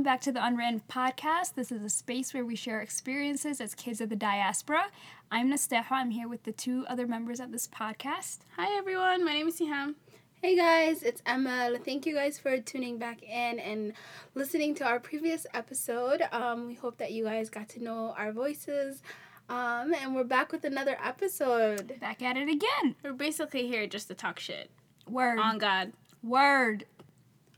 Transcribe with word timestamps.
welcome 0.00 0.14
back 0.14 0.20
to 0.22 0.32
the 0.32 0.42
Unwritten 0.42 0.80
Podcast. 0.88 1.56
This 1.56 1.70
is 1.70 1.84
a 1.84 1.90
space 1.90 2.32
where 2.32 2.42
we 2.42 2.56
share 2.56 2.80
experiences 2.80 3.60
as 3.60 3.74
kids 3.74 4.00
of 4.00 4.08
the 4.08 4.16
diaspora. 4.16 4.86
I'm 5.30 5.50
Nasteha. 5.52 5.90
I'm 5.90 6.10
here 6.10 6.26
with 6.26 6.44
the 6.44 6.52
two 6.52 6.86
other 6.88 7.06
members 7.06 7.38
of 7.38 7.52
this 7.52 7.68
podcast. 7.68 8.38
Hi 8.56 8.78
everyone, 8.78 9.22
my 9.26 9.34
name 9.34 9.48
is 9.48 9.60
Siham. 9.60 9.96
Hey 10.40 10.56
guys, 10.56 11.02
it's 11.02 11.20
Emma. 11.26 11.76
Thank 11.84 12.06
you 12.06 12.14
guys 12.14 12.38
for 12.38 12.58
tuning 12.60 12.96
back 12.96 13.22
in 13.22 13.58
and 13.58 13.92
listening 14.34 14.74
to 14.76 14.86
our 14.86 15.00
previous 15.00 15.46
episode. 15.52 16.22
Um, 16.32 16.68
we 16.68 16.76
hope 16.76 16.96
that 16.96 17.12
you 17.12 17.24
guys 17.24 17.50
got 17.50 17.68
to 17.70 17.84
know 17.84 18.14
our 18.16 18.32
voices. 18.32 19.02
Um, 19.50 19.92
and 19.92 20.14
we're 20.14 20.24
back 20.24 20.50
with 20.50 20.64
another 20.64 20.96
episode. 21.04 22.00
Back 22.00 22.22
at 22.22 22.38
it 22.38 22.48
again. 22.48 22.96
We're 23.04 23.12
basically 23.12 23.68
here 23.68 23.86
just 23.86 24.08
to 24.08 24.14
talk 24.14 24.40
shit. 24.40 24.70
Word. 25.06 25.38
On 25.38 25.58
God. 25.58 25.92
Word. 26.22 26.86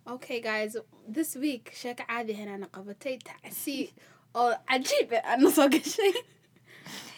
Okay 0.06 0.40
guys, 0.40 0.76
this 1.08 1.36
week 1.36 1.72
sheeko 1.80 2.04
caadi 2.06 2.34
ahayn 2.34 2.48
ana 2.54 2.66
qabatay 2.66 3.22
tacsi 3.22 3.92
oo 4.34 4.50
cajiib 4.70 5.12
ah 5.18 5.34
ana 5.34 5.50
soo 5.58 5.68
gashay 5.74 6.10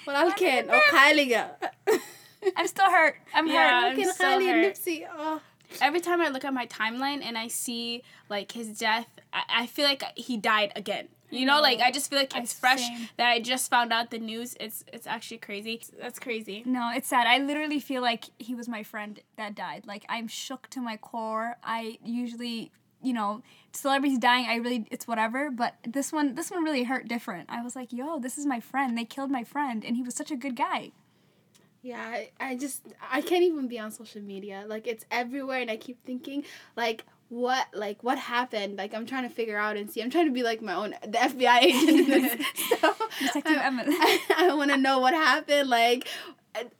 walaalkeen 0.06 0.68
oo 0.70 0.82
qaaliga 0.92 1.42
I'm 2.56 2.66
still 2.66 2.90
hurt. 2.90 3.16
I'm 3.32 3.46
yeah, 3.48 3.88
hurt. 3.88 3.98
I'm 3.98 4.12
so 4.12 4.30
hurt. 4.46 4.76
Nipsey. 4.76 5.06
Oh. 5.10 5.40
Every 5.80 6.00
time 6.00 6.20
I 6.20 6.28
look 6.28 6.44
at 6.44 6.52
my 6.52 6.66
timeline 6.66 7.24
and 7.24 7.38
I 7.38 7.48
see 7.48 8.02
like 8.28 8.52
his 8.52 8.68
death, 8.78 9.08
I 9.32 9.66
feel 9.66 9.86
like 9.86 10.04
he 10.14 10.36
died 10.36 10.70
again. 10.76 11.08
You 11.34 11.46
know, 11.46 11.60
like 11.60 11.80
I 11.80 11.90
just 11.90 12.08
feel 12.10 12.18
like 12.18 12.34
I- 12.34 12.40
it's 12.40 12.52
fresh 12.52 12.80
same. 12.86 13.08
that 13.16 13.28
I 13.28 13.40
just 13.40 13.70
found 13.70 13.92
out 13.92 14.10
the 14.10 14.18
news. 14.18 14.56
It's 14.60 14.84
it's 14.92 15.06
actually 15.06 15.38
crazy. 15.38 15.80
That's 16.00 16.18
crazy. 16.18 16.62
No, 16.64 16.90
it's 16.94 17.08
sad. 17.08 17.26
I 17.26 17.38
literally 17.38 17.80
feel 17.80 18.02
like 18.02 18.24
he 18.38 18.54
was 18.54 18.68
my 18.68 18.82
friend 18.82 19.20
that 19.36 19.54
died. 19.54 19.86
Like 19.86 20.04
I'm 20.08 20.28
shook 20.28 20.68
to 20.70 20.80
my 20.80 20.96
core. 20.96 21.56
I 21.62 21.98
usually, 22.04 22.70
you 23.02 23.12
know, 23.12 23.42
celebrities 23.72 24.18
dying, 24.18 24.46
I 24.48 24.56
really 24.56 24.86
it's 24.90 25.06
whatever, 25.06 25.50
but 25.50 25.74
this 25.86 26.12
one 26.12 26.34
this 26.34 26.50
one 26.50 26.62
really 26.64 26.84
hurt 26.84 27.08
different. 27.08 27.48
I 27.50 27.62
was 27.62 27.74
like, 27.76 27.92
"Yo, 27.92 28.18
this 28.18 28.38
is 28.38 28.46
my 28.46 28.60
friend. 28.60 28.96
They 28.96 29.04
killed 29.04 29.30
my 29.30 29.44
friend 29.44 29.84
and 29.84 29.96
he 29.96 30.02
was 30.02 30.14
such 30.14 30.30
a 30.30 30.36
good 30.36 30.56
guy." 30.56 30.92
Yeah, 31.82 32.00
I, 32.00 32.30
I 32.40 32.56
just 32.56 32.80
I 33.12 33.20
can't 33.20 33.42
even 33.44 33.68
be 33.68 33.78
on 33.78 33.90
social 33.90 34.22
media. 34.22 34.64
Like 34.66 34.86
it's 34.86 35.04
everywhere 35.10 35.60
and 35.60 35.70
I 35.70 35.76
keep 35.76 36.02
thinking 36.06 36.44
like 36.76 37.04
what 37.28 37.66
like 37.74 38.02
what 38.02 38.18
happened? 38.18 38.76
Like 38.76 38.94
I'm 38.94 39.06
trying 39.06 39.28
to 39.28 39.34
figure 39.34 39.58
out 39.58 39.76
and 39.76 39.90
see. 39.90 40.02
I'm 40.02 40.10
trying 40.10 40.26
to 40.26 40.32
be 40.32 40.42
like 40.42 40.62
my 40.62 40.74
own 40.74 40.94
the 41.02 41.18
FBI 41.18 41.58
agent. 41.62 42.42
so, 42.80 42.94
Detective 43.20 43.58
I, 43.58 43.66
Emmett. 43.66 43.86
I, 43.90 44.20
I 44.38 44.54
want 44.54 44.70
to 44.70 44.76
know 44.76 44.98
what 44.98 45.14
happened. 45.14 45.68
Like 45.68 46.08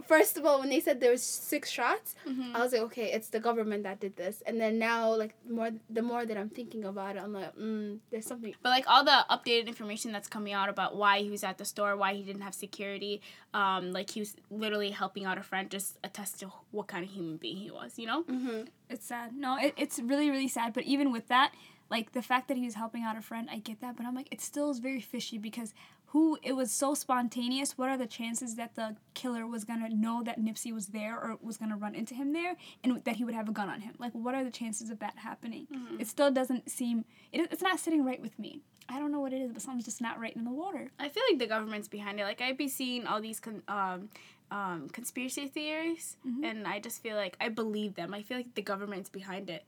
first 0.06 0.36
of 0.36 0.44
all, 0.44 0.60
when 0.60 0.70
they 0.70 0.80
said 0.80 1.00
there 1.00 1.10
was 1.10 1.22
six 1.22 1.70
shots, 1.70 2.14
I 2.54 2.60
was 2.60 2.72
like, 2.72 2.82
okay, 2.82 3.12
it's 3.12 3.28
the 3.28 3.40
government 3.40 3.82
that 3.84 4.00
did 4.00 4.16
this. 4.16 4.42
And 4.46 4.60
then 4.60 4.78
now, 4.78 5.14
like 5.14 5.34
more 5.48 5.70
the 5.90 6.02
more 6.02 6.24
that 6.26 6.36
I'm 6.36 6.48
thinking 6.48 6.84
about 6.84 7.16
it, 7.16 7.22
I'm 7.22 7.32
like, 7.32 7.56
mm, 7.56 7.98
there's 8.10 8.26
something. 8.26 8.54
But 8.62 8.70
like 8.70 8.84
all 8.88 9.04
the 9.04 9.24
updated 9.30 9.66
information 9.66 10.12
that's 10.12 10.28
coming 10.28 10.52
out 10.52 10.68
about 10.68 10.96
why 10.96 11.20
he 11.20 11.30
was 11.30 11.44
at 11.44 11.58
the 11.58 11.64
store, 11.64 11.96
why 11.96 12.14
he 12.14 12.22
didn't 12.22 12.42
have 12.42 12.54
security, 12.54 13.20
um, 13.52 13.92
like 13.92 14.10
he 14.10 14.20
was 14.20 14.36
literally 14.50 14.90
helping 14.90 15.24
out 15.24 15.38
a 15.38 15.42
friend, 15.42 15.70
just 15.70 15.98
attest 16.04 16.40
to 16.40 16.52
what 16.70 16.86
kind 16.86 17.04
of 17.04 17.10
human 17.10 17.36
being 17.36 17.56
he 17.56 17.70
was. 17.70 17.98
You 17.98 18.06
know? 18.06 18.22
Mm-hmm. 18.24 18.62
It's 18.90 19.06
sad. 19.06 19.36
No, 19.36 19.58
it, 19.58 19.74
it's 19.76 19.98
really, 19.98 20.30
really 20.30 20.48
sad. 20.48 20.72
But 20.72 20.84
even 20.84 21.12
with 21.12 21.28
that, 21.28 21.52
like 21.90 22.12
the 22.12 22.22
fact 22.22 22.48
that 22.48 22.56
he 22.56 22.64
was 22.64 22.74
helping 22.74 23.02
out 23.02 23.16
a 23.16 23.22
friend, 23.22 23.48
I 23.50 23.58
get 23.58 23.80
that. 23.80 23.96
But 23.96 24.06
I'm 24.06 24.14
like, 24.14 24.28
it 24.30 24.40
still 24.40 24.70
is 24.70 24.78
very 24.78 25.00
fishy 25.00 25.38
because 25.38 25.74
who, 26.14 26.38
it 26.44 26.52
was 26.52 26.70
so 26.70 26.94
spontaneous. 26.94 27.76
What 27.76 27.88
are 27.90 27.98
the 27.98 28.06
chances 28.06 28.54
that 28.54 28.76
the 28.76 28.94
killer 29.14 29.48
was 29.48 29.64
going 29.64 29.80
to 29.80 29.92
know 29.92 30.22
that 30.22 30.40
Nipsey 30.40 30.72
was 30.72 30.86
there 30.86 31.18
or 31.18 31.36
was 31.42 31.56
going 31.56 31.70
to 31.72 31.76
run 31.76 31.96
into 31.96 32.14
him 32.14 32.32
there 32.32 32.54
and 32.84 33.02
that 33.04 33.16
he 33.16 33.24
would 33.24 33.34
have 33.34 33.48
a 33.48 33.52
gun 33.52 33.68
on 33.68 33.80
him? 33.80 33.94
Like, 33.98 34.12
what 34.12 34.32
are 34.32 34.44
the 34.44 34.50
chances 34.52 34.90
of 34.90 35.00
that 35.00 35.18
happening? 35.18 35.66
It 36.00 36.06
still 36.06 36.30
doesn't 36.30 36.70
seem, 36.70 37.04
it, 37.32 37.48
it's 37.50 37.62
not 37.62 37.80
sitting 37.80 38.04
right 38.04 38.22
with 38.22 38.38
me. 38.38 38.60
I 38.88 39.00
don't 39.00 39.10
know 39.10 39.18
what 39.18 39.32
it 39.32 39.42
is, 39.42 39.52
but 39.52 39.60
something's 39.60 39.86
just 39.86 40.00
not 40.00 40.20
right 40.20 40.36
in 40.36 40.44
the 40.44 40.52
water. 40.52 40.92
I 41.00 41.08
feel 41.08 41.24
like 41.28 41.40
the 41.40 41.48
government's 41.48 41.88
behind 41.88 42.20
it. 42.20 42.24
Like 42.24 42.40
I'd 42.40 42.56
be 42.58 42.68
seeing 42.68 43.06
all 43.08 43.20
these 43.20 43.40
con- 43.40 43.62
um, 43.66 44.08
um, 44.52 44.88
conspiracy 44.92 45.48
theories, 45.48 46.16
and 46.44 46.64
I 46.66 46.78
just 46.78 47.02
feel 47.02 47.16
like 47.16 47.36
I 47.40 47.48
believe 47.48 47.96
them. 47.96 48.14
I 48.14 48.22
feel 48.22 48.36
like 48.36 48.54
the 48.54 48.62
government's 48.62 49.10
behind 49.10 49.50
it. 49.50 49.64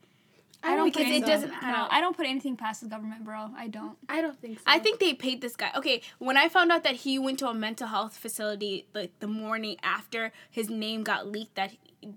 I 0.63 0.75
don't 0.75 0.85
because 0.85 1.03
think 1.03 1.23
it 1.23 1.27
so. 1.27 1.27
doesn't- 1.27 1.63
I 1.63 1.71
No, 1.71 1.77
don't- 1.77 1.93
I 1.93 2.01
don't 2.01 2.17
put 2.17 2.25
anything 2.25 2.57
past 2.57 2.81
the 2.81 2.87
government, 2.87 3.23
bro. 3.23 3.51
I 3.55 3.67
don't. 3.67 3.97
I 4.09 4.21
don't 4.21 4.39
think 4.39 4.57
so. 4.59 4.63
I 4.67 4.79
think 4.79 4.99
they 4.99 5.13
paid 5.13 5.39
this 5.41 5.55
guy. 5.55 5.71
Okay, 5.75 6.01
when 6.17 6.35
I 6.37 6.49
found 6.49 6.71
out 6.71 6.83
that 6.83 6.95
he 6.97 7.19
went 7.19 7.39
to 7.39 7.47
a 7.47 7.53
mental 7.53 7.87
health 7.87 8.17
facility 8.17 8.87
like 8.93 9.17
the 9.19 9.27
morning 9.27 9.77
after 9.83 10.31
his 10.49 10.69
name 10.69 11.03
got 11.03 11.27
leaked 11.27 11.55
that 11.55 11.71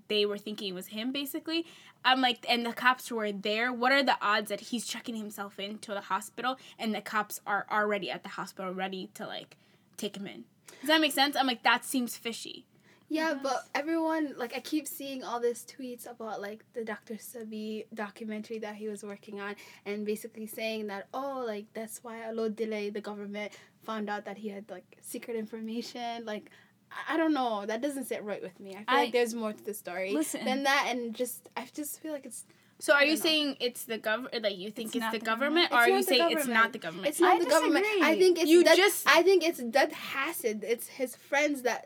they 0.07 0.25
were 0.25 0.37
thinking 0.37 0.69
it 0.69 0.73
was 0.73 0.87
him 0.87 1.11
basically. 1.11 1.65
I'm 2.03 2.19
like 2.19 2.45
and 2.49 2.65
the 2.65 2.73
cops 2.73 3.11
were 3.11 3.31
there. 3.31 3.71
What 3.71 3.91
are 3.91 4.01
the 4.03 4.17
odds 4.21 4.49
that 4.49 4.59
he's 4.61 4.85
checking 4.87 5.15
himself 5.15 5.59
into 5.59 5.93
the 5.93 6.01
hospital 6.01 6.57
and 6.79 6.95
the 6.95 7.01
cops 7.01 7.39
are 7.45 7.65
already 7.71 8.09
at 8.09 8.23
the 8.23 8.29
hospital 8.29 8.73
ready 8.73 9.09
to 9.15 9.27
like 9.27 9.55
take 9.97 10.17
him 10.17 10.25
in? 10.25 10.45
Does 10.79 10.87
that 10.87 10.99
make 11.01 11.11
sense? 11.11 11.35
I'm 11.35 11.45
like 11.47 11.61
that 11.63 11.85
seems 11.85 12.17
fishy. 12.17 12.65
Yeah, 13.13 13.33
but 13.43 13.67
everyone 13.75 14.33
like 14.37 14.55
I 14.55 14.61
keep 14.61 14.87
seeing 14.87 15.21
all 15.23 15.39
these 15.41 15.65
tweets 15.65 16.09
about 16.09 16.41
like 16.41 16.63
the 16.73 16.83
Dr. 16.85 17.15
Sebi 17.15 17.85
documentary 17.93 18.59
that 18.59 18.75
he 18.75 18.87
was 18.87 19.03
working 19.03 19.41
on 19.41 19.55
and 19.85 20.05
basically 20.05 20.47
saying 20.47 20.87
that 20.87 21.07
oh 21.13 21.43
like 21.45 21.65
that's 21.73 21.97
why 22.05 22.23
a 22.29 22.33
lot 22.33 22.55
delay 22.55 22.89
the 22.89 23.01
government 23.01 23.51
found 23.83 24.09
out 24.09 24.23
that 24.25 24.37
he 24.37 24.47
had 24.47 24.63
like 24.71 24.97
secret 25.01 25.35
information 25.35 26.23
like 26.25 26.49
I- 26.91 27.13
I 27.13 27.17
don't 27.17 27.33
know 27.33 27.65
that 27.65 27.81
doesn't 27.81 28.05
sit 28.05 28.23
right 28.23 28.41
with 28.41 28.57
me. 28.61 28.71
I 28.71 28.77
feel 28.77 28.85
I- 28.87 29.03
like 29.03 29.11
there's 29.13 29.35
more 29.35 29.51
to 29.53 29.63
the 29.65 29.73
story 29.73 30.13
Listen. 30.13 30.45
than 30.45 30.63
that 30.63 30.83
and 30.89 31.13
just 31.13 31.49
I 31.57 31.67
just 31.73 31.99
feel 32.01 32.13
like 32.13 32.25
it's 32.25 32.45
So 32.81 32.93
are 32.93 33.03
you 33.05 33.11
know. 33.13 33.21
saying 33.27 33.57
it's 33.59 33.83
the 33.83 33.99
government 33.99 34.41
like 34.43 34.57
you 34.57 34.71
think 34.71 34.87
It's 34.87 34.95
it's, 35.05 35.11
the 35.13 35.19
the 35.19 35.25
government, 35.25 35.69
government. 35.69 35.71
or 35.71 35.77
are 35.77 35.87
you 35.87 35.93
not 36.01 36.05
the 36.05 36.15
saying 36.17 36.31
it's 36.37 36.47
not 36.47 36.73
the 36.73 36.79
government? 36.79 37.07
It's 37.09 37.19
not 37.19 37.35
I 37.35 37.39
the 37.43 37.49
government. 37.55 37.85
I 38.01 38.17
think 38.17 38.39
it's 38.39 38.49
You 38.49 38.63
that, 38.63 38.75
just- 38.75 39.07
I 39.07 39.21
think 39.21 39.43
it's 39.43 39.61
that 39.77 39.91
Hasid. 39.93 40.63
It's 40.63 40.87
his 40.87 41.15
friends 41.15 41.61
that 41.61 41.85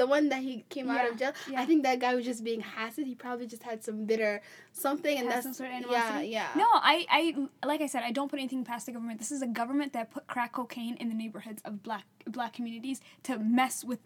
the 0.00 0.06
one 0.06 0.28
that 0.30 0.42
he 0.42 0.64
came 0.68 0.90
out 0.90 1.08
of 1.08 1.16
jail. 1.16 1.32
yeah. 1.48 1.60
I 1.60 1.64
think 1.64 1.84
that 1.84 2.00
guy 2.00 2.14
was 2.16 2.24
just 2.24 2.42
being 2.42 2.62
Hasid. 2.62 3.06
He 3.06 3.14
probably 3.14 3.46
just 3.46 3.62
had 3.62 3.84
some 3.84 4.06
bitter 4.06 4.42
something, 4.72 5.18
and 5.18 5.30
that's 5.30 5.44
some 5.44 5.54
sort 5.54 5.70
of 5.70 5.90
yeah, 5.90 6.20
yeah. 6.20 6.48
No, 6.56 6.66
I, 6.72 7.06
I, 7.10 7.66
like 7.66 7.80
I 7.80 7.86
said, 7.86 8.02
I 8.04 8.10
don't 8.10 8.28
put 8.28 8.38
anything 8.40 8.64
past 8.64 8.86
the 8.86 8.92
government. 8.92 9.18
This 9.20 9.30
is 9.30 9.40
a 9.42 9.46
government 9.46 9.92
that 9.92 10.10
put 10.10 10.26
crack 10.26 10.52
cocaine 10.52 10.96
in 10.96 11.08
the 11.08 11.14
neighborhoods 11.14 11.62
of 11.64 11.82
black 11.82 12.04
black 12.26 12.52
communities 12.52 13.00
to 13.22 13.38
mess 13.38 13.84
with 13.84 14.00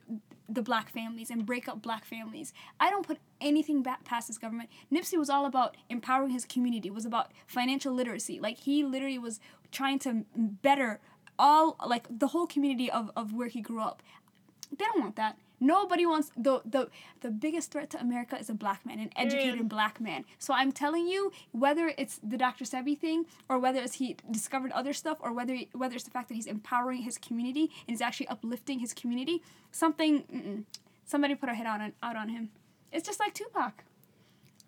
the 0.49 0.63
black 0.63 0.91
families 0.91 1.31
and 1.31 1.47
break 1.47 1.69
up 1.69 1.83
black 1.83 2.05
families. 2.05 2.53
I 2.81 2.91
don't 2.91 3.07
put 3.07 3.19
anything 3.41 3.83
back 3.83 4.05
past 4.05 4.29
this 4.29 4.39
government. 4.39 4.71
Nipsey 4.93 5.19
was 5.19 5.31
all 5.31 5.47
about 5.47 5.77
empowering 5.89 6.31
his 6.31 6.45
community. 6.45 6.91
Was 6.91 7.07
about 7.07 7.33
financial 7.47 7.95
literacy. 7.95 8.41
Like 8.41 8.59
he 8.59 8.85
literally 8.85 9.19
was 9.19 9.41
trying 9.71 9.99
to 10.01 10.25
better 10.37 11.01
all 11.39 11.77
like 11.85 12.07
the 12.11 12.29
whole 12.29 12.47
community 12.47 12.91
of, 12.91 13.11
of 13.17 13.33
where 13.33 13.49
he 13.49 13.61
grew 13.61 13.81
up. 13.81 14.03
They 14.77 14.85
don't 14.85 15.01
want 15.01 15.17
that. 15.17 15.37
Nobody 15.61 16.07
wants 16.07 16.33
the 16.37 16.61
the 16.65 16.89
the 17.21 17.31
biggest 17.31 17.71
threat 17.71 17.89
to 17.91 18.01
America 18.01 18.37
is 18.37 18.51
a 18.51 18.55
black 18.55 18.85
man, 18.85 18.99
an 18.99 19.11
educated 19.15 19.69
black 19.69 20.01
man. 20.01 20.25
So 20.39 20.53
I'm 20.55 20.73
telling 20.73 21.07
you, 21.07 21.31
whether 21.53 21.93
it's 21.97 22.19
the 22.21 22.37
Dr. 22.37 22.65
Sebi 22.65 22.99
thing, 22.99 23.27
or 23.49 23.61
whether 23.61 23.81
it's 23.81 23.95
he 23.95 24.17
discovered 24.29 24.73
other 24.73 24.93
stuff, 24.93 25.19
or 25.21 25.33
whether 25.33 25.57
whether 25.73 25.95
it's 25.95 26.05
the 26.05 26.11
fact 26.11 26.29
that 26.29 26.35
he's 26.35 26.47
empowering 26.47 27.03
his 27.03 27.17
community 27.17 27.71
and 27.87 27.95
is 27.95 28.01
actually 28.01 28.27
uplifting 28.29 28.81
his 28.81 28.93
community, 28.93 29.41
something, 29.71 30.67
somebody 31.05 31.37
put 31.37 31.49
a 31.49 31.55
hit 31.55 31.67
on 31.67 31.93
out 32.03 32.17
on 32.17 32.29
him. 32.29 32.51
It's 32.91 33.07
just 33.07 33.21
like 33.21 33.33
Tupac. 33.33 33.85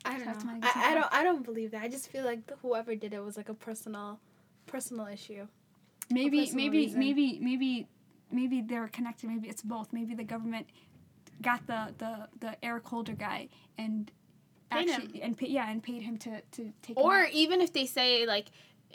I 0.04 0.19
don't 0.19 0.44
know. 0.44 0.60
I, 0.62 0.91
I 0.91 0.94
don't. 0.94 1.12
I 1.12 1.25
don't 1.25 1.44
believe 1.44 1.71
that. 1.72 1.82
I 1.82 1.88
just 1.88 2.09
feel 2.09 2.25
like 2.25 2.47
the, 2.47 2.54
whoever 2.62 2.94
did 2.94 3.15
it 3.15 3.25
was 3.25 3.36
like 3.36 3.48
a 3.48 3.54
personal, 3.54 4.21
personal 4.66 5.06
issue. 5.06 5.48
Maybe 6.10 6.41
personal 6.41 6.65
maybe 6.65 6.78
reason. 6.78 6.98
maybe 7.00 7.38
maybe 7.41 7.88
maybe 8.31 8.61
they're 8.61 8.89
connected. 8.89 9.29
Maybe 9.31 9.48
it's 9.48 9.63
both. 9.63 9.93
Maybe 9.93 10.15
the 10.15 10.25
government 10.25 10.66
got 11.43 11.66
the 11.66 11.95
the 11.98 12.28
the 12.41 12.65
Eric 12.65 12.87
Holder 12.87 13.13
guy 13.15 13.48
and 13.78 14.10
Paid 14.71 14.89
actually 14.91 15.22
and 15.22 15.37
pay, 15.37 15.48
yeah 15.48 15.71
and 15.71 15.83
paid 15.83 16.03
him 16.03 16.16
to 16.19 16.41
to 16.53 16.72
take 16.83 16.98
or 16.98 17.27
even 17.33 17.60
if 17.60 17.72
they 17.72 17.87
say 17.87 18.27
like 18.27 18.47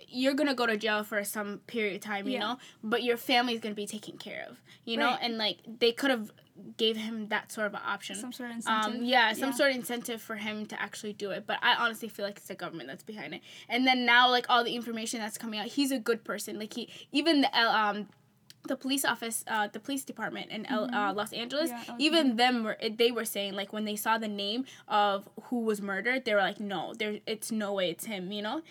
you're 0.07 0.33
gonna 0.33 0.55
go 0.55 0.65
to 0.65 0.75
jail 0.77 1.03
for 1.03 1.23
some 1.23 1.59
period 1.67 1.95
of 1.95 2.01
time 2.01 2.27
you 2.27 2.33
Yeah. 2.33 2.39
know 2.39 2.57
but 2.83 3.03
your 3.03 3.15
family's 3.17 3.59
gonna 3.61 3.75
be 3.75 3.85
taken 3.85 4.17
care 4.17 4.45
of 4.49 4.61
you 4.83 4.97
know 4.97 5.11
Right. 5.11 5.19
and 5.21 5.37
like 5.37 5.57
they 5.79 5.91
could 5.93 6.09
have 6.09 6.31
gave 6.77 6.97
him 6.97 7.27
that 7.29 7.51
sort 7.51 7.67
of 7.67 7.73
an 7.75 7.81
option 7.85 8.15
some 8.17 8.33
sort 8.33 8.49
of 8.49 8.57
incentive. 8.57 8.93
um, 8.95 9.05
yeah, 9.05 9.31
some 9.33 9.53
sort 9.53 9.69
of 9.71 9.77
incentive 9.77 10.21
for 10.21 10.35
him 10.35 10.65
to 10.65 10.81
actually 10.81 11.13
do 11.13 11.31
it. 11.31 11.45
But 11.47 11.57
I 11.61 11.75
honestly 11.75 12.09
feel 12.09 12.25
like 12.25 12.35
it's 12.37 12.47
the 12.47 12.55
government 12.55 12.89
that's 12.89 13.03
behind 13.03 13.33
it. 13.33 13.41
And 13.69 13.87
then 13.87 14.05
now, 14.05 14.29
like 14.29 14.45
all 14.49 14.65
the 14.65 14.75
information 14.75 15.21
that's 15.21 15.37
coming 15.37 15.57
out, 15.61 15.67
he's 15.67 15.91
a 15.91 15.99
good 15.99 16.25
person. 16.25 16.59
Like 16.59 16.73
he, 16.73 16.89
even 17.13 17.41
the 17.41 17.55
um, 17.57 18.09
the 18.67 18.75
police 18.75 19.05
office, 19.05 19.43
uh, 19.47 19.67
the 19.71 19.79
police 19.79 20.03
department 20.03 20.51
in 20.51 20.65
L- 20.65 20.89
uh, 20.93 21.13
Los 21.13 21.31
Angeles, 21.33 21.71
Mm-hmm. 21.71 21.91
Yeah, 21.91 21.95
even 22.05 22.35
them 22.35 22.63
were 22.63 22.77
they 22.91 23.11
were 23.11 23.25
saying 23.25 23.53
like 23.53 23.71
when 23.73 23.85
they 23.85 23.95
saw 23.95 24.17
the 24.17 24.27
name 24.27 24.65
of 24.87 25.27
who 25.45 25.61
was 25.61 25.81
murdered, 25.81 26.25
they 26.25 26.33
were 26.33 26.41
like, 26.41 26.59
no, 26.59 26.93
there, 26.93 27.19
it's 27.25 27.51
no 27.51 27.73
way 27.73 27.89
it's 27.89 28.05
him. 28.05 28.31
You 28.31 28.41
know. 28.41 28.61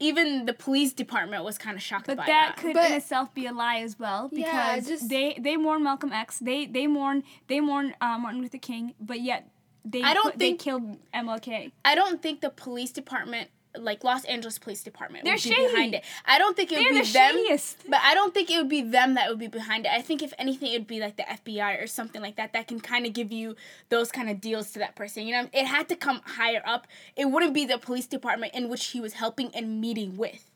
Even 0.00 0.44
the 0.46 0.52
police 0.52 0.92
department 0.92 1.42
was 1.42 1.58
kind 1.58 1.76
of 1.76 1.82
shocked 1.82 2.06
But 2.06 2.18
by 2.18 2.26
that 2.26 2.54
that. 2.54 2.62
could 2.62 2.74
But- 2.74 2.90
in 2.92 2.96
itself 2.98 3.34
be 3.34 3.46
a 3.46 3.52
lie 3.52 3.78
as 3.80 3.98
well 3.98 4.28
because 4.28 4.44
Yeah, 4.44 4.80
just- 4.80 5.08
they 5.08 5.36
they 5.40 5.56
mourn 5.56 5.82
Malcolm 5.82 6.12
X. 6.12 6.38
They 6.38 6.66
they 6.66 6.86
mourn 6.86 7.24
they 7.48 7.58
mourn 7.60 7.94
uh, 8.00 8.16
Martin 8.18 8.40
Luther 8.40 8.58
King, 8.58 8.94
but 9.00 9.20
yet 9.20 9.50
they 9.84 10.02
I 10.02 10.14
don't 10.14 10.30
put- 10.30 10.38
they 10.38 10.50
think- 10.50 10.60
killed 10.60 10.98
MLK. 11.12 11.72
I 11.84 11.94
don't 11.96 12.22
think 12.22 12.42
the 12.42 12.50
police 12.50 12.92
department 12.92 13.50
like 13.76 14.02
Los 14.02 14.24
Angeles 14.24 14.58
Police 14.58 14.82
Department 14.82 15.24
They're 15.24 15.34
would 15.34 15.42
be 15.42 15.50
behind 15.70 15.94
it. 15.94 16.04
I 16.24 16.38
don't 16.38 16.56
think 16.56 16.72
it 16.72 16.76
They're 16.76 16.92
would 16.92 17.02
the 17.02 17.06
be 17.06 17.12
them. 17.12 17.34
shadiest. 17.36 17.76
But 17.88 18.00
I 18.02 18.14
don't 18.14 18.32
think 18.34 18.50
it 18.50 18.56
would 18.56 18.68
be 18.68 18.82
them 18.82 19.14
that 19.14 19.28
would 19.28 19.38
be 19.38 19.46
behind 19.46 19.84
it. 19.86 19.92
I 19.92 20.00
think 20.02 20.22
if 20.22 20.32
anything, 20.38 20.72
it 20.72 20.78
would 20.78 20.86
be 20.86 21.00
like 21.00 21.16
the 21.16 21.24
FBI 21.24 21.82
or 21.82 21.86
something 21.86 22.20
like 22.22 22.36
that 22.36 22.52
that 22.54 22.66
can 22.66 22.80
kind 22.80 23.06
of 23.06 23.12
give 23.12 23.30
you 23.30 23.56
those 23.88 24.10
kind 24.10 24.30
of 24.30 24.40
deals 24.40 24.70
to 24.72 24.78
that 24.80 24.96
person. 24.96 25.26
You 25.26 25.34
know, 25.42 25.48
it 25.52 25.66
had 25.66 25.88
to 25.90 25.96
come 25.96 26.20
higher 26.24 26.62
up. 26.66 26.86
It 27.16 27.26
wouldn't 27.26 27.54
be 27.54 27.66
the 27.66 27.78
police 27.78 28.06
department 28.06 28.54
in 28.54 28.68
which 28.68 28.86
he 28.86 29.00
was 29.00 29.14
helping 29.14 29.54
and 29.54 29.80
meeting 29.80 30.16
with. 30.16 30.50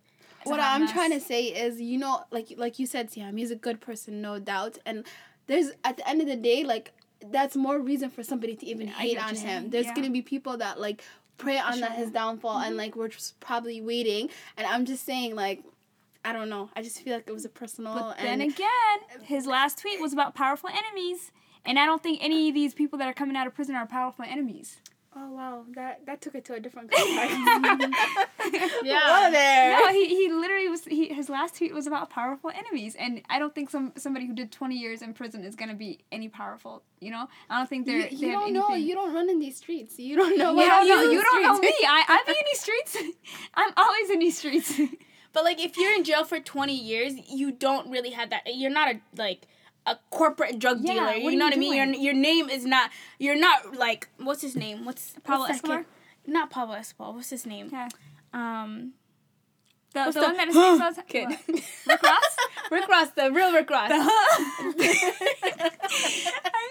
what 0.44 0.58
a 0.58 0.62
hot 0.62 0.80
I'm 0.80 0.88
trying 0.88 1.12
to 1.12 1.20
say 1.20 1.44
is, 1.46 1.80
you 1.80 1.98
know, 1.98 2.24
like 2.30 2.48
like 2.56 2.78
you 2.78 2.86
said, 2.86 3.10
Siham, 3.10 3.38
he's 3.38 3.50
a 3.50 3.56
good 3.56 3.80
person, 3.80 4.20
no 4.22 4.38
doubt. 4.38 4.78
And 4.86 5.04
there's 5.46 5.70
at 5.84 5.96
the 5.98 6.08
end 6.08 6.20
of 6.22 6.26
the 6.26 6.36
day, 6.36 6.64
like 6.64 6.92
that's 7.30 7.54
more 7.54 7.78
reason 7.78 8.10
for 8.10 8.24
somebody 8.24 8.56
to 8.56 8.66
even 8.66 8.88
I 8.88 8.90
get 8.90 8.96
hate 8.98 9.16
what 9.18 9.26
on 9.28 9.34
you're 9.34 9.42
him. 9.42 9.48
saying, 9.60 9.70
There's 9.70 9.86
yeah. 9.86 9.94
gonna 9.94 10.10
be 10.10 10.22
people 10.22 10.56
that 10.56 10.80
like 10.80 11.04
pray 11.38 11.58
on 11.58 11.80
that 11.80 11.92
his 11.92 12.10
downfall, 12.10 12.58
and 12.58 12.70
mm-hmm. 12.70 12.78
like 12.78 12.96
we're 12.96 13.08
just 13.08 13.38
probably 13.40 13.80
waiting. 13.80 14.30
And 14.56 14.66
I'm 14.66 14.84
just 14.84 15.04
saying, 15.04 15.34
like, 15.34 15.64
I 16.24 16.32
don't 16.32 16.48
know. 16.48 16.70
I 16.76 16.82
just 16.82 17.00
feel 17.00 17.14
like 17.14 17.26
it 17.26 17.32
was 17.32 17.44
a 17.44 17.48
personal. 17.48 17.94
But 17.94 18.18
and 18.18 18.28
then 18.28 18.40
again, 18.40 19.22
his 19.22 19.46
last 19.46 19.78
tweet 19.78 20.00
was 20.00 20.12
about 20.12 20.34
powerful 20.34 20.70
enemies. 20.70 21.32
And 21.64 21.78
I 21.78 21.86
don't 21.86 22.02
think 22.02 22.18
any 22.22 22.48
of 22.48 22.54
these 22.54 22.74
people 22.74 22.98
that 22.98 23.08
are 23.08 23.12
coming 23.12 23.36
out 23.36 23.46
of 23.46 23.54
prison 23.54 23.76
are 23.76 23.86
powerful 23.86 24.24
enemies. 24.28 24.78
Oh 25.16 25.30
wow, 25.32 25.64
that 25.74 26.04
that 26.06 26.20
took 26.20 26.34
it 26.34 26.44
to 26.46 26.54
a 26.54 26.60
different 26.60 26.90
context. 26.90 27.36
Yeah. 28.84 29.26
Whoa 29.26 29.30
there. 29.30 29.78
No, 29.78 29.88
he, 29.92 30.08
he 30.08 30.32
literally 30.32 30.68
was 30.68 30.84
he, 30.84 31.08
his 31.08 31.28
last 31.28 31.56
tweet 31.56 31.72
was 31.72 31.86
about 31.86 32.10
powerful 32.10 32.50
enemies, 32.54 32.96
and 32.98 33.22
I 33.30 33.38
don't 33.38 33.54
think 33.54 33.70
some 33.70 33.92
somebody 33.96 34.26
who 34.26 34.34
did 34.34 34.50
twenty 34.50 34.76
years 34.78 35.02
in 35.02 35.14
prison 35.14 35.44
is 35.44 35.54
gonna 35.54 35.74
be 35.74 36.00
any 36.10 36.28
powerful. 36.28 36.82
You 37.00 37.12
know, 37.12 37.28
I 37.48 37.58
don't 37.58 37.68
think 37.68 37.86
they're. 37.86 38.08
You, 38.08 38.18
you 38.18 38.28
have 38.30 38.40
don't 38.40 38.52
know. 38.52 38.66
anything- 38.68 38.88
You 38.88 38.94
don't 38.94 39.14
run 39.14 39.30
in 39.30 39.38
these 39.38 39.56
streets. 39.56 39.98
You 39.98 40.16
don't 40.16 40.36
know. 40.36 40.50
You 40.50 40.56
what 40.56 40.66
don't 40.68 40.88
know. 40.88 41.10
You 41.10 41.22
don't 41.22 41.42
know 41.42 41.58
me. 41.58 41.68
I 41.86 42.04
I 42.08 42.22
be 42.26 42.32
in 42.32 42.44
these 42.50 42.60
streets. 42.60 42.96
I'm 43.54 43.72
always 43.76 44.10
in 44.10 44.18
these 44.18 44.38
streets. 44.38 44.80
But 45.34 45.44
like, 45.44 45.58
if 45.64 45.78
you're 45.78 45.94
in 45.94 46.04
jail 46.04 46.24
for 46.26 46.40
20 46.40 46.74
years, 46.78 47.14
you 47.30 47.52
don't 47.52 47.90
really 47.90 48.10
have 48.10 48.28
that. 48.28 48.42
You're 48.54 48.70
not 48.70 48.88
a 48.94 49.00
like 49.16 49.46
a 49.86 49.96
corporate 50.10 50.58
drug 50.58 50.78
Yeah, 50.82 50.94
dealer. 50.94 51.12
You 51.14 51.36
know 51.36 51.46
you 51.46 51.50
what 51.50 51.54
I 51.54 51.56
mean? 51.56 51.74
Your 51.74 51.86
your 51.86 52.14
name 52.14 52.48
is 52.48 52.64
not. 52.64 52.90
You're 53.18 53.38
not 53.38 53.74
like 53.76 54.08
what's 54.18 54.42
his 54.42 54.54
name? 54.56 54.84
What's 54.84 55.14
Pablo 55.24 55.46
what's? 55.46 55.54
Escobar? 55.56 55.84
Not 56.26 56.50
Pablo 56.50 56.74
Escobar. 56.74 57.12
What's 57.14 57.30
his 57.30 57.46
name? 57.46 57.68
yeah. 57.72 57.88
Um, 58.32 58.92
The, 59.92 60.04
the, 60.06 60.12
the- 60.12 60.20
one 60.22 60.36
that 60.36 60.48
is 60.48 60.56
all 60.56 60.78
the 60.78 61.02
kid. 61.08 61.28
Rick 61.86 62.02
Ross? 62.02 62.36
Rick 62.70 62.88
Ross, 62.88 63.10
the 63.10 63.30
real 63.32 63.52
Rick 63.52 63.68
Ross. 63.70 63.90
I'm 63.92 64.72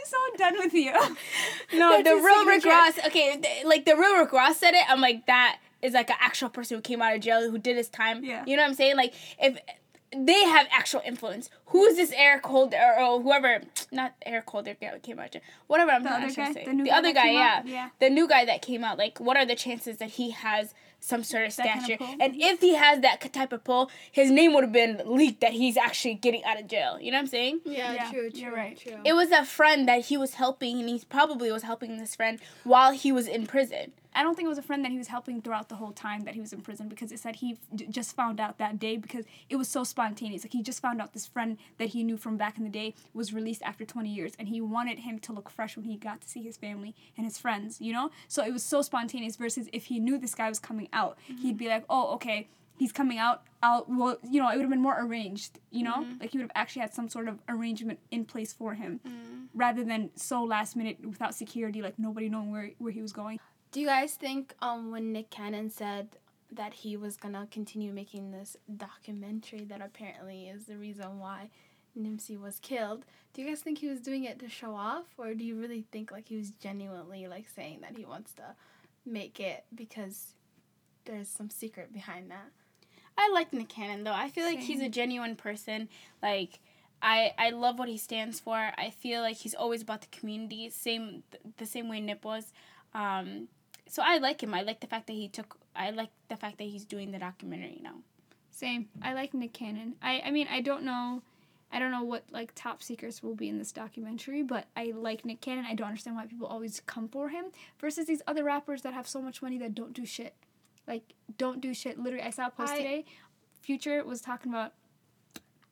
so 0.05 0.17
done 0.37 0.57
with 0.57 0.73
you. 0.73 0.91
no, 1.73 1.91
That's 1.91 2.03
the 2.09 2.15
real 2.15 2.45
Rick. 2.45 2.65
Ross. 2.65 2.97
Okay, 3.07 3.37
th- 3.41 3.65
like 3.65 3.85
the 3.85 3.95
real 3.95 4.17
Rick 4.19 4.31
Ross 4.33 4.57
said 4.57 4.73
it. 4.73 4.83
I'm 4.89 5.01
like 5.01 5.25
that 5.27 5.59
is 5.81 5.93
like 5.93 6.09
an 6.09 6.17
actual 6.19 6.49
person 6.49 6.77
who 6.77 6.81
came 6.81 7.01
out 7.01 7.15
of 7.15 7.21
jail 7.21 7.49
who 7.49 7.57
did 7.57 7.77
his 7.77 7.89
time. 7.89 8.23
Yeah. 8.23 8.43
You 8.45 8.55
know 8.55 8.63
what 8.63 8.69
I'm 8.69 8.75
saying? 8.75 8.95
Like 8.95 9.13
if 9.39 9.57
they 10.15 10.43
have 10.43 10.67
actual 10.71 11.01
influence. 11.05 11.49
Who 11.67 11.83
is 11.85 11.97
this 11.97 12.11
Eric 12.15 12.45
Holder 12.45 12.77
or, 12.77 12.99
or 13.03 13.21
whoever? 13.21 13.61
Not 13.91 14.13
Eric 14.25 14.49
Holder 14.49 14.75
guy 14.79 14.91
that 14.91 15.03
came 15.03 15.19
out. 15.19 15.33
of. 15.35 15.41
Whatever 15.67 15.91
I'm 15.91 16.03
The 16.03 16.09
trying 16.09 16.23
other 16.23 16.33
to 16.33 16.41
guy? 16.41 16.53
say. 16.53 16.65
The 16.65 16.73
new 16.73 16.83
the 16.83 16.89
guy 16.89 16.97
other 16.97 17.13
guy, 17.13 17.31
yeah. 17.31 17.55
out? 17.59 17.67
Yeah. 17.67 17.89
The 17.99 18.09
new 18.09 18.27
guy 18.27 18.45
that 18.45 18.61
came 18.61 18.83
out. 18.83 18.97
Like, 18.97 19.19
what 19.19 19.37
are 19.37 19.45
the 19.45 19.55
chances 19.55 19.97
that 19.97 20.09
he 20.11 20.31
has? 20.31 20.73
Some 21.03 21.23
sort 21.23 21.47
of 21.47 21.55
That 21.55 21.65
kind 21.65 21.79
of 21.79 21.83
stature, 21.85 22.03
and 22.21 22.35
if 22.37 22.61
he 22.61 22.75
has 22.75 22.99
that 23.01 23.33
type 23.33 23.51
of 23.53 23.63
pull, 23.63 23.89
his 24.11 24.29
name 24.29 24.53
would 24.53 24.63
have 24.63 24.71
been 24.71 25.01
leaked 25.03 25.41
that 25.41 25.53
he's 25.53 25.75
actually 25.75 26.13
getting 26.13 26.43
out 26.43 26.59
of 26.59 26.67
jail. 26.67 26.99
You 27.01 27.09
know 27.09 27.17
what 27.17 27.21
I'm 27.21 27.27
saying? 27.27 27.61
Yeah, 27.65 27.93
Yeah, 27.93 28.11
true, 28.11 28.29
true, 28.29 28.39
you're 28.39 28.53
right. 28.55 28.79
true. 28.79 28.99
It 29.03 29.13
was 29.13 29.31
a 29.31 29.43
friend 29.43 29.87
that 29.87 30.05
he 30.05 30.17
was 30.17 30.35
helping, 30.35 30.79
and 30.79 30.87
he 30.87 31.01
probably 31.09 31.51
was 31.51 31.63
helping 31.63 31.97
this 31.97 32.15
friend 32.15 32.39
while 32.63 32.91
he 32.91 33.11
was 33.11 33.25
in 33.27 33.47
prison. 33.47 33.93
I 34.13 34.23
don't 34.23 34.35
think 34.35 34.45
it 34.45 34.49
was 34.49 34.57
a 34.57 34.63
friend 34.63 34.83
that 34.83 34.91
he 34.91 34.97
was 34.97 35.07
helping 35.07 35.41
throughout 35.41 35.69
the 35.69 35.75
whole 35.75 35.91
time 35.91 36.21
that 36.21 36.33
he 36.33 36.41
was 36.41 36.51
in 36.51 36.61
prison 36.61 36.89
because 36.89 37.11
it 37.11 37.19
said 37.19 37.37
he 37.37 37.57
d- 37.73 37.87
just 37.89 38.15
found 38.15 38.39
out 38.39 38.57
that 38.57 38.79
day 38.79 38.97
because 38.97 39.25
it 39.49 39.55
was 39.55 39.67
so 39.67 39.83
spontaneous. 39.83 40.43
Like 40.43 40.53
he 40.53 40.61
just 40.61 40.81
found 40.81 41.01
out 41.01 41.13
this 41.13 41.27
friend 41.27 41.57
that 41.77 41.89
he 41.89 42.03
knew 42.03 42.17
from 42.17 42.37
back 42.37 42.57
in 42.57 42.63
the 42.63 42.69
day 42.69 42.93
was 43.13 43.33
released 43.33 43.61
after 43.63 43.85
20 43.85 44.09
years 44.09 44.33
and 44.37 44.49
he 44.49 44.59
wanted 44.59 44.99
him 44.99 45.19
to 45.19 45.33
look 45.33 45.49
fresh 45.49 45.77
when 45.77 45.85
he 45.85 45.95
got 45.95 46.21
to 46.21 46.29
see 46.29 46.41
his 46.41 46.57
family 46.57 46.93
and 47.15 47.25
his 47.25 47.37
friends, 47.37 47.79
you 47.79 47.93
know? 47.93 48.11
So 48.27 48.43
it 48.43 48.51
was 48.51 48.63
so 48.63 48.81
spontaneous 48.81 49.35
versus 49.37 49.69
if 49.71 49.85
he 49.85 49.99
knew 49.99 50.17
this 50.17 50.35
guy 50.35 50.49
was 50.49 50.59
coming 50.59 50.89
out, 50.91 51.17
mm-hmm. 51.29 51.41
he'd 51.41 51.57
be 51.57 51.67
like, 51.67 51.85
"Oh, 51.89 52.13
okay, 52.15 52.49
he's 52.81 52.91
coming 52.91 53.19
out. 53.19 53.43
I'll 53.63 53.85
well, 53.87 54.17
you 54.27 54.41
know, 54.41 54.49
it 54.49 54.55
would 54.55 54.63
have 54.63 54.71
been 54.71 54.81
more 54.81 54.99
arranged, 54.99 55.59
you 55.69 55.83
know? 55.83 55.97
Mm-hmm. 55.97 56.19
Like 56.19 56.31
he 56.31 56.39
would 56.39 56.43
have 56.43 56.51
actually 56.55 56.81
had 56.81 56.93
some 56.93 57.07
sort 57.09 57.27
of 57.27 57.39
arrangement 57.47 57.99
in 58.09 58.25
place 58.25 58.51
for 58.51 58.73
him 58.73 58.99
mm-hmm. 59.07 59.45
rather 59.53 59.83
than 59.83 60.09
so 60.15 60.43
last 60.43 60.75
minute 60.75 60.97
without 61.05 61.35
security 61.35 61.81
like 61.83 61.99
nobody 61.99 62.27
knowing 62.27 62.51
where 62.51 62.71
where 62.79 62.91
he 62.91 63.01
was 63.01 63.13
going. 63.13 63.39
Do 63.71 63.79
you 63.79 63.87
guys 63.87 64.15
think 64.15 64.53
um 64.61 64.91
when 64.91 65.13
Nick 65.13 65.29
Cannon 65.29 65.69
said 65.69 66.17
that 66.51 66.73
he 66.73 66.97
was 66.97 67.15
gonna 67.15 67.47
continue 67.49 67.93
making 67.93 68.31
this 68.31 68.57
documentary 68.75 69.63
that 69.65 69.81
apparently 69.81 70.49
is 70.49 70.65
the 70.65 70.77
reason 70.77 71.19
why 71.19 71.49
Nipsey 71.97 72.39
was 72.39 72.59
killed, 72.59 73.05
do 73.33 73.41
you 73.41 73.47
guys 73.47 73.61
think 73.61 73.77
he 73.77 73.87
was 73.87 74.01
doing 74.01 74.25
it 74.25 74.39
to 74.39 74.49
show 74.49 74.75
off 74.75 75.05
or 75.17 75.33
do 75.33 75.45
you 75.45 75.55
really 75.59 75.85
think 75.91 76.11
like 76.11 76.27
he 76.27 76.35
was 76.35 76.49
genuinely 76.51 77.27
like 77.27 77.47
saying 77.47 77.79
that 77.81 77.95
he 77.95 78.03
wants 78.03 78.33
to 78.33 78.55
make 79.05 79.39
it 79.39 79.63
because 79.73 80.33
there's 81.05 81.29
some 81.29 81.49
secret 81.49 81.93
behind 81.93 82.29
that? 82.29 82.51
I 83.17 83.29
like 83.33 83.53
Nick 83.53 83.69
Cannon 83.69 84.03
though. 84.03 84.13
I 84.13 84.29
feel 84.29 84.45
like 84.45 84.59
he's 84.59 84.81
a 84.81 84.89
genuine 84.89 85.37
person. 85.37 85.87
Like 86.21 86.59
I 87.01 87.33
I 87.37 87.51
love 87.51 87.79
what 87.79 87.87
he 87.87 87.97
stands 87.97 88.41
for. 88.41 88.55
I 88.55 88.89
feel 88.89 89.21
like 89.21 89.37
he's 89.37 89.55
always 89.55 89.81
about 89.81 90.01
the 90.01 90.07
community, 90.07 90.69
same 90.69 91.23
the 91.55 91.65
same 91.65 91.87
way 91.87 92.01
Nip 92.01 92.25
was. 92.25 92.51
Um, 92.93 93.47
so 93.91 94.01
I 94.05 94.19
like 94.19 94.41
him. 94.41 94.53
I 94.53 94.61
like 94.61 94.79
the 94.79 94.87
fact 94.87 95.07
that 95.07 95.13
he 95.13 95.27
took. 95.27 95.57
I 95.75 95.89
like 95.89 96.11
the 96.29 96.37
fact 96.37 96.57
that 96.59 96.63
he's 96.63 96.85
doing 96.85 97.11
the 97.11 97.19
documentary 97.19 97.81
now. 97.83 97.95
Same. 98.49 98.87
I 99.01 99.13
like 99.13 99.33
Nick 99.33 99.51
Cannon. 99.51 99.95
I 100.01 100.21
I 100.25 100.31
mean 100.31 100.47
I 100.49 100.61
don't 100.61 100.83
know 100.83 101.23
I 101.73 101.79
don't 101.79 101.91
know 101.91 102.03
what 102.03 102.23
like 102.31 102.53
top 102.55 102.81
secrets 102.81 103.21
will 103.21 103.35
be 103.35 103.49
in 103.49 103.57
this 103.57 103.73
documentary, 103.73 104.43
but 104.43 104.67
I 104.77 104.93
like 104.95 105.25
Nick 105.25 105.41
Cannon. 105.41 105.65
I 105.65 105.75
don't 105.75 105.87
understand 105.87 106.15
why 106.15 106.25
people 106.25 106.47
always 106.47 106.81
come 106.85 107.09
for 107.09 107.27
him 107.29 107.45
versus 107.79 108.05
these 108.05 108.21
other 108.27 108.45
rappers 108.45 108.81
that 108.83 108.93
have 108.93 109.09
so 109.09 109.21
much 109.21 109.41
money 109.41 109.57
that 109.57 109.75
don't 109.75 109.91
do 109.91 110.05
shit. 110.05 110.35
Like 110.87 111.13
don't 111.37 111.59
do 111.59 111.73
shit. 111.73 111.99
Literally 111.99 112.25
I 112.25 112.29
saw 112.29 112.47
a 112.47 112.49
post 112.49 112.71
I- 112.71 112.77
today. 112.77 113.05
Future 113.61 114.05
was 114.05 114.21
talking 114.21 114.53
about 114.53 114.71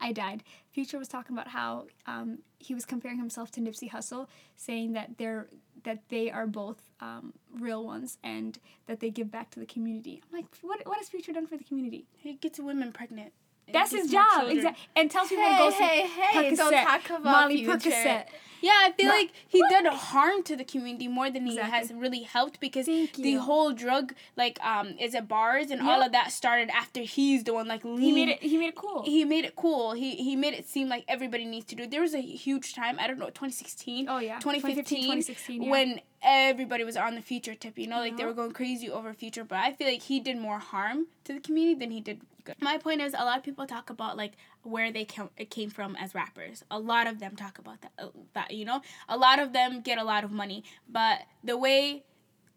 I 0.01 0.11
died. 0.11 0.43
Future 0.71 0.97
was 0.97 1.07
talking 1.07 1.35
about 1.35 1.49
how 1.49 1.87
um, 2.05 2.39
he 2.57 2.73
was 2.73 2.85
comparing 2.85 3.17
himself 3.17 3.51
to 3.51 3.61
Nipsey 3.61 3.89
Hussle, 3.91 4.27
saying 4.55 4.93
that 4.93 5.17
they're 5.17 5.47
that 5.83 5.99
they 6.09 6.29
are 6.31 6.47
both 6.47 6.81
um, 6.99 7.33
real 7.53 7.83
ones 7.85 8.17
and 8.23 8.59
that 8.87 8.99
they 8.99 9.09
give 9.09 9.31
back 9.31 9.49
to 9.51 9.59
the 9.59 9.65
community. 9.65 10.21
I'm 10.23 10.37
like, 10.37 10.47
what 10.61 10.85
what 10.85 10.97
has 10.97 11.09
Future 11.09 11.33
done 11.33 11.47
for 11.47 11.57
the 11.57 11.63
community? 11.63 12.05
He 12.17 12.33
gets 12.33 12.59
women 12.59 12.91
pregnant. 12.91 13.33
That's 13.73 13.91
his 13.91 14.11
job, 14.11 14.47
exactly. 14.49 14.83
And 14.95 15.09
tells 15.11 15.29
people 15.29 15.43
Hey, 15.45 15.51
to 15.51 15.57
go 15.57 15.71
hey, 15.71 16.07
hey, 16.07 16.55
don't 16.55 16.73
Percocet, 16.73 16.83
talk 16.83 17.09
about 17.09 17.23
Molly 17.23 17.57
Future. 17.57 17.89
Percocet. 17.89 18.25
Yeah, 18.61 18.71
I 18.73 18.91
feel 18.91 19.05
No. 19.07 19.13
like 19.13 19.31
he 19.47 19.63
did 19.69 19.85
harm 19.85 20.43
to 20.43 20.57
the 20.57 20.65
community 20.65 21.07
more 21.07 21.29
than 21.31 21.45
he 21.45 21.53
Exactly. 21.53 21.77
has 21.79 21.93
really 21.93 22.23
helped 22.23 22.59
because 22.59 22.87
the 22.87 23.35
whole 23.35 23.71
drug 23.71 24.13
like 24.35 24.59
um 24.61 24.95
is 24.99 25.15
it 25.15 25.29
bars 25.29 25.71
and 25.71 25.81
all 25.81 26.01
of 26.01 26.11
that 26.11 26.33
started 26.33 26.69
after 26.71 26.99
he's 26.99 27.45
the 27.45 27.53
one 27.53 27.69
like 27.69 27.85
lean. 27.85 27.99
He 28.01 28.11
made 28.11 28.27
it. 28.27 28.43
He 28.43 28.57
made 28.57 28.67
it 28.67 28.75
cool. 28.75 29.03
he 29.03 29.23
made 29.23 29.45
it 29.45 29.55
cool. 29.55 29.93
He 29.93 30.15
he 30.15 30.35
made 30.35 30.53
it 30.55 30.67
seem 30.67 30.89
like 30.89 31.05
everybody 31.07 31.45
needs 31.45 31.67
to 31.67 31.75
do. 31.75 31.83
it. 31.83 31.91
There 31.91 32.01
was 32.01 32.13
a 32.13 32.19
huge 32.21 32.73
time, 32.75 32.97
I 32.99 33.07
don't 33.07 33.17
know, 33.17 33.27
2016, 33.27 34.09
oh 34.09 34.19
yeah, 34.19 34.39
2015, 34.39 35.03
2016, 35.03 35.63
yeah. 35.63 35.69
when 35.71 36.01
everybody 36.21 36.83
was 36.83 36.97
on 36.97 37.15
the 37.15 37.21
future 37.21 37.55
tip, 37.55 37.77
you 37.77 37.87
know, 37.87 37.99
like 37.99 38.17
they 38.17 38.25
were 38.25 38.33
going 38.33 38.51
crazy 38.51 38.89
over 38.89 39.13
future, 39.13 39.43
but 39.43 39.57
I 39.57 39.73
feel 39.73 39.87
like 39.87 40.01
he 40.03 40.19
did 40.19 40.37
more 40.37 40.59
harm 40.59 41.07
to 41.25 41.33
the 41.33 41.39
community 41.39 41.79
than 41.79 41.91
he 41.91 42.01
did 42.01 42.21
good. 42.43 42.55
My 42.61 42.77
point 42.77 43.01
is 43.01 43.13
a 43.17 43.23
lot 43.25 43.37
of 43.37 43.43
people 43.43 43.65
talk 43.65 43.89
about 43.89 44.17
like 44.17 44.33
where 44.63 44.91
they 44.91 45.05
came, 45.05 45.29
it 45.37 45.49
came 45.49 45.69
from 45.69 45.95
as 45.95 46.13
rappers. 46.13 46.63
A 46.69 46.79
lot 46.79 47.07
of 47.07 47.19
them 47.19 47.35
talk 47.35 47.57
about 47.57 47.81
that, 47.81 47.91
uh, 47.97 48.07
that, 48.33 48.51
you 48.51 48.65
know. 48.65 48.81
A 49.07 49.17
lot 49.17 49.39
of 49.39 49.53
them 49.53 49.81
get 49.81 49.97
a 49.97 50.03
lot 50.03 50.23
of 50.23 50.31
money, 50.31 50.63
but 50.89 51.19
the 51.43 51.57
way 51.57 52.03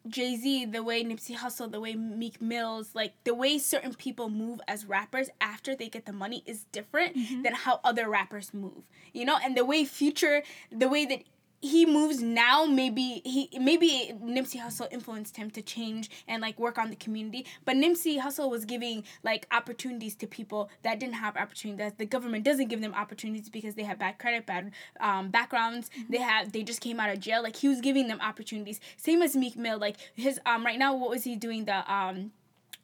Jay 0.08 0.34
Z, 0.34 0.64
the 0.64 0.82
way 0.82 1.04
Nipsey 1.04 1.36
Hussle, 1.36 1.70
the 1.70 1.78
way 1.78 1.94
Meek 1.94 2.42
Mills, 2.42 2.90
like 2.92 3.12
the 3.22 3.34
way 3.34 3.56
certain 3.58 3.94
people 3.94 4.28
move 4.28 4.60
as 4.66 4.84
rappers 4.84 5.30
after 5.40 5.76
they 5.76 5.88
get 5.88 6.06
the 6.06 6.12
money 6.12 6.42
is 6.44 6.64
different 6.72 7.16
Mm-hmm. 7.16 7.42
than 7.42 7.54
how 7.54 7.78
other 7.84 8.08
rappers 8.08 8.52
move. 8.52 8.82
You 9.12 9.24
know, 9.24 9.38
and 9.44 9.56
the 9.56 9.64
way 9.64 9.84
Future, 9.84 10.42
the 10.72 10.88
way 10.88 11.04
that 11.06 11.20
he 11.62 11.86
moves 11.86 12.20
now, 12.20 12.64
maybe 12.64 13.22
he 13.24 13.48
maybe 13.58 14.12
Nipsey 14.20 14.60
Hussle 14.60 14.88
influenced 14.90 15.36
him 15.36 15.48
to 15.52 15.62
change 15.62 16.10
and 16.26 16.42
like 16.42 16.58
work 16.58 16.76
on 16.76 16.90
the 16.90 16.96
community. 16.96 17.46
But 17.64 17.76
Nipsey 17.76 18.20
Hussle 18.20 18.50
was 18.50 18.64
giving 18.64 19.04
like 19.22 19.46
opportunities 19.52 20.16
to 20.16 20.26
people 20.26 20.70
that 20.82 20.98
didn't 20.98 21.14
have 21.14 21.36
opportunities. 21.36 21.78
That 21.78 21.98
the 21.98 22.04
government 22.04 22.44
doesn't 22.44 22.66
give 22.66 22.80
them 22.80 22.92
opportunities 22.92 23.48
because 23.48 23.76
they 23.76 23.84
have 23.84 24.00
bad 24.00 24.18
credit, 24.18 24.44
bad 24.44 24.72
um, 24.98 25.30
backgrounds. 25.30 25.88
They 26.10 26.18
have 26.18 26.50
they 26.50 26.64
just 26.64 26.80
came 26.80 26.98
out 26.98 27.10
of 27.10 27.20
jail. 27.20 27.44
Like 27.44 27.54
he 27.54 27.68
was 27.68 27.80
giving 27.80 28.08
them 28.08 28.20
opportunities. 28.20 28.80
Same 28.96 29.22
as 29.22 29.36
Meek 29.36 29.56
Mill. 29.56 29.78
Like 29.78 29.96
his 30.16 30.40
um 30.44 30.66
right 30.66 30.80
now, 30.80 30.96
what 30.96 31.10
was 31.10 31.22
he 31.22 31.36
doing? 31.36 31.66
The 31.66 31.90
um 31.92 32.32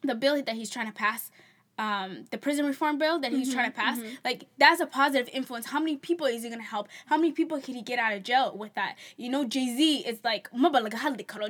the 0.03 0.15
bill 0.15 0.41
that 0.41 0.55
he's 0.55 0.69
trying 0.69 0.87
to 0.87 0.93
pass 0.93 1.31
um, 1.79 2.25
the 2.29 2.37
prison 2.37 2.65
reform 2.65 2.97
bill 2.99 3.17
that 3.19 3.31
he's 3.31 3.47
Mm-hmm, 3.47 3.57
trying 3.57 3.71
to 3.71 3.75
pass. 3.75 3.99
Like 4.25 4.43
that's 4.57 4.81
a 4.81 4.85
positive 4.85 5.29
influence. 5.33 5.65
How 5.67 5.79
many 5.79 5.95
people 5.97 6.27
is 6.27 6.43
he 6.43 6.49
gonna 6.49 6.61
help? 6.61 6.87
How 7.07 7.15
many 7.17 7.31
people 7.31 7.59
can 7.61 7.73
he 7.73 7.81
get 7.81 7.97
out 7.97 8.13
of 8.13 8.21
jail 8.23 8.53
with 8.55 8.73
that? 8.75 8.95
You 9.17 9.29
know, 9.29 9.45
Jay 9.45 9.67
Z 9.77 9.99
is 10.05 10.19
like 10.23 10.49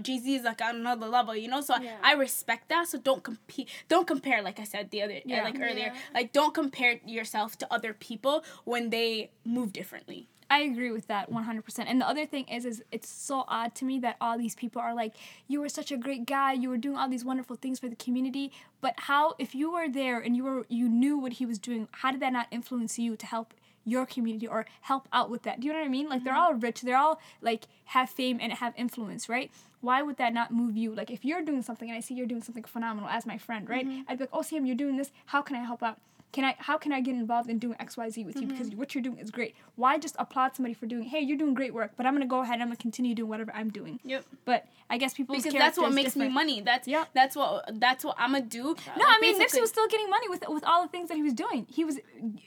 Jay 0.03 0.19
Z 0.19 0.35
is 0.35 0.43
like 0.43 0.61
on 0.61 0.75
another 0.75 1.07
level. 1.07 1.35
You 1.35 1.47
know, 1.47 1.61
so 1.61 1.75
Yeah. 1.81 1.97
I 2.03 2.13
respect 2.13 2.69
that. 2.69 2.87
So 2.87 2.99
don't 2.99 3.23
compete. 3.23 3.67
Don't 3.87 4.07
compare. 4.07 4.41
Like 4.41 4.59
I 4.59 4.63
said 4.65 4.91
the 4.91 5.01
other 5.01 5.19
Yeah. 5.25 5.43
like 5.43 5.55
earlier. 5.59 5.91
Yeah. 5.93 5.95
Like 6.13 6.31
don't 6.31 6.53
compare 6.53 6.99
yourself 7.05 7.57
to 7.57 7.73
other 7.73 7.93
people 7.93 8.43
when 8.65 8.91
they 8.91 9.31
move 9.43 9.73
differently. 9.73 10.27
I 10.49 10.61
agree 10.61 10.91
with 10.91 11.07
that 11.07 11.31
100%. 11.31 11.85
And 11.87 12.01
the 12.01 12.07
other 12.07 12.25
thing 12.25 12.45
is 12.47 12.65
is 12.65 12.83
it's 12.91 13.07
so 13.07 13.45
odd 13.47 13.75
to 13.75 13.85
me 13.85 13.99
that 13.99 14.17
all 14.19 14.37
these 14.37 14.55
people 14.55 14.81
are 14.81 14.95
like 14.95 15.13
you 15.47 15.61
were 15.61 15.69
such 15.69 15.91
a 15.91 15.97
great 15.97 16.25
guy, 16.25 16.53
you 16.53 16.69
were 16.69 16.77
doing 16.77 16.97
all 16.97 17.07
these 17.07 17.23
wonderful 17.23 17.55
things 17.55 17.79
for 17.79 17.87
the 17.87 17.95
community, 17.95 18.51
but 18.81 18.93
how 18.97 19.35
if 19.37 19.53
you 19.53 19.71
were 19.71 19.87
there 19.87 20.19
and 20.19 20.35
you 20.35 20.43
were 20.43 20.65
you 20.69 20.89
knew 20.89 21.17
what 21.17 21.33
he 21.33 21.45
was 21.45 21.59
doing, 21.59 21.87
how 21.91 22.11
did 22.11 22.21
that 22.21 22.33
not 22.33 22.47
influence 22.51 22.97
you 22.97 23.15
to 23.15 23.25
help 23.25 23.53
your 23.85 24.05
community 24.05 24.47
or 24.47 24.65
help 24.81 25.07
out 25.13 25.29
with 25.29 25.43
that? 25.43 25.59
Do 25.59 25.67
you 25.67 25.73
know 25.73 25.79
what 25.79 25.85
I 25.85 25.89
mean? 25.89 26.09
Like 26.09 26.23
they're 26.23 26.33
mm-hmm. 26.33 26.41
all 26.41 26.53
rich, 26.55 26.81
they're 26.81 26.97
all 26.97 27.21
like 27.41 27.65
have 27.85 28.09
fame 28.09 28.39
and 28.41 28.53
have 28.53 28.73
influence, 28.75 29.29
right? 29.29 29.51
Why 29.81 30.01
would 30.01 30.17
that 30.17 30.33
not 30.33 30.51
move 30.51 30.75
you? 30.75 30.93
Like 30.93 31.11
if 31.11 31.23
you're 31.23 31.43
doing 31.43 31.61
something 31.61 31.89
and 31.89 31.97
I 31.97 32.01
see 32.01 32.15
you're 32.15 32.27
doing 32.27 32.41
something 32.43 32.63
phenomenal 32.63 33.09
as 33.09 33.25
my 33.25 33.37
friend, 33.37 33.69
right? 33.69 33.87
Mm-hmm. 33.87 34.01
I'd 34.07 34.17
be 34.17 34.23
like, 34.23 34.29
"Oh, 34.33 34.41
Sam, 34.41 34.65
you're 34.65 34.75
doing 34.75 34.97
this. 34.97 35.11
How 35.27 35.41
can 35.41 35.55
I 35.55 35.63
help 35.63 35.83
out?" 35.83 35.99
Can 36.31 36.45
I 36.45 36.55
how 36.59 36.77
can 36.77 36.91
I 36.93 37.01
get 37.01 37.15
involved 37.15 37.49
in 37.49 37.57
doing 37.59 37.75
XYZ 37.79 38.23
with 38.25 38.35
you 38.35 38.41
Mm-hmm. 38.43 38.49
because 38.51 38.69
what 38.75 38.93
you're 38.93 39.01
doing 39.01 39.17
is 39.17 39.31
great. 39.31 39.55
Why 39.75 39.97
just 39.97 40.15
applaud 40.19 40.55
somebody 40.55 40.73
for 40.75 40.85
doing, 40.85 41.03
"Hey, 41.03 41.21
you're 41.21 41.37
doing 41.37 41.55
great 41.55 41.73
work, 41.73 41.93
but 41.97 42.05
I'm 42.05 42.13
going 42.13 42.21
to 42.21 42.27
go 42.27 42.41
ahead 42.41 42.53
and 42.55 42.61
I'm 42.63 42.67
going 42.69 42.77
to 42.77 42.81
continue 42.81 43.15
doing 43.15 43.29
whatever 43.29 43.51
I'm 43.55 43.69
doing." 43.71 43.99
Yep. 44.03 44.25
But 44.45 44.67
I 44.91 44.97
guess 44.99 45.13
people 45.15 45.35
Because 45.35 45.53
that's 45.53 45.77
what 45.77 45.91
makes 45.93 46.15
me 46.15 46.29
money. 46.29 46.61
That's 46.61 46.87
Yeah. 46.87 47.05
that's 47.13 47.35
what 47.35 47.69
that's 47.79 48.03
what 48.03 48.15
I'm 48.19 48.33
gonna 48.33 48.45
do. 48.45 48.75
No, 48.97 49.05
I 49.07 49.19
mean 49.19 49.39
Nipsey 49.39 49.59
was 49.61 49.69
still 49.71 49.87
getting 49.87 50.09
money 50.09 50.27
with 50.29 50.43
with 50.49 50.63
all 50.65 50.81
the 50.83 50.89
things 50.89 51.09
that 51.09 51.15
he 51.15 51.23
was 51.23 51.33
doing. 51.33 51.65
He 51.69 51.83
was 51.83 51.99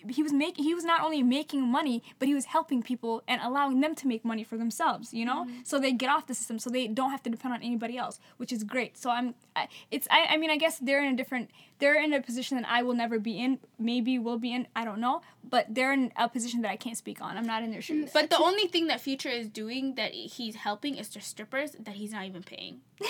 he 0.09 0.23
was 0.23 0.33
making 0.33 0.65
he 0.65 0.75
was 0.75 0.85
not 0.85 1.01
only 1.03 1.23
making 1.23 1.63
money, 1.63 2.03
but 2.19 2.29
he 2.29 2.35
was 2.35 2.47
helping 2.47 2.83
people 2.83 3.23
and 3.27 3.41
allowing 3.43 3.81
them 3.81 3.95
to 3.97 4.07
make 4.07 4.25
money 4.25 4.45
for 4.45 4.57
themselves. 4.57 5.13
You 5.13 5.25
know, 5.25 5.45
Mm-hmm. 5.45 5.61
so 5.65 5.79
they 5.81 5.93
get 5.93 6.09
off 6.11 6.27
the 6.27 6.35
system, 6.35 6.59
so 6.59 6.71
they 6.71 6.87
don't 6.87 7.11
have 7.11 7.23
to 7.25 7.31
depend 7.31 7.55
on 7.55 7.63
anybody 7.63 7.97
else, 7.99 8.21
which 8.37 8.53
is 8.53 8.63
great. 8.65 8.97
So 8.99 9.11
I'm 9.11 9.35
I, 9.57 9.67
it's 9.91 10.07
I 10.11 10.27
I 10.31 10.37
mean 10.37 10.51
I 10.51 10.57
guess 10.57 10.79
they're 10.79 11.03
in 11.05 11.13
a 11.13 11.17
different 11.17 11.51
they're 11.83 12.01
in 12.01 12.13
a 12.13 12.23
position 12.23 12.59
that 12.59 12.67
I 12.69 12.85
will 12.85 12.95
never 12.95 13.19
be 13.19 13.41
in. 13.41 13.59
Maybe 13.77 14.17
will 14.17 14.39
be 14.39 14.55
in. 14.55 14.69
I 14.77 14.85
don't 14.85 15.01
know, 15.01 15.21
but 15.43 15.67
they're 15.69 15.93
in 15.93 16.13
a 16.17 16.29
position 16.29 16.63
that 16.63 16.71
I 16.71 16.77
can't 16.77 16.97
speak 16.97 17.21
on. 17.21 17.37
I'm 17.37 17.45
not 17.45 17.65
in 17.65 17.73
their 17.73 17.83
shoes. 17.83 18.11
But 18.15 18.31
the 18.31 18.39
only 18.39 18.69
thing 18.69 18.87
that 18.87 19.01
Future 19.01 19.29
is 19.29 19.49
doing 19.49 19.97
that 19.97 20.13
he's 20.13 20.55
helping 20.55 20.97
is 20.97 21.09
the 21.09 21.21
strippers 21.21 21.73
that 21.73 21.97
he's 21.97 22.13
not 22.13 22.25
even 22.25 22.45
paying. 22.45 22.83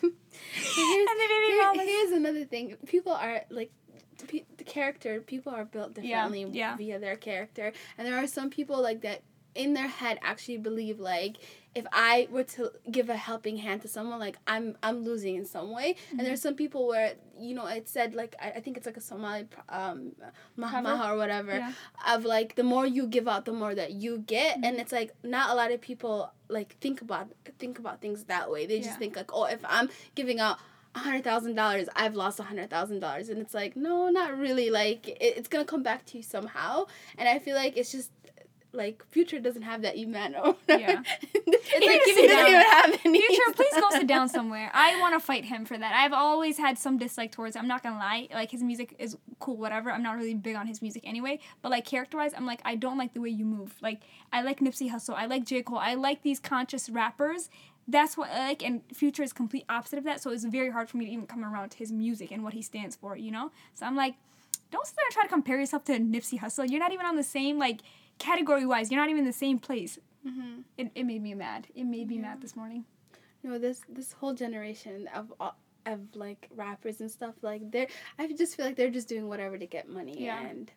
Here's, 0.00 1.08
And 1.10 1.20
the 1.20 1.26
baby 1.28 1.52
here- 1.52 1.86
here's 1.86 2.12
another 2.12 2.44
thing. 2.44 2.76
People 2.86 3.12
are 3.12 3.42
like 3.50 3.72
the, 4.18 4.26
pe- 4.26 4.44
the 4.56 4.64
character. 4.64 5.20
People 5.20 5.52
are 5.52 5.64
built 5.64 5.94
differently 5.94 6.46
yeah. 6.52 6.76
via 6.76 7.00
their 7.00 7.16
character, 7.16 7.72
and 7.98 8.06
there 8.06 8.16
are 8.16 8.26
some 8.28 8.50
people 8.50 8.80
like 8.80 9.00
that 9.02 9.22
in 9.56 9.72
their 9.72 9.88
head 9.88 10.18
actually 10.22 10.58
believe 10.58 11.00
like 11.00 11.38
if 11.76 11.86
I 11.92 12.26
were 12.30 12.44
to 12.56 12.62
give 12.90 13.08
a 13.10 13.16
helping 13.16 13.56
hand 13.58 13.82
to 13.82 13.88
someone, 13.88 14.18
like 14.18 14.38
I'm 14.46 14.66
I'm 14.82 14.98
losing 15.04 15.34
in 15.40 15.44
some 15.44 15.68
way. 15.78 15.88
Mm-hmm. 15.94 16.18
And 16.18 16.26
there's 16.26 16.42
some 16.42 16.54
people 16.62 16.82
where 16.88 17.12
you 17.38 17.54
know 17.54 17.66
it 17.66 17.88
said 17.96 18.14
like 18.14 18.32
I, 18.40 18.48
I 18.56 18.60
think 18.60 18.76
it's 18.78 18.86
like 18.90 18.96
a 18.96 19.00
Somali 19.10 19.46
um 19.68 19.98
mahmaha 20.56 21.12
or 21.12 21.16
whatever 21.16 21.52
Yeah. 21.52 21.72
of 22.14 22.24
like 22.24 22.54
the 22.54 22.62
more 22.62 22.86
you 22.86 23.06
give 23.06 23.28
out, 23.28 23.44
the 23.44 23.52
more 23.52 23.74
that 23.74 23.92
you 23.92 24.18
get, 24.18 24.56
Mm-hmm. 24.56 24.64
and 24.64 24.78
it's 24.78 24.92
like 24.92 25.10
not 25.22 25.50
a 25.50 25.54
lot 25.54 25.70
of 25.72 25.80
people 25.80 26.32
like 26.48 26.76
think 26.80 27.00
about 27.02 27.28
think 27.58 27.78
about 27.78 28.00
things 28.00 28.24
that 28.24 28.50
way. 28.50 28.66
They 28.66 28.78
just 28.78 28.90
Yeah. 28.90 28.96
think 28.98 29.16
like 29.16 29.30
oh 29.32 29.44
if 29.44 29.60
I'm 29.64 29.88
giving 30.14 30.40
out 30.40 30.58
a 30.94 30.98
hundred 31.00 31.22
thousand 31.24 31.54
dollars 31.56 31.88
i've 31.94 32.14
lost 32.14 32.40
a 32.40 32.42
hundred 32.44 32.70
thousand 32.70 33.00
dollars 33.00 33.28
and 33.28 33.38
it's 33.38 33.52
like 33.52 33.76
no 33.76 34.08
not 34.08 34.34
really 34.38 34.70
like 34.70 35.06
it, 35.08 35.18
it's 35.38 35.46
gonna 35.46 35.62
come 35.62 35.82
back 35.82 36.06
to 36.06 36.16
you 36.16 36.22
somehow 36.22 36.86
and 37.18 37.28
i 37.28 37.38
feel 37.38 37.54
like 37.54 37.76
it's 37.76 37.92
just 37.92 38.10
like 38.76 39.04
future 39.08 39.40
doesn't 39.40 39.62
have 39.62 39.82
that 39.82 39.96
iman 39.98 40.34
or 40.34 40.56
Yeah. 40.68 41.02
it's 41.34 41.86
like 41.86 42.04
to 42.04 42.28
doesn't 42.28 42.48
even 42.48 42.60
have 42.60 43.00
any 43.04 43.26
Future, 43.26 43.52
please 43.54 43.74
go 43.74 43.90
sit 43.90 44.06
down 44.06 44.28
somewhere. 44.38 44.70
I 44.72 45.00
want 45.00 45.14
to 45.14 45.20
fight 45.20 45.44
him 45.44 45.64
for 45.64 45.76
that. 45.76 45.92
I've 45.94 46.12
always 46.12 46.58
had 46.58 46.78
some 46.78 46.98
dislike 46.98 47.32
towards 47.32 47.56
him. 47.56 47.62
I'm 47.62 47.68
not 47.68 47.82
gonna 47.82 47.98
lie. 47.98 48.28
Like 48.32 48.50
his 48.50 48.62
music 48.62 48.94
is 48.98 49.16
cool, 49.38 49.56
whatever. 49.56 49.90
I'm 49.90 50.02
not 50.02 50.16
really 50.16 50.34
big 50.34 50.56
on 50.56 50.66
his 50.66 50.82
music 50.82 51.02
anyway. 51.06 51.40
But 51.62 51.70
like 51.70 51.84
character 51.84 52.16
wise, 52.18 52.32
I'm 52.36 52.46
like 52.46 52.60
I 52.64 52.76
don't 52.76 52.98
like 52.98 53.14
the 53.14 53.20
way 53.20 53.30
you 53.30 53.44
move. 53.44 53.74
Like 53.80 54.02
I 54.32 54.42
like 54.42 54.60
Nipsey 54.60 54.90
Hussle. 54.90 55.14
I 55.14 55.26
like 55.26 55.44
J 55.44 55.62
Cole. 55.62 55.78
I 55.78 55.94
like 55.94 56.22
these 56.22 56.38
conscious 56.40 56.88
rappers. 56.90 57.48
That's 57.88 58.16
what 58.16 58.30
I 58.30 58.48
like, 58.48 58.64
and 58.64 58.82
Future 58.92 59.22
is 59.22 59.32
complete 59.32 59.64
opposite 59.68 59.98
of 59.98 60.04
that. 60.04 60.20
So 60.20 60.30
it's 60.30 60.44
very 60.44 60.70
hard 60.70 60.88
for 60.88 60.96
me 60.96 61.06
to 61.06 61.12
even 61.12 61.26
come 61.26 61.44
around 61.44 61.70
to 61.70 61.78
his 61.78 61.92
music 61.92 62.32
and 62.32 62.42
what 62.42 62.52
he 62.52 62.62
stands 62.62 62.96
for. 62.96 63.16
You 63.16 63.30
know. 63.30 63.52
So 63.74 63.86
I'm 63.86 63.96
like, 63.96 64.14
don't 64.70 64.86
sit 64.86 64.96
there 64.96 65.04
and 65.06 65.12
try 65.14 65.22
to 65.22 65.28
compare 65.28 65.58
yourself 65.58 65.84
to 65.84 65.92
Nipsey 65.98 66.40
Hussle. 66.40 66.68
You're 66.68 66.80
not 66.80 66.92
even 66.92 67.06
on 67.06 67.16
the 67.16 67.22
same 67.22 67.58
like 67.58 67.80
category 68.18 68.66
wise. 68.66 68.90
You're 68.90 69.00
not 69.00 69.08
even 69.10 69.20
in 69.20 69.26
the 69.26 69.32
same 69.32 69.58
place. 69.58 69.98
Mm-hmm. 70.26 70.60
It, 70.78 70.90
it 70.94 71.04
made 71.04 71.22
me 71.22 71.34
mad. 71.34 71.68
It 71.74 71.84
made 71.84 72.08
me 72.08 72.18
mad 72.18 72.40
this 72.40 72.56
morning. 72.56 72.84
no 73.42 73.58
this 73.58 73.80
this 73.88 74.12
whole 74.12 74.34
generation 74.34 75.08
of 75.14 75.32
uh, 75.40 75.50
of 75.86 76.00
like 76.14 76.48
rappers 76.56 77.00
and 77.00 77.08
stuff 77.10 77.34
like 77.42 77.62
they're 77.70 77.86
i 78.18 78.26
just 78.32 78.56
feel 78.56 78.66
like 78.66 78.74
they're 78.74 78.90
just 78.90 79.08
doing 79.08 79.28
whatever 79.28 79.56
to 79.56 79.66
get 79.66 79.88
money 79.88 80.16
Yeah. 80.24 80.40
and 80.48 80.72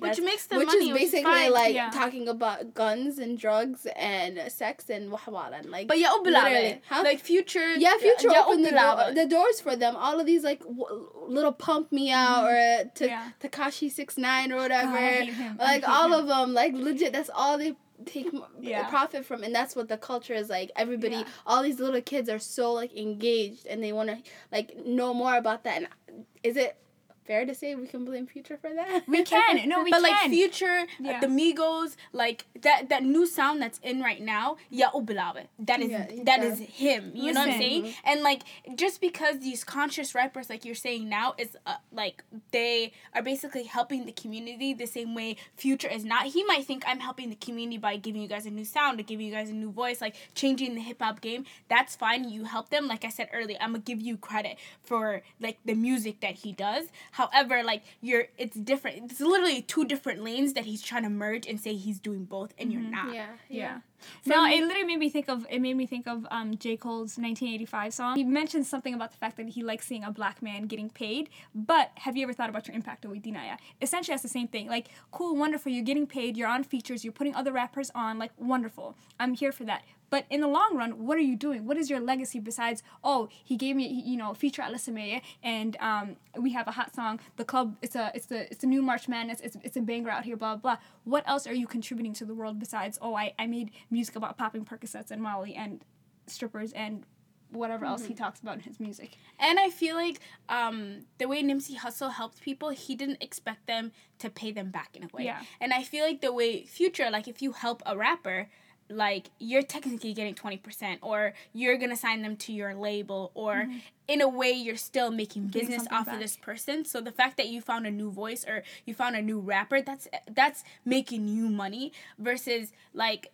Which 0.00 0.20
makes 0.20 0.46
the 0.46 0.56
which 0.58 0.66
money, 0.66 0.88
is 0.88 0.92
which 0.92 1.02
is 1.02 1.10
basically 1.12 1.48
like 1.50 1.74
Yeah. 1.74 1.90
talking 1.90 2.28
about 2.28 2.74
guns 2.74 3.18
and 3.18 3.38
drugs 3.38 3.86
and 3.96 4.40
sex 4.50 4.88
and 4.90 5.10
wahwalan 5.12 5.68
like 5.70 5.88
But 5.88 5.98
yeah, 5.98 6.12
Literally, 6.12 6.80
huh? 6.88 7.02
Like 7.04 7.20
Future. 7.20 7.74
Yeah, 7.74 7.96
Future 7.98 8.28
yeah, 8.30 8.44
opened 8.46 8.64
the, 8.64 8.70
Ubulaba. 8.70 9.04
door, 9.06 9.14
the 9.14 9.26
doors 9.26 9.60
for 9.60 9.76
them. 9.76 9.96
All 9.96 10.18
of 10.20 10.26
these 10.26 10.44
like 10.44 10.60
w- 10.60 11.08
little 11.26 11.52
pump 11.52 11.92
me 11.92 12.10
out 12.10 12.44
mm-hmm. 12.44 12.86
or 12.86 12.90
to 12.94 13.06
Yeah. 13.06 13.30
Tekashi 13.40 13.90
six 13.90 14.16
nine 14.16 14.52
or 14.52 14.56
whatever. 14.56 14.96
Him. 14.96 15.56
Like 15.58 15.86
all 15.88 16.06
him. 16.06 16.20
of 16.20 16.26
them, 16.28 16.54
like 16.54 16.72
legit. 16.74 17.12
That's 17.12 17.30
all 17.34 17.58
they 17.58 17.76
take 18.04 18.28
Yeah. 18.60 18.88
profit 18.88 19.24
from, 19.24 19.42
and 19.44 19.54
that's 19.54 19.76
what 19.76 19.88
the 19.88 19.96
culture 19.96 20.34
is 20.34 20.48
like. 20.48 20.70
Everybody, 20.76 21.16
Yeah. 21.16 21.24
all 21.46 21.62
these 21.62 21.78
little 21.78 22.00
kids 22.00 22.28
are 22.28 22.38
so 22.38 22.72
like 22.72 22.96
engaged, 22.96 23.66
and 23.66 23.82
they 23.82 23.92
want 23.92 24.08
to 24.10 24.18
like 24.50 24.84
know 24.86 25.14
more 25.14 25.36
about 25.36 25.64
that. 25.64 25.76
And 25.82 26.24
is 26.42 26.56
it 26.56 26.76
fair 27.24 27.44
to 27.46 27.54
say 27.54 27.74
we 27.74 27.86
can 27.86 28.04
blame 28.04 28.26
Future 28.26 28.56
for 28.56 28.72
that? 28.72 29.02
We 29.06 29.22
can. 29.24 29.68
No, 29.68 29.82
we 29.82 29.90
can. 29.90 30.00
but 30.02 30.02
like. 30.02 30.30
Future, 30.30 30.84
Yeah. 31.00 31.18
uh, 31.18 31.20
the 31.20 31.26
Migos, 31.26 31.96
like 32.12 32.46
that 32.62 32.88
that 32.88 33.02
new 33.04 33.26
sound 33.26 33.60
that's 33.60 33.78
in 33.82 34.00
right 34.00 34.20
now, 34.20 34.56
yeah, 34.70 34.88
Ubulabe. 34.94 35.46
That 35.58 35.80
is 35.80 35.90
Yeah, 35.90 36.06
that 36.24 36.40
does. 36.40 36.60
is 36.60 36.66
him. 36.68 37.12
You 37.14 37.32
know 37.32 37.40
what 37.40 37.50
I'm 37.50 37.58
saying? 37.58 37.94
And 38.04 38.22
like 38.22 38.42
just 38.76 39.00
because 39.00 39.40
these 39.40 39.64
conscious 39.64 40.14
rappers, 40.14 40.48
like 40.48 40.64
you're 40.64 40.74
saying 40.74 41.08
now, 41.08 41.34
is 41.38 41.56
uh, 41.66 41.74
like 41.92 42.22
they 42.52 42.92
are 43.14 43.22
basically 43.22 43.64
helping 43.64 44.06
the 44.06 44.12
community 44.12 44.74
the 44.74 44.86
same 44.86 45.14
way 45.14 45.36
Future 45.56 45.88
is 45.88 46.04
not. 46.04 46.26
He 46.26 46.44
might 46.44 46.64
think 46.64 46.84
I'm 46.86 47.00
helping 47.00 47.28
the 47.30 47.36
community 47.36 47.78
by 47.78 47.96
giving 47.96 48.22
you 48.22 48.28
guys 48.28 48.46
a 48.46 48.50
new 48.50 48.64
sound, 48.64 48.98
to 48.98 49.04
giving 49.04 49.26
you 49.26 49.32
guys 49.32 49.50
a 49.50 49.54
new 49.54 49.70
voice, 49.70 50.00
like 50.00 50.14
changing 50.34 50.74
the 50.74 50.80
hip 50.80 51.00
hop 51.02 51.20
game. 51.20 51.44
That's 51.68 51.94
fine. 51.96 52.28
You 52.28 52.44
help 52.44 52.70
them. 52.70 52.86
Like 52.88 53.04
I 53.04 53.08
said 53.10 53.28
earlier, 53.32 53.58
I'm 53.60 53.72
gonna 53.72 53.80
give 53.80 54.00
you 54.00 54.16
credit 54.16 54.56
for 54.82 55.22
like 55.40 55.58
the 55.64 55.74
music 55.74 56.20
that 56.20 56.34
he 56.36 56.52
does. 56.52 56.86
However, 57.12 57.62
like 57.62 57.84
you're, 58.00 58.28
it's 58.38 58.56
different. 58.56 59.10
It's 59.10 59.20
literally 59.20 59.62
two 59.62 59.84
different 59.84 60.22
lanes 60.22 60.54
that 60.54 60.64
he's 60.64 60.82
trying 60.82 61.04
to 61.04 61.10
merge 61.10 61.46
and 61.46 61.60
say 61.60 61.74
he's 61.74 62.00
doing 62.00 62.24
both, 62.24 62.54
and 62.58 62.72
you're 62.72 62.82
mm-hmm. 62.82 62.90
not. 62.90 63.14
yeah, 63.14 63.26
Yeah. 63.48 63.78
No, 64.26 64.44
it 64.44 64.62
literally 64.62 64.84
made 64.84 64.98
me 64.98 65.10
think 65.10 65.28
of 65.28 65.46
it 65.50 65.60
made 65.60 65.76
me 65.76 65.86
think 65.86 66.06
of 66.06 66.26
um, 66.30 66.56
J. 66.56 66.76
Cole's 66.76 67.18
1985 67.18 67.94
song. 67.94 68.16
He 68.16 68.24
mentioned 68.24 68.66
something 68.66 68.94
about 68.94 69.10
the 69.10 69.16
fact 69.16 69.36
that 69.36 69.48
he 69.50 69.62
likes 69.62 69.86
seeing 69.86 70.04
a 70.04 70.10
black 70.10 70.42
man 70.42 70.66
getting 70.66 70.90
paid. 70.90 71.28
But 71.54 71.90
have 71.96 72.16
you 72.16 72.24
ever 72.24 72.32
thought 72.32 72.50
about 72.50 72.66
your 72.66 72.76
impact 72.76 73.04
on 73.06 73.20
Dinaya? 73.20 73.58
Essentially, 73.80 74.12
that's 74.12 74.22
the 74.22 74.28
same 74.28 74.48
thing. 74.48 74.68
Like, 74.68 74.88
cool, 75.10 75.36
wonderful. 75.36 75.72
You're 75.72 75.84
getting 75.84 76.06
paid. 76.06 76.36
You're 76.36 76.48
on 76.48 76.64
features. 76.64 77.04
You're 77.04 77.12
putting 77.12 77.34
other 77.34 77.52
rappers 77.52 77.90
on. 77.94 78.18
Like, 78.18 78.32
wonderful. 78.38 78.96
I'm 79.18 79.34
here 79.34 79.52
for 79.52 79.64
that. 79.64 79.82
But 80.12 80.26
in 80.28 80.42
the 80.42 80.46
long 80.46 80.76
run, 80.76 81.06
what 81.06 81.16
are 81.16 81.22
you 81.22 81.36
doing? 81.36 81.64
What 81.64 81.78
is 81.78 81.88
your 81.88 81.98
legacy 81.98 82.38
besides, 82.38 82.82
oh, 83.02 83.30
he 83.42 83.56
gave 83.56 83.76
me, 83.76 83.88
you 83.88 84.18
know, 84.18 84.34
feature 84.34 84.60
at 84.60 84.70
Lisameye 84.70 85.22
and 85.42 85.74
um, 85.80 86.16
we 86.38 86.52
have 86.52 86.68
a 86.68 86.72
hot 86.72 86.94
song. 86.94 87.18
The 87.36 87.46
club, 87.46 87.76
it's 87.80 87.96
a, 87.96 88.12
it's 88.14 88.26
the, 88.26 88.42
it's 88.50 88.58
the 88.58 88.66
new 88.66 88.82
March 88.82 89.08
Madness. 89.08 89.40
It's, 89.40 89.56
it's 89.64 89.78
a 89.78 89.80
banger 89.80 90.10
out 90.10 90.24
here. 90.24 90.36
Blah 90.36 90.56
blah. 90.56 90.76
What 91.04 91.26
else 91.26 91.46
are 91.46 91.54
you 91.54 91.66
contributing 91.66 92.12
to 92.12 92.26
the 92.26 92.34
world 92.34 92.58
besides, 92.58 92.98
oh, 93.00 93.14
I, 93.14 93.32
I 93.38 93.46
made 93.46 93.70
music 93.92 94.16
about 94.16 94.36
popping 94.38 94.64
Percocets 94.64 95.10
and 95.10 95.22
Molly 95.22 95.54
and 95.54 95.84
strippers 96.26 96.72
and 96.72 97.04
whatever 97.50 97.84
else 97.84 98.06
he 98.06 98.14
talks 98.14 98.40
about 98.40 98.54
in 98.54 98.60
his 98.60 98.80
music. 98.80 99.10
And 99.38 99.60
I 99.60 99.68
feel 99.68 99.94
like 99.94 100.20
um, 100.48 101.00
the 101.18 101.28
way 101.28 101.42
Nipsey 101.42 101.76
Hussle 101.76 102.10
helped 102.10 102.40
people, 102.40 102.70
he 102.70 102.94
didn't 102.96 103.22
expect 103.22 103.66
them 103.66 103.92
to 104.20 104.30
pay 104.30 104.52
them 104.52 104.70
back 104.70 104.96
in 104.96 105.04
a 105.04 105.08
way. 105.12 105.24
Yeah. 105.24 105.42
And 105.60 105.72
I 105.74 105.82
feel 105.82 106.04
like 106.04 106.22
the 106.22 106.32
way 106.32 106.64
Future, 106.64 107.10
like 107.10 107.28
if 107.28 107.42
you 107.42 107.52
help 107.52 107.82
a 107.84 107.94
rapper, 107.94 108.48
like 108.88 109.30
you're 109.38 109.62
technically 109.62 110.12
getting 110.14 110.34
20% 110.34 110.98
or 111.02 111.34
you're 111.52 111.76
going 111.76 111.90
to 111.90 111.96
sign 111.96 112.22
them 112.22 112.36
to 112.36 112.52
your 112.52 112.74
label 112.74 113.30
or 113.34 113.66
in 114.08 114.20
a 114.20 114.28
way 114.28 114.50
you're 114.52 114.76
still 114.76 115.10
making 115.10 115.42
Mm-hmm. 115.42 115.58
Business 115.58 115.86
off 115.90 116.06
back. 116.06 116.14
of 116.14 116.20
this 116.20 116.36
person. 116.36 116.84
So 116.84 117.00
the 117.00 117.12
fact 117.12 117.36
that 117.36 117.48
you 117.48 117.60
found 117.60 117.86
a 117.86 117.90
new 117.90 118.10
voice 118.10 118.44
or 118.46 118.62
you 118.86 118.94
found 118.94 119.16
a 119.16 119.22
new 119.22 119.40
rapper, 119.40 119.82
that's 119.82 120.08
that's 120.30 120.64
making 120.84 121.28
you 121.28 121.48
money 121.48 121.92
versus 122.18 122.72
like 122.94 123.30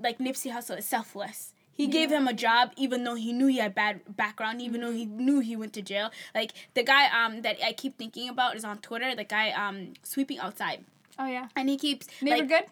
like 0.00 0.18
Nipsey 0.18 0.52
Hussle 0.52 0.78
is 0.78 0.86
selfless. 0.86 1.52
He 1.72 1.86
gave 1.86 2.10
him 2.10 2.26
a 2.26 2.32
job 2.32 2.72
even 2.76 3.04
though 3.04 3.14
he 3.14 3.32
knew 3.32 3.46
he 3.46 3.58
had 3.58 3.72
bad 3.72 4.00
background, 4.16 4.60
even 4.60 4.80
though 4.80 4.90
he 4.90 5.04
knew 5.06 5.38
he 5.38 5.54
went 5.54 5.72
to 5.74 5.82
jail. 5.82 6.10
Like 6.34 6.52
the 6.74 6.82
guy 6.82 7.06
um 7.06 7.42
that 7.42 7.56
I 7.64 7.72
keep 7.72 7.96
thinking 7.98 8.28
about 8.28 8.56
is 8.56 8.64
on 8.64 8.78
Twitter. 8.78 9.14
The 9.14 9.22
guy 9.24 9.50
um 9.52 9.94
sweeping 10.02 10.38
outside, 10.40 10.84
Oh 11.18 11.26
yeah. 11.26 11.48
and 11.54 11.68
he 11.68 11.76
keeps 11.76 12.08
Neighbor 12.20 12.38
like, 12.38 12.48
good. 12.48 12.64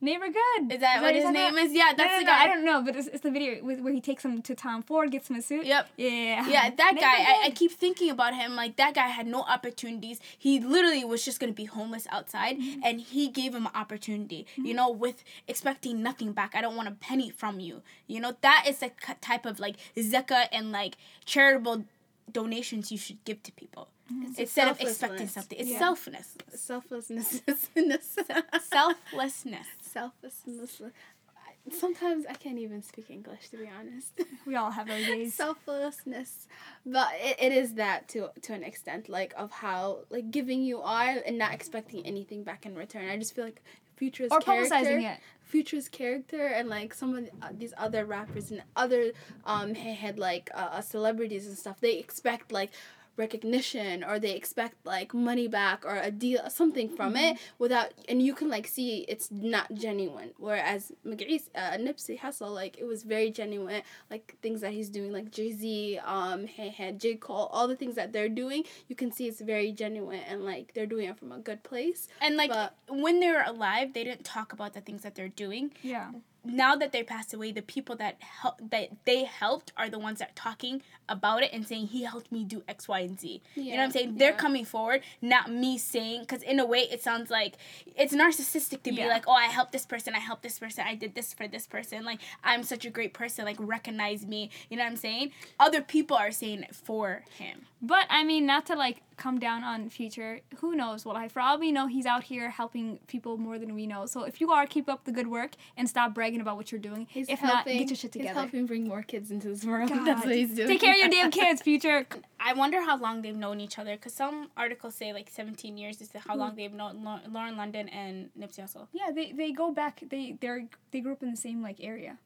Neighbor 0.00 0.26
good. 0.28 0.72
Is 0.72 0.80
that 0.80 1.02
what 1.02 1.14
his 1.14 1.24
name 1.24 1.54
about? 1.54 1.64
is? 1.64 1.72
Yeah, 1.72 1.92
that's 1.96 2.12
no, 2.12 2.18
the 2.20 2.24
no, 2.24 2.30
guy. 2.30 2.42
I 2.44 2.46
don't 2.46 2.64
know, 2.64 2.82
but 2.82 2.94
it's, 2.94 3.08
it's 3.08 3.20
the 3.22 3.32
video 3.32 3.64
with, 3.64 3.80
where 3.80 3.92
he 3.92 4.00
takes 4.00 4.24
him 4.24 4.40
to 4.42 4.54
Tom 4.54 4.82
Ford, 4.84 5.10
gets 5.10 5.28
him 5.28 5.34
a 5.36 5.42
suit. 5.42 5.66
Yep. 5.66 5.88
Yeah. 5.96 6.48
Yeah, 6.48 6.70
that 6.70 6.94
Neighbor 6.94 7.00
guy. 7.00 7.16
I, 7.24 7.42
I 7.46 7.50
keep 7.50 7.72
thinking 7.72 8.08
about 8.10 8.34
him. 8.34 8.54
Like 8.54 8.76
that 8.76 8.94
guy 8.94 9.08
had 9.08 9.26
no 9.26 9.42
opportunities. 9.42 10.20
He 10.38 10.60
literally 10.60 11.04
was 11.04 11.24
just 11.24 11.40
gonna 11.40 11.52
be 11.52 11.64
homeless 11.64 12.06
outside, 12.10 12.58
Mm-hmm. 12.58 12.80
and 12.84 13.00
he 13.00 13.28
gave 13.28 13.54
him 13.54 13.66
an 13.66 13.72
opportunity. 13.74 14.46
You 14.56 14.74
know, 14.74 14.88
with 14.90 15.24
expecting 15.48 16.02
nothing 16.02 16.32
back. 16.32 16.54
I 16.54 16.60
don't 16.60 16.76
want 16.76 16.86
a 16.88 16.92
penny 16.92 17.30
from 17.30 17.58
you. 17.58 17.82
You 18.06 18.20
know, 18.20 18.36
that 18.42 18.66
is 18.68 18.78
the 18.78 18.90
k- 18.90 19.14
type 19.20 19.46
of 19.46 19.58
like 19.58 19.76
zakah 19.96 20.46
and 20.52 20.70
like 20.70 20.96
charitable 21.24 21.84
donations 22.30 22.92
you 22.92 22.98
should 22.98 23.24
give 23.24 23.42
to 23.42 23.50
people 23.52 23.88
It's 24.10 24.38
instead 24.38 24.68
of 24.68 24.78
expecting 24.80 25.28
something. 25.28 25.58
It's 25.58 25.70
Yeah. 25.70 25.80
selfness, 25.80 26.26
Selflessness. 26.54 27.40
selflessness. 28.70 29.66
Selflessness. 29.98 30.80
I- 30.82 31.70
Sometimes 31.70 32.24
I 32.26 32.32
can't 32.34 32.58
even 32.58 32.82
speak 32.82 33.10
English 33.10 33.50
to 33.50 33.56
be 33.58 33.68
honest. 33.78 34.12
We 34.46 34.54
all 34.56 34.70
have 34.70 34.88
our 34.88 34.96
days. 34.98 35.34
Selflessness, 35.34 36.46
but 36.86 37.08
it, 37.20 37.36
it 37.38 37.52
is 37.52 37.74
that 37.74 38.08
to 38.08 38.30
to 38.42 38.54
an 38.54 38.62
extent, 38.62 39.08
like 39.08 39.34
of 39.36 39.50
how 39.50 39.98
like 40.08 40.30
giving 40.30 40.62
you 40.62 40.80
are 40.80 41.16
and 41.26 41.36
not 41.36 41.52
expecting 41.52 42.06
anything 42.06 42.42
back 42.44 42.64
in 42.64 42.74
return. 42.74 43.08
I 43.10 43.16
just 43.18 43.34
feel 43.34 43.44
like 43.44 43.60
Future's 43.96 44.30
or 44.32 44.40
character, 44.40 44.74
publicizing 44.76 45.02
it. 45.14 45.18
Future's 45.42 45.88
character, 45.88 46.46
and 46.46 46.68
like 46.68 46.94
some 46.94 47.14
of 47.16 47.24
the, 47.26 47.30
uh, 47.42 47.48
these 47.58 47.74
other 47.76 48.06
rappers 48.06 48.50
and 48.50 48.62
other 48.76 49.12
um 49.44 49.74
like 50.16 50.50
uh, 50.54 50.68
uh, 50.72 50.80
celebrities 50.80 51.46
and 51.46 51.58
stuff. 51.58 51.80
They 51.80 51.98
expect 51.98 52.52
like 52.52 52.70
recognition 53.18 54.02
or 54.04 54.18
they 54.18 54.32
expect 54.34 54.74
like 54.86 55.12
money 55.12 55.48
back 55.48 55.84
or 55.84 55.96
a 55.96 56.10
deal 56.10 56.48
something 56.50 56.88
from 56.88 57.16
it 57.16 57.36
without 57.58 57.92
and 58.08 58.22
you 58.22 58.34
can 58.34 58.48
like 58.48 58.66
see 58.66 59.04
it's 59.08 59.30
not 59.30 59.72
genuine 59.74 60.30
whereas 60.38 60.92
McGee's 61.06 61.50
uh, 61.54 61.72
Nipsey 61.72 62.18
Hussle 62.18 62.54
like 62.54 62.78
it 62.78 62.84
was 62.84 63.02
very 63.02 63.30
genuine 63.30 63.82
like 64.10 64.36
things 64.42 64.60
that 64.62 64.72
he's 64.72 64.88
doing 64.88 65.12
like 65.12 65.30
Jay-Z 65.30 65.98
um 66.04 66.46
he 66.46 66.68
had 66.70 66.98
J 67.00 67.16
Cole 67.16 67.48
all 67.52 67.68
the 67.68 67.76
things 67.76 67.94
that 67.96 68.12
they're 68.12 68.28
doing 68.28 68.64
you 68.88 68.96
can 68.96 69.10
see 69.12 69.26
it's 69.28 69.40
very 69.40 69.72
genuine 69.72 70.20
and 70.28 70.44
like 70.44 70.72
they're 70.74 70.86
doing 70.86 71.08
it 71.08 71.18
from 71.18 71.32
a 71.32 71.38
good 71.38 71.62
place 71.62 72.08
And 72.20 72.36
like 72.36 72.50
But- 72.50 72.74
when 72.88 73.20
they 73.20 73.30
were 73.30 73.44
alive, 73.46 73.92
they 73.92 74.02
didn't 74.04 74.24
talk 74.24 74.52
about 74.52 74.72
the 74.72 74.80
things 74.80 75.02
that 75.02 75.14
they're 75.14 75.28
doing. 75.28 75.72
Yeah. 75.82 76.10
Now 76.44 76.76
that 76.76 76.92
they 76.92 77.02
passed 77.02 77.34
away, 77.34 77.52
the 77.52 77.62
people 77.62 77.96
that 77.96 78.16
help 78.20 78.56
that 78.70 78.90
they 79.04 79.24
helped 79.24 79.72
are 79.76 79.88
the 79.90 79.98
ones 79.98 80.20
that 80.20 80.30
are 80.30 80.34
talking 80.34 80.82
about 81.08 81.42
it 81.42 81.50
and 81.52 81.66
saying 81.66 81.88
he 81.88 82.04
helped 82.04 82.30
me 82.30 82.44
do 82.44 82.62
X, 82.68 82.86
Y, 82.88 83.00
and 83.00 83.18
Z. 83.18 83.42
you 83.54 83.64
know 83.64 83.70
what 83.70 83.82
I'm 83.82 83.88
Yeah, 83.88 83.92
saying? 83.92 84.18
They're 84.18 84.32
coming 84.32 84.64
forward, 84.64 85.02
not 85.20 85.50
me 85.50 85.78
saying. 85.78 86.20
Because 86.22 86.42
in 86.42 86.58
a 86.60 86.66
way, 86.66 86.80
it 86.80 87.02
sounds 87.02 87.30
like 87.30 87.56
it's 87.96 88.14
narcissistic 88.14 88.82
to 88.84 88.92
be 88.92 89.06
like, 89.06 89.24
oh, 89.26 89.32
I 89.32 89.46
helped 89.46 89.72
this 89.72 89.86
person, 89.86 90.14
I 90.14 90.18
helped 90.20 90.42
this 90.42 90.58
person, 90.58 90.84
I 90.86 90.94
did 90.94 91.14
this 91.14 91.32
for 91.34 91.48
this 91.48 91.66
person. 91.66 92.04
Like 92.04 92.20
I'm 92.44 92.62
such 92.62 92.84
a 92.84 92.90
great 92.90 93.14
person. 93.14 93.44
Like 93.44 93.56
recognize 93.58 94.26
me. 94.26 94.50
You 94.70 94.76
know 94.76 94.84
what 94.84 94.90
I'm 94.90 94.96
saying? 94.96 95.32
Other 95.58 95.80
people 95.82 96.16
are 96.16 96.30
saying 96.30 96.62
it 96.62 96.74
for 96.74 97.24
him. 97.38 97.62
But 97.82 98.06
I 98.10 98.24
mean, 98.24 98.46
not 98.46 98.66
to 98.66 98.74
like 98.76 99.02
come 99.18 99.38
down 99.38 99.64
on 99.64 99.90
Future. 99.90 100.40
Who 100.58 100.74
knows 100.74 101.04
what 101.04 101.16
I? 101.16 101.28
For 101.28 101.40
all 101.40 101.58
we 101.58 101.72
know, 101.72 101.86
he's 101.86 102.06
out 102.06 102.24
here 102.24 102.50
helping 102.50 102.98
people 103.06 103.36
more 103.36 103.58
than 103.58 103.74
we 103.74 103.86
know. 103.86 104.06
So 104.06 104.22
if 104.22 104.40
you 104.40 104.50
are, 104.52 104.66
keep 104.66 104.88
up 104.88 105.04
the 105.04 105.12
good 105.12 105.26
work 105.26 105.52
and 105.76 105.88
stop 105.88 106.14
bragging 106.14 106.40
about 106.40 106.56
what 106.56 106.72
you're 106.72 106.80
doing. 106.80 107.06
he's 107.10 107.28
if 107.28 107.40
helping 107.40 107.74
not, 107.74 107.80
get 107.80 107.88
your 107.90 107.96
shit 107.96 108.14
he's 108.14 108.22
together. 108.22 108.40
helping 108.40 108.66
bring 108.66 108.88
more 108.88 109.02
kids 109.02 109.30
into 109.30 109.48
this 109.48 109.64
world 109.64 109.88
God. 109.92 110.06
that's 110.06 110.24
what 110.24 110.34
he's 110.34 110.54
doing 110.54 110.68
Take 110.68 110.80
care 110.80 110.92
of 110.92 110.98
your 110.98 111.08
damn 111.08 111.30
kids, 111.42 111.60
Future. 111.60 112.06
I 112.40 112.54
wonder 112.54 112.80
how 112.80 112.96
long 112.98 113.22
they've 113.22 113.36
known 113.36 113.60
each 113.60 113.78
other. 113.78 113.96
Because 113.96 114.14
some 114.14 114.50
articles 114.56 114.94
say 114.94 115.12
like 115.12 115.28
17 115.28 115.76
years 115.76 116.00
is 116.00 116.10
how 116.26 116.36
long 116.36 116.50
hmm. 116.50 116.56
they've 116.56 116.72
known 116.72 117.02
Lauren 117.30 117.56
London 117.56 117.88
and 117.88 118.30
Nipsey 118.38 118.60
Hussle. 118.60 118.86
Yeah, 118.92 119.10
they 119.14 119.32
they 119.32 119.52
go 119.52 119.72
back. 119.72 120.00
They 120.08 120.36
they 120.40 120.66
they 120.92 121.00
grew 121.00 121.12
up 121.12 121.22
in 121.22 121.30
the 121.30 121.36
same 121.36 121.62
like 121.62 121.78
area. 121.80 122.18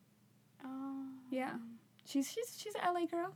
Oh. 0.64 1.06
Yeah, 1.30 1.54
she's 2.04 2.30
she's 2.30 2.56
she's 2.58 2.75
a 2.75 2.93
LA 2.93 3.06
girl. 3.06 3.34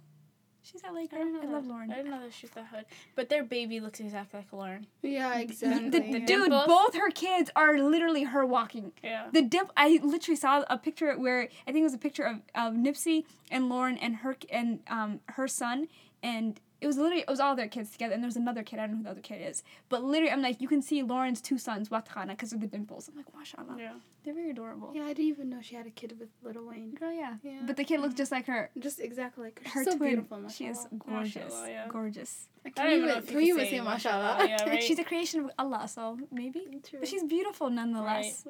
She's 0.71 0.83
a 0.83 0.93
LA 0.93 1.01
I, 1.03 1.07
girl. 1.07 1.25
didn't 1.25 1.49
I, 1.49 1.53
love. 1.53 1.67
Lauren. 1.67 1.91
I 1.93 1.97
didn't 1.97 2.11
know 2.11 2.21
that 2.23 2.33
she's 2.33 2.51
that 2.51 2.67
hood. 2.67 2.85
But 3.15 3.29
their 3.29 3.45
baby 3.45 3.79
looks 3.81 4.01
exactly 4.01 4.41
like 4.41 4.53
Lauren. 4.53 4.87
yeah 5.03 5.39
exactly 5.39 5.91
The, 5.91 6.01
The 6.01 6.19
dude, 6.21 6.27
dimples? 6.27 6.67
both 6.67 6.95
her 6.97 7.11
kids 7.11 7.51
are 7.55 7.79
literally 7.79 8.25
her 8.25 8.45
walking. 8.45 8.93
Yeah. 9.03 9.29
The 9.33 9.43
dip. 9.43 9.71
I 9.77 10.01
literally 10.03 10.37
saw 10.37 10.65
a 10.69 10.77
picture 10.77 11.15
where 11.19 11.43
I 11.67 11.73
think 11.73 11.79
it 11.79 11.85
was 11.85 11.95
a 11.95 11.99
picture 11.99 12.25
of, 12.25 12.37
of 12.55 12.75
Nipsey 12.75 13.25
and 13.51 13.69
Lauren 13.69 13.97
and 13.99 14.17
her 14.17 14.37
and 14.51 14.81
um 14.89 15.21
her 15.31 15.47
son 15.47 15.87
and 16.23 16.61
it 16.81 16.87
was 16.87 16.97
literally 16.99 17.23
it 17.23 17.29
was 17.29 17.41
all 17.41 17.57
their 17.57 17.69
kids 17.69 17.91
together 17.91 18.13
and 18.15 18.23
there 18.23 18.29
was 18.29 18.37
another 18.37 18.63
kid 18.63 18.79
I 18.79 18.87
don't 18.87 18.93
know 18.93 18.97
who 18.99 19.03
the 19.05 19.11
other 19.11 19.21
kid 19.21 19.41
is 19.49 19.63
but 19.89 20.03
literally 20.05 20.31
I'm 20.33 20.43
like 20.43 20.61
you 20.61 20.69
can 20.69 20.83
see 20.83 21.03
Lauren's 21.03 21.41
two 21.41 21.59
sons 21.59 21.89
Watana 21.89 22.29
because 22.29 22.53
of 22.53 22.61
the 22.61 22.67
dimples. 22.67 23.09
I'm 23.09 23.17
like 23.17 23.27
mashallah. 23.37 23.77
Yeah. 23.79 23.93
they're 24.25 24.35
very 24.35 24.51
adorable. 24.51 24.93
Yeah 24.95 25.05
I 25.05 25.09
didn't 25.15 25.29
even 25.29 25.49
know 25.51 25.59
she 25.63 25.75
had 25.75 25.87
a 25.87 25.91
kid 25.91 26.17
with 26.21 26.29
Lil 26.43 26.67
Wayne. 26.67 26.91
Girl 26.95 27.13
yeah. 27.13 27.35
Yeah. 27.43 27.61
but 27.67 27.77
the 27.77 27.85
kid 27.85 28.01
looks 28.01 28.15
just 28.15 28.31
like 28.33 28.47
her. 28.47 28.71
Just 28.79 29.01
exactly 29.01 29.45
like 29.45 29.63
her, 29.65 29.71
her 29.71 29.85
She's 29.85 29.93
so 29.93 29.97
twin. 29.99 30.11
beautiful 30.11 30.49
she 30.49 30.67
is 30.67 30.87
gorgeous. 30.99 31.35
Mashallah, 31.55 31.69
yeah. 31.71 31.89
gorgeous. 31.89 32.49
I 32.65 32.71
Can 32.71 32.85
don't 32.85 32.93
even 32.95 33.07
know 33.09 33.13
even- 33.17 33.23
if 33.23 33.29
can 33.29 33.41
you 33.41 33.55
can 33.55 33.65
even 33.65 33.65
say 33.71 33.71
say 33.79 33.81
mashallah, 33.85 34.35
mashallah? 34.39 34.49
yeah, 34.49 34.69
right? 34.71 34.83
she's 34.83 34.99
a 34.99 35.05
creation 35.05 35.41
of 35.45 35.51
Allah 35.59 35.89
so 35.89 36.19
maybe. 36.31 36.63
True. 36.89 36.99
but 37.01 37.09
she's 37.09 37.25
beautiful 37.25 37.71
nonetheless. 37.71 38.45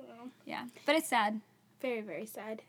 Yeah. 0.45 0.65
But 0.85 0.97
it's 0.97 1.09
sad. 1.09 1.41
Very 1.81 2.01
very 2.01 2.27
sad 2.27 2.63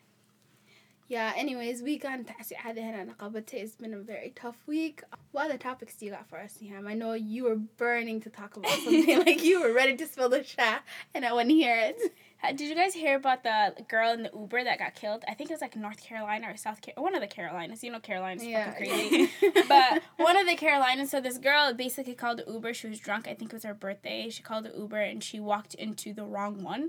yeah 1.08 1.32
anyways 1.36 1.82
we 1.82 1.98
got 1.98 2.18
تعسي 2.26 2.56
عادة 2.56 2.82
هنا 2.82 3.04
نقابتها 3.04 3.64
it's 3.64 3.76
been 3.76 3.92
a 3.94 3.98
very 3.98 4.32
tough 4.34 4.56
week 4.66 5.02
what 5.32 5.44
other 5.46 5.58
topics 5.58 5.94
do 5.96 6.06
you 6.06 6.12
got 6.12 6.26
for 6.28 6.38
us 6.38 6.58
Niham 6.62 6.86
I 6.88 6.94
know 6.94 7.12
you 7.14 7.44
were 7.44 7.56
burning 7.56 8.20
to 8.22 8.30
talk 8.30 8.56
about 8.56 8.70
something 8.84 9.18
like 9.26 9.42
you 9.44 9.60
were 9.62 9.72
ready 9.72 9.96
to 9.96 10.06
spill 10.06 10.28
the 10.28 10.42
shot 10.44 10.82
and 11.14 11.24
I 11.24 11.32
want 11.32 11.48
to 11.48 11.54
hear 11.54 11.76
it 11.76 11.98
Uh, 12.44 12.50
Did 12.58 12.68
you 12.70 12.74
guys 12.74 12.92
hear 12.94 13.14
about 13.22 13.40
the 13.44 13.58
girl 13.94 14.10
in 14.16 14.22
the 14.26 14.32
Uber 14.42 14.60
that 14.64 14.76
got 14.84 14.92
killed? 15.02 15.22
I 15.30 15.34
think 15.34 15.48
it 15.50 15.54
was 15.56 15.60
like 15.66 15.76
North 15.76 16.00
Carolina 16.08 16.44
or 16.50 16.56
South 16.56 16.80
Carolina, 16.84 17.02
one 17.08 17.14
of 17.18 17.20
the 17.26 17.32
Carolinas. 17.36 17.84
You 17.84 17.90
know, 17.92 18.00
Carolina's 18.00 18.44
Yeah. 18.44 18.64
fucking 18.72 18.88
crazy. 18.90 19.30
but 19.68 20.02
one 20.28 20.36
of 20.40 20.46
the 20.50 20.56
Carolinas, 20.64 21.08
so 21.12 21.20
this 21.20 21.38
girl 21.48 21.64
basically 21.86 22.16
called 22.22 22.38
the 22.40 22.46
Uber. 22.54 22.70
She 22.74 22.88
was 22.92 22.98
drunk. 23.06 23.22
I 23.32 23.34
think 23.34 23.46
it 23.52 23.56
was 23.58 23.62
her 23.70 23.78
birthday. 23.86 24.20
She 24.36 24.42
called 24.48 24.64
the 24.68 24.74
Uber 24.82 25.02
and 25.12 25.22
she 25.28 25.38
walked 25.52 25.74
into 25.86 26.08
the 26.18 26.24
wrong 26.24 26.54
one. 26.74 26.82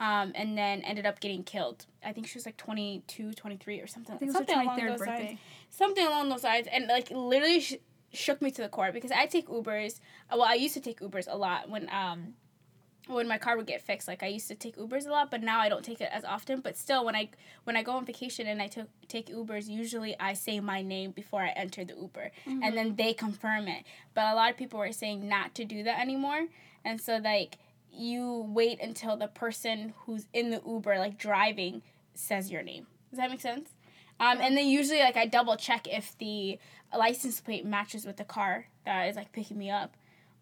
Um, 0.00 0.32
and 0.34 0.58
then 0.58 0.82
ended 0.82 1.06
up 1.06 1.20
getting 1.20 1.44
killed. 1.44 1.86
I 2.04 2.12
think 2.12 2.26
she 2.26 2.36
was 2.36 2.46
like 2.46 2.56
22, 2.56 3.32
23 3.32 3.80
or 3.80 3.86
something. 3.86 4.14
I 4.14 4.18
think 4.18 4.34
it 4.34 4.38
was 4.38 4.48
her 4.48 4.52
something 4.52 4.66
along 4.66 4.78
23rd 4.80 4.88
those 4.88 4.98
birthday 4.98 5.26
lines. 5.26 5.38
Something 5.70 6.06
along 6.06 6.28
those 6.30 6.44
lines. 6.44 6.66
And 6.70 6.86
like 6.88 7.10
literally 7.10 7.60
sh- 7.60 7.74
shook 8.12 8.42
me 8.42 8.50
to 8.50 8.62
the 8.62 8.68
core 8.68 8.90
because 8.92 9.12
I 9.12 9.26
take 9.26 9.48
Ubers. 9.48 10.00
Well, 10.30 10.42
I 10.42 10.54
used 10.54 10.74
to 10.74 10.80
take 10.80 11.00
Ubers 11.00 11.26
a 11.30 11.36
lot 11.36 11.70
when 11.70 11.88
um 11.90 12.34
when 13.06 13.28
my 13.28 13.36
car 13.36 13.56
would 13.56 13.66
get 13.66 13.82
fixed 13.82 14.08
like 14.08 14.22
i 14.22 14.26
used 14.26 14.48
to 14.48 14.54
take 14.54 14.76
ubers 14.76 15.06
a 15.06 15.10
lot 15.10 15.30
but 15.30 15.42
now 15.42 15.60
i 15.60 15.68
don't 15.68 15.84
take 15.84 16.00
it 16.00 16.08
as 16.10 16.24
often 16.24 16.60
but 16.60 16.76
still 16.76 17.04
when 17.04 17.14
i 17.14 17.28
when 17.64 17.76
i 17.76 17.82
go 17.82 17.92
on 17.92 18.04
vacation 18.04 18.46
and 18.46 18.62
i 18.62 18.66
took 18.66 18.88
take 19.08 19.26
ubers 19.28 19.68
usually 19.68 20.18
i 20.18 20.32
say 20.32 20.58
my 20.58 20.80
name 20.80 21.10
before 21.10 21.42
i 21.42 21.50
enter 21.50 21.84
the 21.84 21.94
uber 21.94 22.30
and 22.46 22.76
then 22.76 22.96
they 22.96 23.12
confirm 23.12 23.68
it 23.68 23.84
but 24.14 24.32
a 24.32 24.34
lot 24.34 24.50
of 24.50 24.56
people 24.56 24.78
were 24.78 24.92
saying 24.92 25.28
not 25.28 25.54
to 25.54 25.64
do 25.64 25.82
that 25.82 26.00
anymore 26.00 26.46
and 26.84 27.00
so 27.00 27.18
like 27.22 27.58
you 27.94 28.46
wait 28.48 28.80
until 28.80 29.16
the 29.16 29.28
person 29.28 29.94
who's 30.04 30.26
in 30.32 30.50
the 30.50 30.60
uber 30.66 30.98
like 30.98 31.16
driving 31.18 31.82
says 32.14 32.50
your 32.50 32.62
name 32.62 32.86
does 33.10 33.18
that 33.18 33.30
make 33.30 33.40
sense 33.40 33.70
um, 34.20 34.38
and 34.40 34.56
then 34.56 34.66
usually 34.66 35.00
like 35.00 35.16
i 35.16 35.26
double 35.26 35.56
check 35.56 35.86
if 35.88 36.16
the 36.18 36.58
license 36.96 37.40
plate 37.40 37.64
matches 37.64 38.04
with 38.06 38.16
the 38.16 38.24
car 38.24 38.66
that 38.84 39.04
is 39.08 39.16
like 39.16 39.32
picking 39.32 39.58
me 39.58 39.70
up 39.70 39.96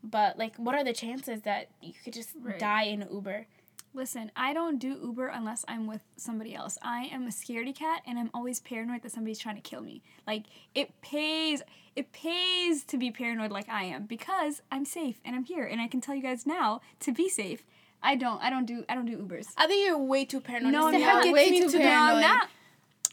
but 0.04 0.36
like, 0.36 0.56
what 0.56 0.74
are 0.74 0.82
the 0.82 0.92
chances 0.92 1.42
that 1.42 1.68
you 1.80 1.92
could 2.02 2.12
just 2.12 2.30
Right. 2.40 2.58
die 2.58 2.82
in 2.86 3.02
an 3.02 3.08
Uber? 3.12 3.46
Listen, 3.94 4.30
I 4.34 4.54
don't 4.54 4.78
do 4.78 4.98
Uber 5.02 5.26
unless 5.28 5.64
I'm 5.68 5.86
with 5.86 6.00
somebody 6.16 6.54
else. 6.54 6.78
I 6.82 7.10
am 7.12 7.26
a 7.26 7.30
scaredy 7.30 7.74
cat 7.74 8.02
and 8.06 8.18
I'm 8.18 8.30
always 8.32 8.58
paranoid 8.58 9.02
that 9.02 9.12
somebody's 9.12 9.38
trying 9.38 9.56
to 9.56 9.60
kill 9.60 9.82
me. 9.82 10.02
Like 10.26 10.44
it 10.74 11.00
pays 11.02 11.62
it 11.94 12.10
pays 12.12 12.84
to 12.84 12.96
be 12.96 13.10
paranoid 13.10 13.50
like 13.50 13.68
I 13.68 13.84
am 13.84 14.06
because 14.06 14.62
I'm 14.70 14.86
safe 14.86 15.20
and 15.24 15.36
I'm 15.36 15.44
here 15.44 15.64
and 15.64 15.80
I 15.80 15.88
can 15.88 16.00
tell 16.00 16.14
you 16.14 16.22
guys 16.22 16.46
now 16.46 16.80
to 17.00 17.12
be 17.12 17.28
safe. 17.28 17.64
I 18.02 18.16
don't 18.16 18.42
I 18.42 18.48
don't 18.48 18.64
do 18.64 18.84
I 18.88 18.94
don't 18.94 19.06
do 19.06 19.18
Ubers. 19.18 19.48
I 19.58 19.66
think 19.66 19.86
you're 19.86 19.98
way 19.98 20.24
too 20.24 20.40
paranoid. 20.40 20.72
No, 20.72 20.88
I'm 20.88 20.98
not. 20.98 21.30
Way 21.30 21.50
too 21.60 21.68
to 21.68 21.78
paranoid. 21.78 21.82
No, 21.82 22.14
I'm 22.14 22.20
not. 22.20 22.48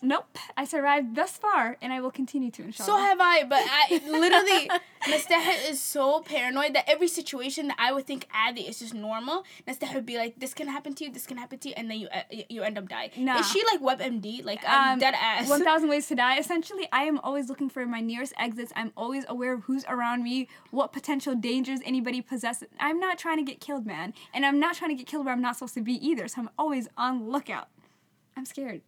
Nope. 0.02 0.38
I 0.56 0.66
survived 0.66 1.16
thus 1.16 1.32
far 1.38 1.78
and 1.82 1.92
I 1.92 2.00
will 2.02 2.12
continue 2.12 2.52
to 2.52 2.64
inshallah. 2.64 2.86
So 2.88 2.98
have 2.98 3.20
I, 3.20 3.44
but 3.44 3.60
I 3.62 4.02
literally, 4.08 4.70
Nasteha 5.04 5.70
is 5.70 5.82
so 5.82 6.22
paranoid 6.22 6.74
that 6.76 6.86
every 6.90 7.08
situation 7.08 7.68
that 7.68 7.78
I 7.80 7.92
would 7.92 8.08
think 8.08 8.28
Adi 8.34 8.62
is 8.62 8.80
just 8.80 8.94
normal, 8.94 9.44
Nasteha 9.68 9.94
would 9.96 10.06
be 10.06 10.18
like, 10.18 10.40
"This 10.40 10.54
can 10.54 10.68
happen 10.68 10.94
to 10.96 11.06
you, 11.06 11.12
this 11.12 11.28
can 11.28 11.38
happen 11.38 11.60
to 11.60 11.70
you," 11.70 11.74
and 11.78 11.90
then 11.92 12.00
you 12.00 12.08
uh, 12.08 12.22
you 12.50 12.64
end 12.64 12.78
up 12.78 12.88
dying. 12.88 13.12
Nah. 13.18 13.40
Is 13.40 13.52
she 13.52 13.62
like 13.72 13.82
WebMD? 13.82 14.46
Like 14.46 14.62
I'm 14.68 14.94
Um, 14.94 15.00
dead 15.00 15.16
ass. 15.20 15.50
1000 15.50 15.90
ways 15.94 16.08
to 16.08 16.16
die. 16.16 16.38
Essentially, 16.40 16.88
I 16.92 17.04
am 17.04 17.20
always 17.20 17.50
looking 17.50 17.70
for 17.70 17.86
my 17.86 18.00
nearest 18.02 18.34
exits. 18.38 18.72
I'm 18.76 18.92
always 18.96 19.26
aware 19.28 19.54
of 19.54 19.64
who's 19.64 19.86
around 19.90 20.24
me, 20.24 20.48
what 20.72 20.94
potential 20.94 21.36
dangers 21.36 21.80
anybody 21.86 22.22
possesses. 22.22 22.70
I'm 22.80 23.00
not 23.00 23.18
trying 23.18 23.38
to 23.38 23.44
get 23.44 23.60
killed, 23.60 23.86
man. 23.86 24.14
And 24.34 24.46
I'm 24.46 24.60
not 24.60 24.76
trying 24.76 24.92
to 24.92 24.96
get 24.96 25.08
killed 25.08 25.26
where 25.26 25.34
I'm 25.34 25.42
not 25.42 25.56
supposed 25.58 25.74
to 25.76 25.82
be 25.82 25.94
either. 26.08 26.28
So 26.28 26.42
I'm 26.42 26.50
always 26.58 26.88
on 26.98 27.30
lookout. 27.30 27.68
I'm 28.38 28.46
scared. 28.46 28.82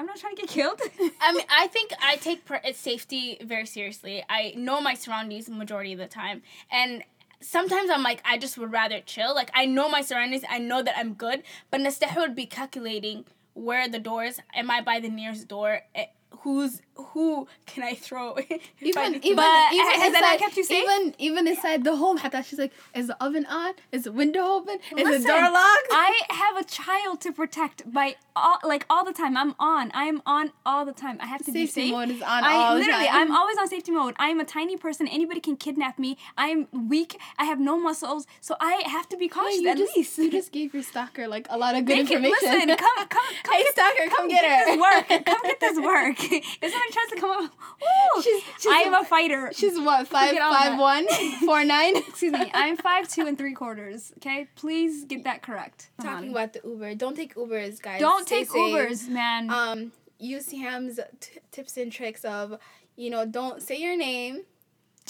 I'm 0.00 0.06
not 0.06 0.16
trying 0.16 0.34
to 0.36 0.40
get 0.40 0.48
killed. 0.50 0.80
I 1.20 1.32
mean, 1.32 1.44
I 1.50 1.66
think 1.66 1.92
I 2.02 2.16
take 2.16 2.46
per- 2.46 2.62
uh, 2.64 2.72
safety 2.72 3.36
very 3.44 3.66
seriously. 3.66 4.24
I 4.30 4.54
know 4.56 4.80
my 4.80 4.94
surroundings 4.94 5.50
majority 5.50 5.92
of 5.92 5.98
the 5.98 6.06
time, 6.06 6.40
and 6.72 7.04
sometimes 7.42 7.90
I'm 7.90 8.02
like, 8.02 8.22
I 8.24 8.38
just 8.38 8.56
would 8.56 8.72
rather 8.72 9.00
chill. 9.00 9.34
Like 9.34 9.50
I 9.52 9.66
know 9.66 9.90
my 9.90 10.00
surroundings, 10.00 10.42
I 10.48 10.58
know 10.58 10.82
that 10.82 10.96
I'm 10.96 11.12
good, 11.12 11.42
but 11.70 11.82
Nasteha 11.82 12.16
would 12.16 12.34
be 12.34 12.46
calculating 12.46 13.26
where 13.52 13.82
are 13.82 13.88
the 13.88 13.98
doors. 13.98 14.40
Am 14.54 14.70
I 14.70 14.80
by 14.80 15.00
the 15.00 15.10
nearest 15.10 15.48
door? 15.48 15.82
Eh, 15.94 16.06
Who's 16.40 16.80
who 17.04 17.46
can 17.66 17.82
I 17.82 17.94
throw? 17.94 18.36
I 18.38 18.60
Even 18.80 19.12
to- 19.14 19.26
even 19.26 19.36
But 19.36 19.72
even 19.72 19.92
inside, 20.06 20.20
not 20.20 20.38
kept 20.38 20.56
you 20.56 20.64
safe? 20.64 20.82
even 20.84 21.14
even 21.18 21.48
inside 21.48 21.84
the 21.84 21.96
home, 21.96 22.16
Hatta, 22.18 22.42
she's 22.42 22.58
like, 22.58 22.72
is 22.94 23.06
the 23.08 23.22
oven 23.22 23.46
on? 23.46 23.74
Is 23.92 24.04
the 24.04 24.12
window 24.12 24.40
open? 24.44 24.76
Is 24.96 25.04
Listen, 25.04 25.22
the 25.22 25.28
door 25.28 25.42
locked? 25.42 25.88
I 25.90 26.20
have 26.30 26.56
a 26.56 26.64
child 26.64 27.20
to 27.22 27.32
protect 27.32 27.90
by 27.92 28.16
all, 28.36 28.58
like 28.64 28.86
all 28.90 29.04
the 29.04 29.12
time. 29.12 29.36
I'm 29.36 29.54
on. 29.58 29.90
I'm 29.94 30.22
on 30.26 30.52
all 30.64 30.84
the 30.84 30.92
time. 30.92 31.18
I 31.20 31.26
have 31.26 31.44
to 31.44 31.52
be 31.52 31.66
Safety 31.66 31.82
safe. 31.88 31.92
mode 31.92 32.10
is 32.10 32.22
on 32.22 32.44
I 32.44 32.52
all 32.54 32.74
the 32.74 32.80
literally, 32.80 33.06
time. 33.06 33.16
I'm 33.30 33.36
always 33.36 33.58
on 33.58 33.68
safety 33.68 33.92
mode. 33.92 34.14
I 34.18 34.28
am 34.28 34.40
a 34.40 34.44
tiny 34.44 34.76
person. 34.76 35.06
Anybody 35.08 35.40
can 35.40 35.56
kidnap 35.56 35.98
me. 35.98 36.16
I'm 36.36 36.68
weak. 36.88 37.18
I 37.38 37.44
have 37.44 37.60
no 37.60 37.78
muscles, 37.78 38.26
so 38.40 38.56
I 38.60 38.82
have 38.86 39.08
to 39.10 39.16
be 39.16 39.28
cautious 39.28 39.64
at 39.66 39.76
just, 39.76 39.96
least. 39.96 40.18
you 40.18 40.30
just 40.30 40.52
gave 40.52 40.72
your 40.74 40.82
stalker 40.82 41.26
like 41.28 41.46
a 41.50 41.58
lot 41.58 41.74
of 41.76 41.84
good 41.84 41.96
you. 41.96 42.02
information. 42.02 42.32
Listen, 42.42 42.68
come, 42.76 42.96
come, 43.08 43.08
come 43.42 43.54
hey 43.54 43.62
get, 43.62 43.72
stalker, 43.72 44.04
come, 44.08 44.16
come 44.16 44.28
get, 44.28 44.42
get 44.42 44.58
her. 44.58 44.64
this 44.66 44.80
work. 44.80 45.24
Come 45.26 45.42
get 45.44 45.60
this 45.60 45.78
work. 45.78 46.18
somebody 46.18 46.89
tries 46.92 47.08
to 47.08 47.16
come 47.20 47.30
up, 47.30 47.52
woo, 47.52 48.22
She's- 48.22 48.42
she's 48.58 48.72
I 48.72 48.80
am 48.86 48.94
a- 48.94 49.00
a 49.00 49.04
fighter. 49.04 49.50
She's 49.54 49.78
what 49.78 50.06
five 50.08 50.36
five 50.36 50.78
one 50.78 51.06
four 51.44 51.64
nine. 51.64 51.96
Excuse 52.08 52.32
me. 52.32 52.50
I'm 52.54 52.76
five 52.76 53.08
two 53.08 53.26
and 53.26 53.36
three 53.38 53.54
quarters. 53.54 54.12
Okay, 54.18 54.48
please 54.56 55.04
get 55.04 55.24
that 55.24 55.42
correct. 55.42 55.90
Talking 56.02 56.30
about 56.30 56.52
the 56.52 56.60
Uber, 56.64 56.94
don't 56.94 57.16
take 57.16 57.34
Ubers, 57.34 57.80
guys. 57.80 58.00
Don't 58.00 58.26
Stay 58.26 58.40
take 58.40 58.50
safe. 58.50 58.74
Ubers, 58.74 59.08
man. 59.08 59.50
Um, 59.50 59.92
use 60.18 60.50
Ham's 60.52 61.00
t- 61.20 61.40
tips 61.50 61.76
and 61.76 61.90
tricks 61.90 62.24
of, 62.24 62.58
you 62.96 63.08
know, 63.10 63.24
don't 63.24 63.62
say 63.62 63.76
your 63.80 63.96
name. 63.96 64.42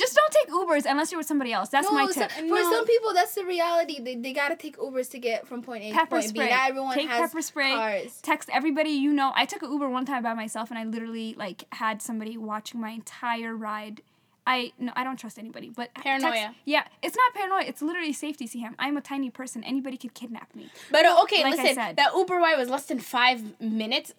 Just 0.01 0.15
don't 0.17 0.33
take 0.33 0.49
Ubers 0.49 0.91
unless 0.91 1.13
you're 1.13 1.19
with 1.19 1.27
somebody 1.27 1.53
else. 1.53 1.69
That's 1.69 1.87
no, 1.87 1.93
my 1.95 2.07
so- 2.11 2.23
tip. 2.23 2.31
for 2.33 2.43
No. 2.43 2.71
some 2.73 2.87
people, 2.87 3.13
that's 3.15 3.35
the 3.35 3.45
reality. 3.45 4.01
They, 4.01 4.17
they 4.17 4.33
gotta 4.33 4.57
take 4.57 4.77
Ubers 4.79 5.11
to 5.11 5.19
get 5.19 5.47
from 5.47 5.63
point 5.63 5.85
A 5.85 5.93
to 5.93 6.07
point 6.07 6.25
spray. 6.25 6.47
B. 6.47 6.51
Not 6.51 6.69
everyone 6.71 6.95
Take 6.95 7.09
has 7.09 7.21
pepper 7.31 7.43
spray. 7.43 7.73
cars. 7.75 8.19
Text 8.23 8.49
everybody 8.53 8.91
you 8.91 9.13
know. 9.13 9.33
I 9.35 9.45
took 9.45 9.63
an 9.63 9.71
Uber 9.71 9.89
one 9.89 10.07
time 10.07 10.23
by 10.23 10.35
myself, 10.35 10.71
and 10.71 10.79
I 10.79 10.85
literally 10.85 11.35
like 11.39 11.65
had 11.73 12.01
somebody 12.03 12.37
watching 12.37 12.81
my 12.81 12.91
entire 12.91 13.55
ride. 13.55 14.03
I 14.47 14.73
no, 14.79 14.91
I 14.97 15.05
don't 15.05 15.19
trust 15.19 15.39
anybody. 15.39 15.69
But 15.69 15.95
text- 15.95 16.03
Paranoia. 16.25 16.55
yeah, 16.65 16.85
it's 17.03 17.15
not 17.15 17.35
paranoia. 17.35 17.65
It's 17.69 17.83
literally 17.83 18.15
safety. 18.15 18.47
Sam, 18.47 18.75
I'm 18.79 18.97
a 18.97 19.03
tiny 19.03 19.29
person. 19.29 19.63
Anybody 19.63 19.99
could 19.99 20.15
kidnap 20.15 20.55
me. 20.57 20.71
But 20.91 21.05
okay, 21.25 21.43
Like 21.45 21.59
I 21.59 21.63
listen. 21.63 21.75
said. 21.75 21.97
That 21.97 22.13
Uber 22.17 22.37
ride 22.37 22.57
was 22.57 22.71
less 22.71 22.87
than 22.87 23.01
five 23.01 23.61
minutes. 23.61 24.15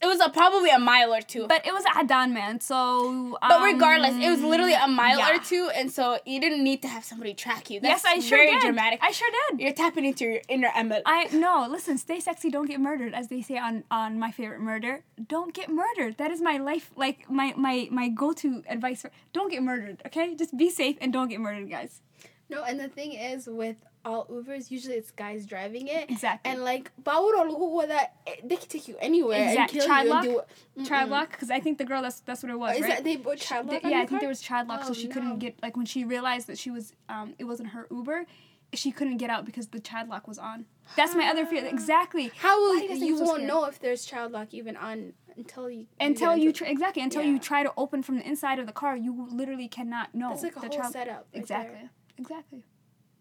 It, 0.00 0.04
it 0.04 0.08
was 0.08 0.20
a, 0.20 0.28
probably 0.30 0.70
a 0.70 0.78
mile 0.78 1.14
or 1.14 1.20
two. 1.20 1.46
But 1.46 1.66
it 1.66 1.72
was 1.72 1.84
Adan, 1.96 2.32
man. 2.34 2.60
So. 2.60 3.36
But 3.40 3.52
um, 3.52 3.62
regardless, 3.62 4.14
it 4.14 4.28
was 4.30 4.42
literally 4.42 4.74
a 4.74 4.88
mile 4.88 5.18
yeah. 5.18 5.36
or 5.36 5.38
two, 5.38 5.70
and 5.74 5.90
so 5.90 6.18
you 6.26 6.40
didn't 6.40 6.62
need 6.62 6.82
to 6.82 6.88
have 6.88 7.04
somebody 7.04 7.34
track 7.34 7.70
you. 7.70 7.80
That's 7.80 8.04
Yes, 8.04 8.12
I 8.14 8.20
sure 8.20 8.38
very 8.38 8.52
did. 8.52 8.60
dramatic. 8.62 9.00
I 9.02 9.10
sure 9.10 9.28
did. 9.50 9.60
You're 9.60 9.72
tapping 9.72 10.04
into 10.04 10.24
your 10.24 10.40
inner 10.48 10.70
Emma. 10.74 11.00
I 11.06 11.28
no, 11.32 11.66
listen, 11.70 11.98
stay 11.98 12.20
sexy, 12.20 12.50
don't 12.50 12.66
get 12.66 12.80
murdered, 12.80 13.14
as 13.14 13.28
they 13.28 13.42
say 13.42 13.58
on 13.58 13.84
on 13.90 14.18
my 14.18 14.30
favorite 14.30 14.60
murder. 14.60 15.02
Don't 15.26 15.54
get 15.54 15.68
murdered. 15.70 16.18
That 16.18 16.30
is 16.30 16.40
my 16.40 16.58
life, 16.58 16.90
like 16.96 17.30
my 17.30 17.54
my 17.56 17.88
my 17.90 18.08
go 18.08 18.32
to 18.34 18.62
advice. 18.68 19.02
For, 19.02 19.10
don't 19.32 19.50
get 19.50 19.62
murdered, 19.62 20.02
okay? 20.06 20.34
Just 20.34 20.56
be 20.56 20.70
safe 20.70 20.96
and 21.00 21.12
don't 21.12 21.28
get 21.28 21.40
murdered, 21.40 21.70
guys. 21.70 22.00
No, 22.48 22.62
and 22.62 22.78
the 22.78 22.88
thing 22.88 23.12
is, 23.12 23.46
with 23.46 23.76
all 24.06 24.24
Ubers, 24.26 24.70
usually 24.70 24.94
it's 24.94 25.10
guys 25.10 25.44
driving 25.46 25.88
it. 25.88 26.08
Exactly. 26.10 26.50
And 26.50 26.62
like, 26.64 26.90
bawuro 27.02 27.40
lugu 27.50 27.88
that 27.88 28.14
they 28.44 28.56
can 28.56 28.68
take 28.68 28.86
you 28.88 28.96
anywhere 29.00 29.48
Exact- 29.48 29.72
and 29.72 29.80
kill 29.80 29.86
child 29.88 30.04
you 30.24 30.36
lock? 30.36 30.48
and. 30.76 30.86
Child 30.86 31.10
lock, 31.10 31.30
because 31.32 31.50
I 31.50 31.60
think 31.60 31.78
the 31.78 31.84
girl 31.84 32.02
that's 32.02 32.20
that's 32.20 32.42
what 32.42 32.50
it 32.52 32.58
was, 32.58 32.76
Is 32.76 32.82
right? 32.82 32.90
that 32.92 33.04
they 33.04 33.16
put 33.16 33.38
child 33.40 33.66
lock? 33.66 33.82
Yeah, 33.82 34.00
I 34.00 34.06
think 34.06 34.20
there 34.20 34.28
was 34.36 34.40
child 34.40 34.68
lock, 34.68 34.84
so 34.84 34.90
Oh, 34.90 34.94
she 34.94 35.08
no. 35.08 35.14
couldn't 35.14 35.38
get 35.40 35.52
like 35.62 35.76
when 35.76 35.86
she 35.86 36.04
realized 36.04 36.46
that 36.46 36.58
she 36.58 36.70
was 36.70 36.94
um 37.08 37.34
it 37.38 37.44
wasn't 37.44 37.68
her 37.70 37.86
Uber, 37.90 38.26
she 38.74 38.90
couldn't 38.92 39.16
get 39.18 39.30
out 39.30 39.44
because 39.44 39.66
the 39.68 39.80
child 39.80 40.08
lock 40.08 40.26
was 40.28 40.38
on. 40.38 40.66
That's 40.96 41.14
my 41.14 41.26
other 41.32 41.44
fear. 41.46 41.64
Exactly. 41.76 42.30
How 42.36 42.54
will 42.62 42.78
you 42.80 42.94
you 43.10 43.16
so 43.18 43.24
won't 43.24 43.36
scared? 43.38 43.48
know 43.48 43.64
if 43.64 43.78
there's 43.80 44.04
child 44.04 44.32
lock 44.32 44.48
even 44.54 44.76
on 44.76 45.14
until 45.36 45.68
you 45.68 45.86
Until 46.00 46.36
you 46.36 46.52
try, 46.52 46.68
exactly 46.68 47.02
until 47.02 47.22
Yeah. 47.22 47.30
you 47.32 47.38
try 47.38 47.62
to 47.64 47.72
open 47.76 48.02
from 48.02 48.16
the 48.18 48.26
inside 48.32 48.58
of 48.60 48.66
the 48.66 48.72
car, 48.82 48.96
you 48.96 49.12
literally 49.30 49.68
cannot 49.68 50.14
know. 50.14 50.30
That's 50.30 50.42
like 50.44 50.56
a 50.56 50.60
the 50.60 50.68
whole 50.68 50.78
child- 50.78 50.92
setup. 50.92 51.16
right 51.32 51.40
Exactly. 51.42 51.74
there. 51.74 51.90
Exactly. 52.18 52.62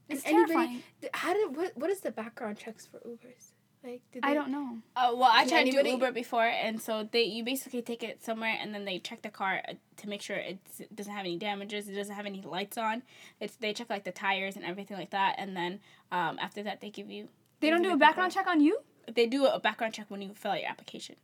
And 0.10 0.18
It's 0.18 0.26
anybody- 0.28 0.54
terrifying. 0.54 0.84
th- 1.02 1.12
How 1.14 1.34
did 1.34 1.56
what? 1.56 1.76
What 1.78 1.90
is 1.90 2.02
the 2.02 2.12
background 2.12 2.58
checks 2.58 2.86
for 2.86 3.00
Ubers? 3.00 3.52
Like, 3.84 4.02
did 4.12 4.26
I 4.26 4.34
don't 4.34 4.50
know. 4.50 4.80
Uh, 4.96 5.12
well, 5.16 5.30
I 5.32 5.42
Can 5.42 5.50
tried 5.50 5.64
to 5.66 5.72
do 5.72 5.78
anybody- 5.80 5.92
Uber 5.92 6.12
before, 6.12 6.46
and 6.48 6.82
so 6.82 7.04
they 7.12 7.24
you 7.24 7.44
basically 7.44 7.84
take 7.84 8.02
it 8.02 8.24
somewhere, 8.24 8.58
and 8.60 8.74
then 8.74 8.84
they 8.86 8.98
check 8.98 9.22
the 9.22 9.30
car 9.30 9.62
uh, 9.68 9.74
to 9.98 10.10
make 10.10 10.22
sure 10.24 10.38
it 10.38 10.58
doesn't 10.96 11.14
have 11.14 11.26
any 11.26 11.38
damages, 11.38 11.88
it 11.88 11.94
doesn't 11.94 12.16
have 12.16 12.26
any 12.26 12.42
lights 12.42 12.78
on. 12.80 13.04
It's 13.40 13.56
they 13.56 13.74
check 13.74 13.90
like 13.92 14.04
the 14.04 14.12
tires 14.12 14.56
and 14.56 14.66
everything 14.66 14.98
like 14.98 15.12
that, 15.12 15.36
and 15.38 15.56
then 15.56 15.82
um, 16.12 16.40
after 16.42 16.64
that 16.64 16.82
they 16.82 16.90
give 16.90 17.12
you. 17.12 17.30
They 17.60 17.70
don't 17.70 17.84
do 17.84 17.90
a 17.90 17.92
give 17.92 17.94
you 17.94 17.98
the 18.00 18.06
background 18.06 18.32
check 18.32 18.48
on 18.48 18.60
you? 18.60 18.80
They 19.08 19.28
do 19.28 19.46
a 19.46 19.60
background 19.60 19.94
check 19.94 20.10
when 20.10 20.22
you 20.24 20.34
fill 20.34 20.52
out 20.52 20.62
your 20.62 20.70
application. 20.70 21.16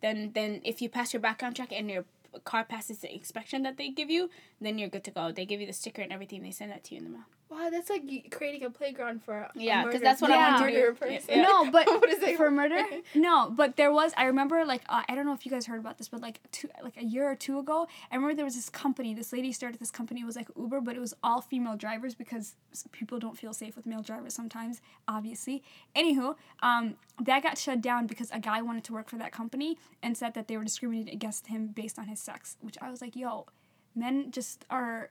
Then 0.00 0.32
then 0.34 0.62
if 0.64 0.80
you 0.80 0.88
pass 0.88 1.12
your 1.12 1.20
background 1.20 1.56
check 1.56 1.72
and 1.72 1.90
your 1.90 2.04
car 2.44 2.64
passes 2.64 2.98
the 3.00 3.14
inspection 3.14 3.62
that 3.64 3.76
they 3.76 3.90
give 3.90 4.08
you, 4.08 4.30
then 4.62 4.78
you're 4.78 4.88
good 4.88 5.04
to 5.04 5.10
go. 5.10 5.30
They 5.30 5.44
give 5.44 5.60
you 5.60 5.66
the 5.66 5.72
sticker 5.74 6.00
and 6.02 6.12
everything. 6.12 6.42
They 6.42 6.52
send 6.52 6.70
that 6.72 6.84
to 6.84 6.94
you 6.94 6.98
in 6.98 7.04
the 7.04 7.10
mail. 7.10 7.24
Wow, 7.50 7.70
that's 7.70 7.88
like 7.88 8.02
creating 8.30 8.64
a 8.64 8.70
playground 8.70 9.22
for 9.24 9.38
a 9.38 9.50
Yeah, 9.54 9.82
'cause 9.82 9.94
murder- 9.94 9.98
that's 10.04 10.20
what 10.20 10.30
I 10.30 10.34
yeah. 10.38 10.50
want 10.52 10.64
to 10.66 10.70
do. 10.70 10.76
murderer 10.78 11.10
Yeah. 11.10 11.18
person. 11.18 11.42
No, 11.42 11.70
but 11.70 11.86
what 11.86 12.08
is 12.10 12.22
it 12.22 12.36
for 12.36 12.50
murder? 12.50 12.84
No, 13.14 13.50
but 13.50 13.76
there 13.76 13.90
was. 13.90 14.12
I 14.18 14.24
remember, 14.24 14.64
like, 14.66 14.82
uh, 14.88 15.02
I 15.08 15.14
don't 15.14 15.24
know 15.24 15.32
if 15.32 15.46
you 15.46 15.50
guys 15.50 15.64
heard 15.66 15.80
about 15.80 15.96
this, 15.98 16.08
but 16.08 16.20
like 16.20 16.40
two, 16.52 16.68
like 16.82 16.96
a 16.98 17.04
year 17.04 17.28
or 17.30 17.34
two 17.34 17.58
ago, 17.58 17.86
I 18.12 18.16
remember 18.16 18.34
there 18.34 18.44
was 18.44 18.54
this 18.54 18.68
company. 18.68 19.14
This 19.14 19.32
lady 19.32 19.50
started 19.52 19.80
this 19.80 19.90
company. 19.90 20.20
It 20.20 20.26
was 20.26 20.36
like 20.36 20.48
Uber, 20.56 20.82
but 20.82 20.94
it 20.94 21.00
was 21.00 21.14
all 21.22 21.40
female 21.40 21.76
drivers 21.76 22.14
because 22.14 22.54
people 22.92 23.18
don't 23.18 23.38
feel 23.38 23.52
safe 23.54 23.76
with 23.76 23.86
male 23.86 24.02
drivers 24.02 24.34
sometimes. 24.34 24.80
Obviously. 25.08 25.62
Anywho, 25.96 26.36
um, 26.60 26.96
that 27.18 27.42
got 27.42 27.56
shut 27.56 27.80
down 27.80 28.06
because 28.06 28.30
a 28.30 28.38
guy 28.40 28.60
wanted 28.60 28.84
to 28.84 28.92
work 28.92 29.08
for 29.08 29.16
that 29.16 29.32
company 29.32 29.78
and 30.02 30.16
said 30.18 30.34
that 30.34 30.48
they 30.48 30.56
were 30.58 30.64
discriminating 30.64 31.14
against 31.14 31.46
him 31.46 31.68
based 31.68 31.98
on 31.98 32.08
his 32.08 32.20
sex. 32.20 32.56
Which 32.60 32.76
I 32.82 32.90
was 32.90 33.00
like, 33.00 33.16
yo, 33.16 33.46
men 33.94 34.30
just 34.30 34.66
are. 34.68 35.10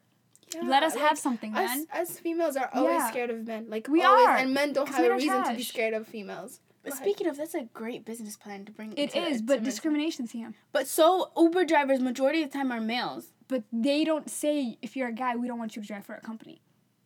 Let 0.63 0.83
us 0.83 0.95
have 0.95 1.17
something, 1.17 1.53
us, 1.55 1.75
man. 1.75 1.85
Us 1.93 2.19
females 2.19 2.55
are 2.55 2.69
always 2.73 2.93
Yeah. 2.95 3.09
scared 3.09 3.29
of 3.29 3.45
men. 3.47 3.65
Like 3.69 3.87
We 3.87 4.01
always, 4.03 4.27
are, 4.27 4.37
and 4.37 4.53
men 4.53 4.73
don't 4.73 4.87
have 4.89 5.03
a 5.05 5.09
are 5.11 5.15
reason 5.15 5.43
to 5.43 5.53
be 5.55 5.63
scared 5.63 5.93
of 5.93 6.07
females. 6.07 6.59
But 6.83 6.93
speaking 6.93 7.27
of, 7.27 7.35
that's 7.35 7.53
a 7.53 7.63
great 7.73 8.05
business 8.05 8.37
plan 8.37 8.63
to 8.63 8.71
bring. 8.71 8.93
It 8.97 9.11
to- 9.11 9.19
is, 9.19 9.41
but 9.41 9.57
men. 9.57 9.63
discrimination, 9.63 10.25
Sam. 10.27 10.55
But 10.71 10.87
so 10.87 11.31
Uber 11.35 11.65
drivers, 11.65 11.99
majority 11.99 12.43
of 12.43 12.51
the 12.51 12.57
time, 12.57 12.71
are 12.71 12.79
males. 12.79 13.33
but 13.49 13.63
they 13.71 14.03
don't 14.05 14.29
say 14.29 14.77
if 14.81 14.95
you're 14.97 15.07
a 15.07 15.13
guy 15.13 15.35
we 15.35 15.47
don't 15.47 15.57
want 15.59 15.75
you 15.75 15.81
to 15.81 15.87
drive 15.87 16.05
for 16.05 16.13
our 16.15 16.19
company 16.19 16.61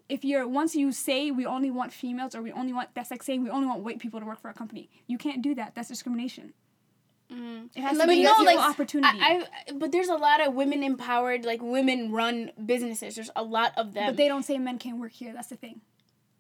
if 0.10 0.26
you're 0.26 0.48
once 0.48 0.76
you 0.76 0.92
say 0.92 1.30
we 1.30 1.46
only 1.46 1.70
want 1.70 1.94
females 1.94 2.34
or 2.34 2.42
we 2.42 2.52
only 2.52 2.74
want 2.74 2.90
that's 2.96 3.12
like 3.12 3.22
saying 3.22 3.44
we 3.44 3.50
only 3.52 3.68
want 3.68 3.84
white 3.84 4.00
people 4.00 4.20
to 4.20 4.26
work 4.26 4.42
for 4.42 4.48
our 4.48 4.54
company 4.56 4.90
you 5.06 5.20
can't 5.20 5.44
do 5.44 5.54
that 5.54 5.76
that's 5.76 5.88
discrimination 5.88 6.52
Mm-hmm. 7.32 7.66
it 7.76 7.82
has 7.82 7.98
Let 7.98 8.06
to 8.06 8.10
be 8.10 8.22
guess, 8.24 8.32
equal 8.40 8.52
you- 8.52 8.60
opportunity 8.60 9.20
I, 9.22 9.46
I, 9.70 9.72
but 9.74 9.92
there's 9.92 10.10
a 10.10 10.16
lot 10.16 10.46
of 10.46 10.54
women 10.54 10.84
empowered, 10.84 11.46
like 11.46 11.62
women 11.62 12.12
run 12.12 12.52
businesses. 12.66 13.16
There's 13.16 13.30
a 13.36 13.44
lot 13.44 13.72
of 13.78 13.94
them. 13.94 14.08
but 14.08 14.18
they 14.18 14.28
don't 14.28 14.44
say 14.44 14.58
men 14.58 14.78
can't 14.78 14.98
work 15.00 15.14
here 15.14 15.32
that's 15.34 15.48
the 15.48 15.56
thing 15.56 15.82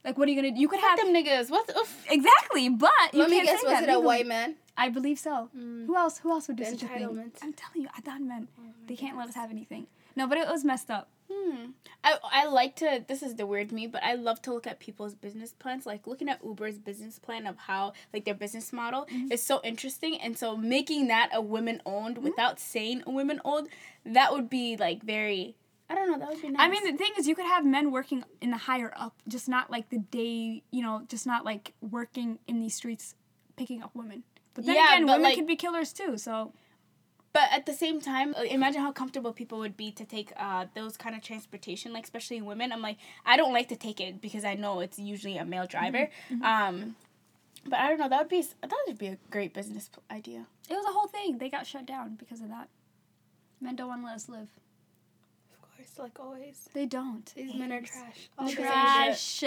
like 0.03 0.17
what 0.17 0.27
are 0.27 0.31
you 0.31 0.35
gonna 0.41 0.53
do 0.53 0.59
you 0.59 0.67
could 0.67 0.79
Fuck 0.79 0.89
have 0.89 0.99
them 0.99 1.13
niggas. 1.15 1.49
What? 1.49 1.67
The, 1.67 1.77
oof. 1.77 2.05
exactly 2.09 2.69
but 2.69 2.91
you 3.13 3.19
Let 3.19 3.29
me 3.29 3.37
can't 3.37 3.47
guess, 3.49 3.61
say 3.61 3.67
was 3.67 3.79
that 3.79 3.89
it 3.89 3.93
a 3.95 3.99
white 3.99 4.27
man? 4.27 4.55
i 4.77 4.89
believe 4.89 5.19
so 5.19 5.49
mm. 5.57 5.85
who 5.85 5.95
else 5.95 6.17
who 6.19 6.31
else 6.31 6.47
would 6.47 6.57
do 6.57 6.63
The 6.65 6.71
such 6.71 6.83
a 6.83 6.87
thing 6.87 7.31
i'm 7.41 7.53
telling 7.53 7.81
you 7.83 7.87
i 7.95 8.01
thought 8.01 8.21
men 8.21 8.47
oh 8.59 8.63
they 8.87 8.95
can't 8.95 9.17
let 9.17 9.27
us 9.29 9.35
have 9.35 9.51
anything 9.51 9.87
no 10.15 10.27
but 10.27 10.37
it 10.37 10.47
was 10.47 10.63
messed 10.65 10.89
up 10.89 11.09
Hmm. 11.31 11.65
I, 12.03 12.17
I 12.23 12.45
like 12.47 12.75
to. 12.77 13.03
This 13.07 13.21
is 13.23 13.35
the 13.35 13.45
weird 13.45 13.71
me, 13.71 13.87
but 13.87 14.03
I 14.03 14.15
love 14.15 14.41
to 14.43 14.53
look 14.53 14.65
at 14.67 14.79
people's 14.79 15.13
business 15.13 15.53
plans. 15.53 15.85
Like 15.85 16.07
looking 16.07 16.29
at 16.29 16.43
Uber's 16.43 16.77
business 16.79 17.19
plan 17.19 17.45
of 17.47 17.57
how 17.57 17.93
like 18.13 18.25
their 18.25 18.33
business 18.33 18.73
model 18.73 19.07
is 19.29 19.41
so 19.43 19.61
interesting, 19.63 20.19
and 20.19 20.37
so 20.37 20.57
making 20.57 21.07
that 21.07 21.29
a 21.33 21.41
women 21.41 21.81
owned 21.85 22.17
without 22.17 22.59
saying 22.59 23.03
a 23.05 23.11
women 23.11 23.39
owned, 23.45 23.69
that 24.05 24.31
would 24.33 24.49
be 24.49 24.75
like 24.77 25.03
very. 25.03 25.55
I 25.89 25.95
don't 25.95 26.09
know. 26.09 26.17
That 26.19 26.29
would 26.29 26.41
be 26.41 26.49
nice. 26.49 26.61
I 26.61 26.69
mean, 26.69 26.89
the 26.89 26.97
thing 26.97 27.11
is, 27.19 27.27
you 27.27 27.35
could 27.35 27.45
have 27.45 27.65
men 27.65 27.91
working 27.91 28.23
in 28.41 28.49
the 28.51 28.57
higher 28.57 28.93
up, 28.95 29.13
just 29.27 29.49
not 29.49 29.69
like 29.69 29.89
the 29.89 29.99
day, 29.99 30.63
you 30.71 30.81
know, 30.81 31.03
just 31.09 31.27
not 31.27 31.43
like 31.43 31.73
working 31.81 32.39
in 32.47 32.61
these 32.61 32.75
streets 32.75 33.15
picking 33.57 33.83
up 33.83 33.91
women. 33.93 34.23
But 34.53 34.65
then 34.65 34.75
Yeah, 34.75 34.93
again, 34.95 35.05
but, 35.05 35.13
women 35.13 35.23
like- 35.23 35.35
could 35.35 35.47
be 35.47 35.55
killers 35.57 35.91
too. 35.93 36.17
So 36.17 36.53
But 37.33 37.43
at 37.51 37.65
the 37.65 37.73
same 37.73 38.01
time, 38.01 38.35
uh, 38.37 38.41
imagine 38.43 38.81
how 38.81 38.91
comfortable 38.91 39.31
people 39.31 39.59
would 39.59 39.77
be 39.77 39.91
to 39.91 40.03
take 40.03 40.33
uh, 40.35 40.65
those 40.75 40.97
kind 40.97 41.15
of 41.15 41.21
transportation, 41.21 41.93
like 41.93 42.03
especially 42.03 42.41
women. 42.41 42.71
I'm 42.71 42.81
like, 42.81 42.97
I 43.25 43.37
don't 43.37 43.53
like 43.53 43.69
to 43.69 43.75
take 43.77 44.01
it 44.01 44.19
because 44.21 44.43
I 44.43 44.55
know 44.55 44.81
it's 44.81 44.99
usually 44.99 45.37
a 45.37 45.45
male 45.45 45.65
driver. 45.67 46.09
Um, 46.43 46.95
but 47.65 47.79
I 47.79 47.89
don't 47.89 47.99
know. 47.99 48.09
That 48.09 48.19
would 48.19 48.29
be 48.29 48.41
that 48.41 48.71
would 48.87 48.97
be 48.97 49.07
a 49.07 49.17
great 49.29 49.53
business 49.53 49.89
p- 49.89 50.01
idea. 50.15 50.45
it 50.69 50.73
was 50.73 50.85
a 50.85 50.91
whole 50.91 51.07
thing. 51.07 51.37
They 51.37 51.49
got 51.49 51.65
shut 51.67 51.85
down 51.85 52.15
because 52.15 52.41
of 52.41 52.49
that. 52.49 52.67
Men 53.61 53.75
don't 53.75 53.87
want 53.87 54.01
to 54.01 54.07
let 54.07 54.15
us 54.15 54.27
live. 54.27 54.49
Of 55.53 55.61
course, 55.61 55.99
like 55.99 56.19
always. 56.19 56.67
They 56.73 56.85
don't. 56.85 57.31
These 57.35 57.53
men 57.55 57.71
are 57.71 57.81
trash. 57.81 58.29
All 58.37 58.49
Trash. 58.51 59.43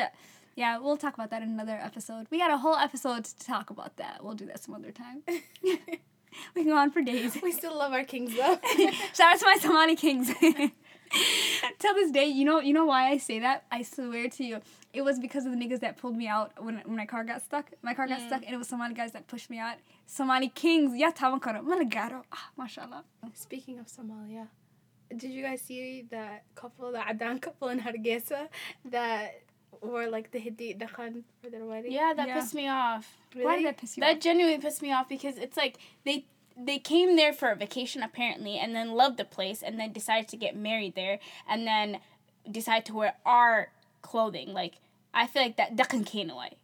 Yeah, 0.57 0.79
we'll 0.79 0.97
talk 0.97 1.15
about 1.15 1.31
that 1.31 1.43
in 1.43 1.49
another 1.49 1.79
episode. 1.83 2.29
We 2.31 2.39
got 2.39 2.53
a 2.53 2.59
whole 2.59 2.77
episode 2.77 3.25
to 3.25 3.45
talk 3.45 3.71
about 3.71 3.97
that. 3.97 4.23
We'll 4.23 4.35
do 4.35 4.47
that 4.47 4.63
some 4.63 4.75
other 4.75 4.93
time. 4.93 5.23
we 6.55 6.63
can 6.63 6.71
go 6.71 6.77
on 6.77 6.91
for 6.91 7.03
days. 7.03 7.37
We 7.43 7.53
still 7.53 7.77
love 7.77 7.93
our 7.93 8.05
kings 8.05 8.35
though. 8.37 8.59
Shout 9.15 9.35
out 9.35 9.39
to 9.41 9.45
my 9.45 9.57
Somali 9.61 9.97
kings. 9.97 10.33
Till 11.79 11.95
this 11.95 12.11
day, 12.11 12.27
you 12.27 12.45
know, 12.45 12.61
you 12.61 12.73
know 12.73 12.87
why 12.87 13.11
I 13.11 13.19
say 13.19 13.39
that? 13.41 13.65
I 13.71 13.83
swear 13.83 14.29
to 14.29 14.45
you, 14.45 14.61
it 14.93 15.03
was 15.03 15.21
because 15.21 15.47
of 15.47 15.53
the 15.53 15.59
niggas 15.59 15.81
that 15.81 15.97
pulled 15.97 16.17
me 16.17 16.27
out 16.27 16.53
when, 16.63 16.83
when 16.85 16.97
my 16.97 17.07
car 17.07 17.25
got 17.25 17.43
stuck. 17.43 17.71
My 17.83 17.95
car 17.95 18.09
got 18.09 18.21
stuck, 18.21 18.43
and 18.45 18.55
it 18.55 18.59
was 18.59 18.69
Somali 18.69 18.95
guys 18.95 19.13
that 19.13 19.29
pushed 19.29 19.49
me 19.49 19.59
out. 19.59 19.77
Somali 20.07 20.49
kings, 20.49 20.97
yeah, 20.97 21.13
tawan 21.13 21.41
karo, 21.41 21.63
malagaro, 21.63 22.25
ah, 22.33 22.51
mashallah. 22.57 23.05
Speaking 23.35 23.79
of 23.79 23.87
Somalia, 23.87 24.49
did 25.17 25.31
you 25.31 25.43
guys 25.43 25.61
see 25.61 26.07
that 26.11 26.45
couple, 26.55 26.93
the 26.93 27.09
Adan 27.09 27.39
couple 27.39 27.69
in 27.69 27.81
Hargeisa 27.81 28.49
that 28.87 29.43
wore 29.85 30.07
like 30.09 30.31
the 30.31 30.39
Hindi 30.39 30.75
dakhan 30.75 31.23
for 31.43 31.51
their 31.51 31.65
wedding? 31.65 31.93
Yeah, 31.93 32.13
that 32.15 32.29
Yeah. 32.29 32.35
pissed 32.35 32.55
me 32.55 32.69
off. 32.69 33.17
Why 33.35 33.57
did 33.57 33.67
that 33.67 33.77
piss 33.77 33.97
you 33.97 34.01
That 34.01 34.17
off? 34.17 34.23
genuinely 34.23 34.59
pissed 34.61 34.83
me 34.83 34.93
off 34.93 35.09
because 35.09 35.37
it's 35.39 35.57
like 35.57 35.79
they 36.05 36.27
they 36.57 36.79
came 36.79 37.17
there 37.17 37.33
for 37.33 37.51
a 37.51 37.57
vacation 37.57 38.03
apparently 38.03 38.59
and 38.59 38.77
then 38.77 38.93
loved 38.93 39.17
the 39.17 39.25
place 39.25 39.61
and 39.63 39.79
then 39.79 39.93
decided 39.93 40.29
to 40.29 40.37
get 40.37 40.55
married 40.57 40.95
there 40.95 41.19
and 41.49 41.67
then 41.67 41.99
decide 42.49 42.87
to 42.87 42.95
wear 42.95 43.15
our 43.27 43.73
clothing. 44.03 44.53
Like 44.53 44.75
I 45.13 45.27
feel 45.27 45.43
like 45.43 45.57
that 45.57 45.77
Deccan 45.77 46.05
came 46.05 46.31
away. 46.31 46.57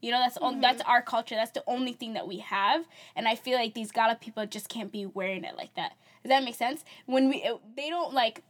You 0.00 0.12
know, 0.12 0.20
that's 0.20 0.36
on, 0.36 0.52
mm-hmm. 0.52 0.60
that's 0.60 0.82
our 0.82 1.02
culture. 1.02 1.34
That's 1.34 1.50
the 1.50 1.64
only 1.66 1.92
thing 1.92 2.12
that 2.12 2.28
we 2.28 2.38
have, 2.38 2.84
and 3.16 3.26
I 3.26 3.34
feel 3.34 3.58
like 3.58 3.74
these 3.74 3.90
Gala 3.90 4.14
people 4.14 4.46
just 4.46 4.68
can't 4.68 4.92
be 4.92 5.04
wearing 5.06 5.42
it 5.42 5.56
like 5.56 5.74
that. 5.74 5.94
Does 6.22 6.30
that 6.30 6.44
make 6.44 6.54
sense? 6.54 6.84
When 7.06 7.28
we 7.28 7.42
it, 7.42 7.58
they 7.76 7.90
don't 7.90 8.14
like 8.14 8.38
it, 8.38 8.44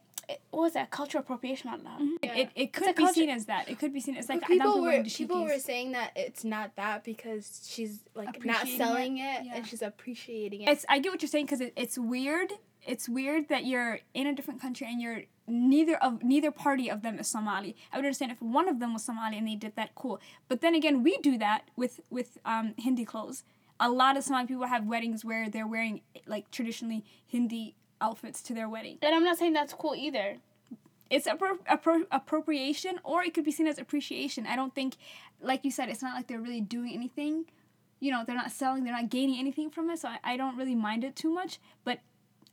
what 0.51 0.61
was 0.63 0.73
that 0.75 0.91
cultural 0.91 1.23
appropriation 1.23 1.71
on 1.71 1.83
that? 1.85 2.01
It, 2.23 2.39
it, 2.39 2.51
it 2.55 2.73
could 2.73 2.89
a 2.89 2.93
be 2.93 3.03
culture. 3.03 3.15
seen 3.15 3.31
as 3.31 3.47
that. 3.47 3.69
It 3.69 3.79
could 3.79 3.93
be 3.93 4.01
seen 4.01 4.17
as 4.17 4.29
like 4.29 4.41
But 4.41 4.49
people 4.49 4.71
Adam 4.71 4.83
were 4.83 5.03
people 5.05 5.43
were 5.45 5.59
saying 5.59 5.93
that 5.93 6.13
it's 6.17 6.45
not 6.45 6.77
that 6.77 7.05
because 7.05 7.67
she's 7.69 8.01
like 8.15 8.45
not 8.45 8.57
Appreciating 8.63 8.77
selling 8.79 9.19
it, 9.19 9.45
Yeah. 9.45 9.57
and 9.57 9.67
she's 9.67 9.83
appreciating 9.83 10.63
it. 10.63 10.69
It's 10.71 10.85
I 10.89 10.99
get 10.99 11.13
what 11.13 11.23
you're 11.23 11.29
saying 11.29 11.47
because 11.47 11.61
it, 11.61 11.73
it's 11.77 11.97
weird. 11.99 12.53
It's 12.87 13.09
weird 13.09 13.49
that 13.49 13.65
you're 13.67 14.01
in 14.15 14.27
a 14.27 14.35
different 14.35 14.61
country 14.61 14.87
and 14.91 15.01
you're 15.01 15.23
neither 15.47 15.97
of 15.97 16.23
neither 16.23 16.51
party 16.51 16.91
of 16.91 17.03
them 17.03 17.19
is 17.19 17.27
Somali. 17.29 17.77
I 17.93 17.97
would 17.97 18.05
understand 18.05 18.33
if 18.33 18.41
one 18.43 18.69
of 18.69 18.81
them 18.81 18.93
was 18.93 19.05
Somali 19.05 19.37
and 19.39 19.47
they 19.47 19.55
did 19.57 19.77
that, 19.77 19.95
cool. 19.95 20.21
But 20.49 20.61
then 20.61 20.75
again, 20.75 21.03
we 21.03 21.19
do 21.19 21.39
that 21.39 21.63
with 21.77 22.01
with 22.11 22.39
um, 22.45 22.75
Hindi 22.79 23.05
clothes. 23.05 23.45
A 23.81 23.89
lot 23.91 24.17
of 24.17 24.25
Somali 24.25 24.47
people 24.47 24.67
have 24.67 24.87
weddings 24.87 25.25
where 25.25 25.49
they're 25.49 25.67
wearing 25.67 26.01
like 26.27 26.51
traditionally 26.51 27.05
Hindi 27.27 27.77
outfits 28.01 28.43
to 28.43 28.55
their 28.55 28.69
wedding. 28.69 28.99
And 29.03 29.15
I'm 29.15 29.25
not 29.25 29.39
saying 29.39 29.53
that's 29.53 29.75
cool 29.75 29.95
either. 29.95 30.37
It's 31.11 31.27
appro- 31.27 31.59
appro- 31.69 32.07
appropriation 32.11 33.01
or 33.03 33.23
it 33.23 33.33
could 33.35 33.45
be 33.45 33.53
seen 33.53 33.67
as 33.67 33.79
appreciation. 33.79 34.47
I 34.47 34.57
don't 34.57 34.75
think, 34.75 34.97
like 35.41 35.65
you 35.65 35.71
said, 35.71 35.89
it's 35.89 36.03
not 36.03 36.15
like 36.15 36.27
they're 36.27 36.41
really 36.41 36.61
doing 36.61 36.93
anything. 36.95 37.47
You 38.01 38.13
know, 38.13 38.25
they're 38.27 38.37
not 38.37 38.53
selling, 38.53 38.85
they're 38.85 38.93
not 38.93 39.09
gaining 39.09 39.39
anything 39.39 39.71
from 39.71 39.91
it. 39.91 40.01
So 40.01 40.09
I, 40.09 40.19
I 40.23 40.37
don't 40.37 40.57
really 40.57 40.75
mind 40.75 41.05
it 41.05 41.17
too 41.17 41.31
much. 41.31 41.59
But 41.85 42.01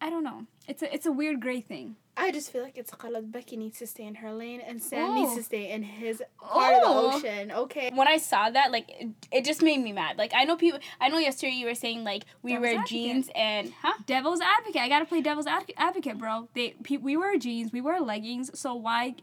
I 0.01 0.10
don't 0.10 0.23
know. 0.23 0.45
It's 0.67 0.81
a 0.81 0.93
it's 0.93 1.05
a 1.05 1.12
weird 1.12 1.39
gray 1.39 1.62
thing. 1.62 1.95
I 2.17 2.31
just 2.31 2.49
feel 2.51 2.63
like 2.63 2.77
it's 2.77 2.91
Khaled 2.91 3.31
Becky 3.31 3.58
needs 3.58 3.77
to 3.79 3.88
stay 3.88 4.03
in 4.05 4.15
her 4.15 4.31
lane, 4.34 4.62
and 4.62 4.81
Sam 4.81 5.10
Oh. 5.12 5.13
needs 5.15 5.34
to 5.34 5.39
oh. 5.39 5.43
stay 5.43 5.71
in 5.71 5.84
his 5.84 6.23
part 6.41 6.75
Oh. 6.77 6.77
of 6.77 6.81
the 6.81 6.88
oh. 6.88 7.15
ocean. 7.31 7.51
Okay. 7.51 7.91
when 7.93 8.08
I 8.08 8.17
saw 8.17 8.49
that, 8.49 8.71
like 8.71 8.89
it, 8.89 9.10
it 9.31 9.45
just 9.45 9.62
made 9.62 9.81
me 9.81 9.91
mad. 9.93 10.17
Like 10.17 10.31
I 10.36 10.43
know 10.45 10.55
people. 10.58 10.79
I 10.99 11.10
know 11.10 11.17
yesterday 11.17 11.53
you 11.53 11.65
were 11.67 11.75
saying 11.75 12.03
like 12.03 12.23
we 12.41 12.51
Devil's 12.51 12.62
wear 12.63 12.71
advocate. 12.79 12.89
jeans 12.89 13.29
and 13.36 13.73
huh? 13.81 13.93
Devil's 14.05 14.41
advocate. 14.41 14.81
I 14.81 14.89
gotta 14.89 15.05
play 15.05 15.21
devil's 15.21 15.47
ad- 15.47 15.71
advocate, 15.77 16.17
bro. 16.17 16.47
They 16.53 16.75
pe- 16.84 16.97
we 16.97 17.17
wear 17.17 17.38
jeans, 17.38 17.71
we 17.71 17.81
wear 17.81 17.99
leggings. 17.99 18.58
So 18.60 18.75
why? 18.75 19.15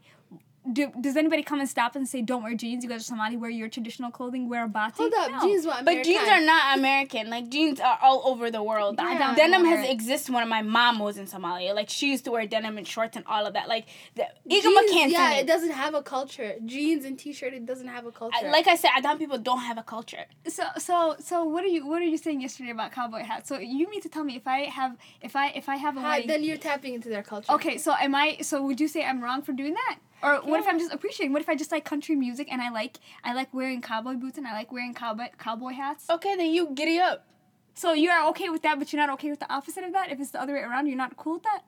Do, 0.70 0.92
does 1.00 1.16
anybody 1.16 1.42
come 1.42 1.58
and 1.58 1.68
stop 1.68 1.96
and 1.96 2.06
say 2.08 2.22
don't 2.22 2.44
wear 2.44 2.54
jeans? 2.54 2.84
You 2.84 2.90
guys 2.90 3.00
are 3.00 3.04
Somali. 3.04 3.36
Wear 3.36 3.50
your 3.50 3.68
traditional 3.68 4.12
clothing. 4.12 4.48
Wear 4.48 4.64
a 4.64 4.68
bati. 4.68 4.94
Hold 4.98 5.12
up, 5.18 5.30
No. 5.32 5.40
jeans 5.40 5.66
what? 5.66 5.84
But 5.84 6.04
jeans 6.04 6.28
are 6.28 6.40
not 6.40 6.78
American. 6.78 7.28
Like 7.30 7.48
jeans 7.48 7.80
are 7.80 7.98
all 8.00 8.22
over 8.26 8.48
the 8.48 8.62
world. 8.62 8.94
I 9.00 9.18
don't 9.18 9.34
Denim 9.34 9.62
wear 9.62 9.76
has 9.78 9.88
it. 9.88 9.90
existed 9.90 10.32
when 10.32 10.48
my 10.48 10.62
mom 10.62 11.00
was 11.00 11.16
in 11.18 11.26
Somalia. 11.26 11.74
Like 11.74 11.88
she 11.90 12.10
used 12.12 12.24
to 12.26 12.30
wear 12.30 12.46
denim 12.46 12.78
and 12.78 12.86
shorts 12.86 13.16
and 13.16 13.26
all 13.26 13.44
of 13.44 13.54
that. 13.54 13.66
Like 13.66 13.86
the 14.14 14.26
Jeans, 14.48 14.62
can't 14.92 15.10
yeah, 15.10 15.32
see 15.32 15.38
it 15.38 15.46
doesn't 15.48 15.72
have 15.72 15.94
a 15.94 16.02
culture. 16.02 16.54
Jeans 16.64 17.04
and 17.04 17.18
t-shirt, 17.18 17.54
it 17.54 17.66
doesn't 17.66 17.88
have 17.88 18.06
a 18.06 18.12
culture. 18.12 18.36
I- 18.46 18.50
Like 18.50 18.68
I 18.68 18.76
said, 18.76 18.90
Adam 18.96 19.18
people 19.18 19.38
don't 19.38 19.60
have 19.62 19.78
a 19.78 19.82
culture. 19.82 20.26
So 20.46 20.62
so 20.78 21.16
so 21.18 21.42
what 21.42 21.64
are 21.64 21.68
you 21.76 21.84
what 21.88 22.00
are 22.02 22.04
you 22.04 22.16
saying 22.18 22.40
yesterday 22.40 22.70
about 22.70 22.92
cowboy 22.92 23.24
hats? 23.24 23.48
So 23.48 23.58
you 23.58 23.90
mean 23.90 24.00
to 24.02 24.08
tell 24.08 24.22
me 24.22 24.36
if 24.36 24.46
I 24.46 24.60
have 24.66 24.96
if 25.22 25.34
I 25.34 25.48
if 25.48 25.68
I 25.68 25.74
have 25.76 25.96
a 25.96 26.00
Hi, 26.02 26.08
wedding? 26.10 26.28
then 26.28 26.44
you're 26.44 26.56
tapping 26.56 26.94
into 26.94 27.08
their 27.08 27.24
culture. 27.24 27.50
Okay, 27.52 27.78
so 27.78 27.94
am 28.00 28.14
I? 28.14 28.38
So 28.42 28.62
would 28.62 28.80
you 28.80 28.86
say 28.86 29.04
I'm 29.04 29.20
wrong 29.24 29.42
for 29.42 29.50
doing 29.52 29.74
that? 29.74 29.98
Or 30.22 30.36
what 30.42 30.60
if 30.60 30.66
I'm 30.66 30.78
just 30.78 30.92
appreciating? 30.92 31.32
What 31.32 31.42
if 31.42 31.48
I 31.48 31.56
just 31.56 31.72
like 31.72 31.84
country 31.84 32.14
music 32.14 32.48
and 32.50 32.62
I 32.62 32.70
like 32.70 32.98
I 33.24 33.34
like 33.34 33.52
wearing 33.52 33.80
cowboy 33.80 34.14
boots 34.14 34.38
and 34.38 34.46
I 34.46 34.52
like 34.52 34.70
wearing 34.70 34.94
cowboy 34.94 35.26
cowboy 35.38 35.72
hats? 35.72 36.08
Okay, 36.08 36.36
then 36.36 36.52
you 36.52 36.70
giddy 36.74 36.98
up. 36.98 37.26
So 37.74 37.92
you're 37.92 38.28
okay 38.28 38.48
with 38.50 38.62
that, 38.62 38.78
but 38.78 38.92
you're 38.92 39.00
not 39.04 39.12
okay 39.14 39.30
with 39.30 39.40
the 39.40 39.52
opposite 39.52 39.82
of 39.82 39.92
that. 39.94 40.12
If 40.12 40.20
it's 40.20 40.30
the 40.30 40.40
other 40.40 40.54
way 40.54 40.60
around, 40.60 40.86
you're 40.86 40.96
not 40.96 41.16
cool 41.16 41.34
with 41.34 41.42
that. 41.44 41.62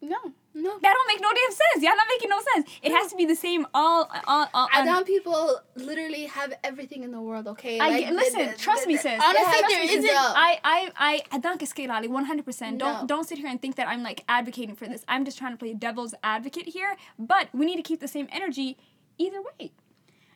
No. 0.00 0.32
No. 0.52 0.70
That 0.82 0.94
don't 0.94 1.06
make 1.06 1.20
no 1.20 1.30
damn 1.32 1.50
sense. 1.52 1.84
Y'all 1.84 1.94
not 1.96 2.06
making 2.08 2.28
no 2.28 2.40
sense. 2.54 2.68
It 2.82 2.90
has 2.90 3.08
to 3.12 3.16
be 3.16 3.24
the 3.24 3.36
same 3.36 3.66
all 3.72 4.10
all 4.26 4.48
all. 4.52 4.68
on- 4.74 4.88
Adam 4.88 5.04
people 5.04 5.60
literally 5.76 6.24
have 6.26 6.52
everything 6.64 7.04
in 7.04 7.12
the 7.12 7.20
world, 7.20 7.46
okay? 7.46 7.78
I 7.78 7.88
Like, 7.88 8.10
listen, 8.10 8.46
the- 8.46 8.52
the- 8.52 8.58
trust 8.58 8.86
me, 8.88 8.96
the- 8.96 9.02
sis. 9.02 9.20
Honestly, 9.22 9.44
Trust 9.44 9.68
there 9.68 9.80
me, 9.80 9.86
sis. 9.88 9.96
isn't- 10.04 10.16
I 10.16 10.58
I 10.64 10.90
I 10.96 11.22
I 11.30 11.38
don't 11.38 11.60
escalate 11.60 12.08
one 12.08 12.24
hundred 12.24 12.44
percent. 12.44 12.78
Don't 12.78 13.06
don't 13.06 13.24
sit 13.28 13.38
here 13.38 13.46
and 13.46 13.62
think 13.62 13.76
that 13.76 13.86
I'm 13.86 14.02
like 14.02 14.24
advocating 14.28 14.74
for 14.74 14.86
this. 14.88 15.04
I'm 15.06 15.24
just 15.24 15.38
trying 15.38 15.52
to 15.52 15.56
play 15.56 15.72
devil's 15.72 16.14
advocate 16.24 16.68
here. 16.68 16.96
But 17.18 17.48
we 17.54 17.64
need 17.64 17.76
to 17.76 17.82
keep 17.82 18.00
the 18.00 18.08
same 18.08 18.28
energy 18.32 18.76
either 19.18 19.40
way. 19.42 19.70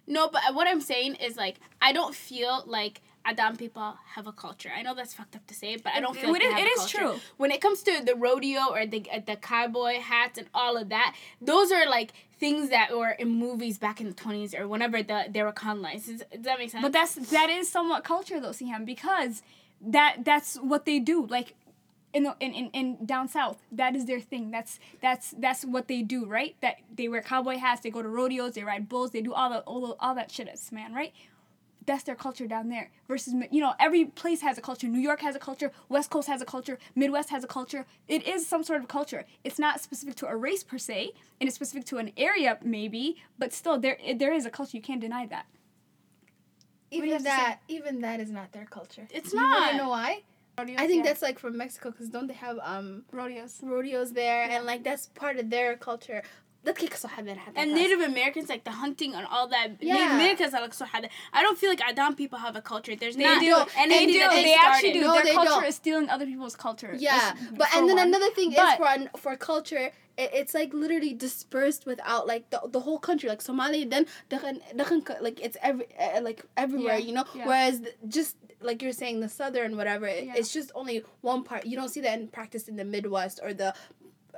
No, 0.07 0.29
but 0.29 0.43
what 0.55 0.69
I'm 0.69 0.81
saying 0.81 1.17
is 1.17 1.37
like 1.37 1.57
I 1.83 1.93
don't 1.93 2.15
feel 2.15 2.63
like 2.67 3.01
Adam 3.25 3.57
people 3.57 3.97
have 4.15 4.27
a 4.27 4.33
culture. 4.33 4.71
I 4.77 4.83
know 4.83 4.95
that's 4.95 5.15
fucked 5.15 5.35
up 5.37 5.47
to 5.47 5.55
say, 5.55 5.77
but 5.77 5.93
I 5.95 6.01
don't 6.01 6.17
It- 6.17 6.21
feel 6.21 6.33
like 6.33 6.43
it 6.43 6.51
have 6.53 6.61
it 6.61 6.79
a 6.79 6.81
is 6.83 6.91
true. 6.91 7.15
When 7.37 7.51
it 7.51 7.61
comes 7.61 7.83
to 7.85 8.03
the 8.05 8.15
rodeo 8.15 8.71
or 8.71 8.87
the 8.87 9.09
uh, 9.11 9.21
the 9.25 9.37
cowboy 9.37 10.01
hats 10.01 10.39
and 10.39 10.49
all 10.55 10.77
of 10.77 10.89
that, 10.91 11.15
those 11.41 11.73
are 11.73 11.87
like 11.89 12.13
things 12.39 12.69
that 12.71 12.97
were 12.97 13.11
in 13.11 13.29
movies 13.29 13.79
back 13.79 14.01
in 14.01 14.09
the 14.09 14.15
20s 14.15 14.59
or 14.59 14.69
whenever 14.69 15.03
the 15.03 15.27
they 15.31 15.43
were 15.43 15.53
colonized. 15.53 16.07
Does, 16.07 16.23
does 16.33 16.43
that 16.43 16.59
make 16.59 16.71
sense? 16.71 16.83
But 16.83 16.93
that's 16.93 17.15
that 17.15 17.49
is 17.51 17.71
somewhat 17.71 18.05
culture 18.05 18.41
though, 18.41 18.51
Siham, 18.51 18.85
because 18.85 19.43
that 19.81 20.19
that's 20.25 20.57
what 20.57 20.85
they 20.85 20.99
do. 20.99 21.27
Like 21.27 21.55
in 22.13 22.23
the 22.23 22.37
in, 22.41 22.53
in, 22.55 22.71
in 22.71 23.07
down 23.07 23.29
south, 23.29 23.59
that 23.73 23.97
is 23.97 24.07
their 24.07 24.21
thing. 24.21 24.51
That's 24.51 24.79
that's 25.01 25.35
that's 25.39 25.65
what 25.65 25.89
they 25.89 26.03
do, 26.03 26.27
right? 26.27 26.55
That 26.61 26.77
they 26.95 27.09
wear 27.09 27.23
cowboy 27.23 27.57
hats, 27.59 27.81
they 27.81 27.91
go 27.91 28.03
to 28.03 28.09
rodeos, 28.09 28.55
they 28.55 28.65
ride 28.65 28.89
bulls, 28.89 29.11
they 29.11 29.21
do 29.23 29.33
all 29.35 29.51
the 29.51 29.59
all, 29.61 29.87
the, 29.89 29.95
all 29.99 30.15
that 30.15 30.31
shit 30.31 30.49
man, 30.71 30.95
right? 30.95 31.13
That's 31.87 32.05
their 32.05 32.15
culture 32.15 32.47
down 32.47 32.69
there. 32.69 32.91
Versus 33.09 33.35
you 33.51 33.61
know, 33.61 33.75
every 33.79 34.07
place 34.07 34.41
has 34.41 34.59
a 34.59 34.61
culture. 34.61 34.87
New 34.87 35.01
York 35.01 35.21
has 35.21 35.37
a 35.37 35.39
culture, 35.39 35.71
West 35.89 36.11
Coast 36.11 36.29
has 36.29 36.41
a 36.41 36.45
culture, 36.45 36.79
Midwest 36.95 37.31
has 37.31 37.45
a 37.45 37.47
culture. 37.47 37.87
It 38.09 38.27
is 38.27 38.47
some 38.47 38.65
sort 38.65 38.81
of 38.81 38.89
culture. 38.89 39.25
It's 39.43 39.59
not 39.59 39.81
specific 39.81 40.15
to 40.17 40.27
a 40.27 40.37
race 40.37 40.63
per 40.63 40.79
se, 40.79 41.13
and 41.41 41.49
it's 41.49 41.57
specific 41.57 41.85
to 41.87 41.99
an 41.99 42.13
area 42.17 42.59
maybe, 42.63 43.17
but 43.39 43.53
still 43.53 43.79
there 43.79 43.99
there 44.17 44.33
is 44.33 44.47
a 44.47 44.51
culture. 44.51 44.77
You 44.77 44.83
can't 44.83 45.01
deny 45.01 45.27
that. 45.27 45.47
Even 46.91 47.11
have 47.11 47.19
to 47.19 47.25
say? 47.25 47.31
that, 47.31 47.61
even 47.69 48.01
that 48.03 48.21
is 48.21 48.31
not 48.31 48.53
their 48.53 48.67
culture. 48.67 49.09
it's 49.11 49.33
You 49.33 49.41
wanna 49.41 49.77
know 49.77 49.89
why? 49.89 50.23
I 50.57 50.87
think 50.87 51.05
that's 51.05 51.23
like 51.23 51.39
from 51.41 51.57
Mexico 51.57 51.91
because 51.91 52.09
don't 52.09 52.29
they 52.29 52.35
have 52.35 52.59
um 52.63 53.05
rodeos. 53.11 53.61
rodeos 53.63 54.13
there 54.13 54.45
and 54.49 54.65
like 54.65 54.85
that's 54.85 55.07
part 55.07 55.37
of 55.39 55.51
their 55.51 55.77
culture. 55.77 56.23
And 57.57 57.75
Native 57.75 58.01
Americans, 58.01 58.49
like 58.49 58.65
the 58.65 58.71
hunting 58.71 59.15
and 59.15 59.27
all 59.27 59.49
that. 59.49 59.69
Yeah. 59.81 59.95
Native 59.95 60.13
Americans 60.13 60.55
are 60.55 60.61
like 60.61 60.75
so 60.75 60.85
hard. 60.85 61.09
I 61.33 61.43
don't 61.43 61.59
feel 61.59 61.71
like 61.71 61.83
Adam 61.83 62.15
people 62.15 62.39
have 62.39 62.57
a 62.57 62.63
culture. 62.63 62.97
There's 62.97 63.17
they 63.17 63.25
not. 63.25 63.41
Do. 63.41 63.55
And 63.79 63.91
they, 63.91 64.07
they 64.07 64.13
do. 64.13 64.29
They, 64.31 64.45
they 64.45 64.55
actually 64.55 64.93
do. 64.93 65.01
No, 65.03 65.15
Their 65.23 65.35
culture 65.35 65.51
don't. 65.51 65.65
is 65.65 65.75
stealing 65.77 66.09
other 66.09 66.27
people's 66.27 66.57
culture. 66.57 66.95
Yeah, 66.99 67.35
but 67.57 67.69
and 67.75 67.89
then 67.89 67.97
one. 67.97 68.09
another 68.09 68.31
thing 68.31 68.53
but, 68.55 68.73
is 68.73 68.77
for 68.77 68.89
an, 68.89 69.11
for 69.17 69.37
culture. 69.37 69.91
It's 70.17 70.55
like 70.55 70.73
literally 70.73 71.13
dispersed 71.13 71.87
without 71.87 72.29
like 72.29 72.49
the, 72.51 72.61
the 72.69 72.79
whole 72.79 73.01
country 73.01 73.29
like 73.29 73.43
Somali. 73.43 73.85
then 73.85 74.07
like 74.31 75.41
it's 75.41 75.57
every 75.61 75.87
like 76.23 76.45
everywhere 76.57 76.99
yeah. 76.99 77.07
you 77.07 77.13
know 77.13 77.25
yeah. 77.35 77.47
whereas 77.47 77.81
just 78.07 78.37
like 78.61 78.81
you're 78.81 78.93
saying 78.93 79.21
the 79.21 79.29
southern 79.29 79.77
whatever 79.77 80.07
it, 80.07 80.25
yeah. 80.25 80.35
it's 80.37 80.53
just 80.53 80.71
only 80.77 81.03
one 81.21 81.43
part 81.43 81.67
you 81.67 81.77
don't 81.77 81.89
see 81.89 82.01
that 82.01 82.19
in 82.21 82.29
practice 82.29 82.69
in 82.69 82.77
the 82.77 82.85
Midwest 82.85 83.41
or 83.43 83.53
the 83.53 83.75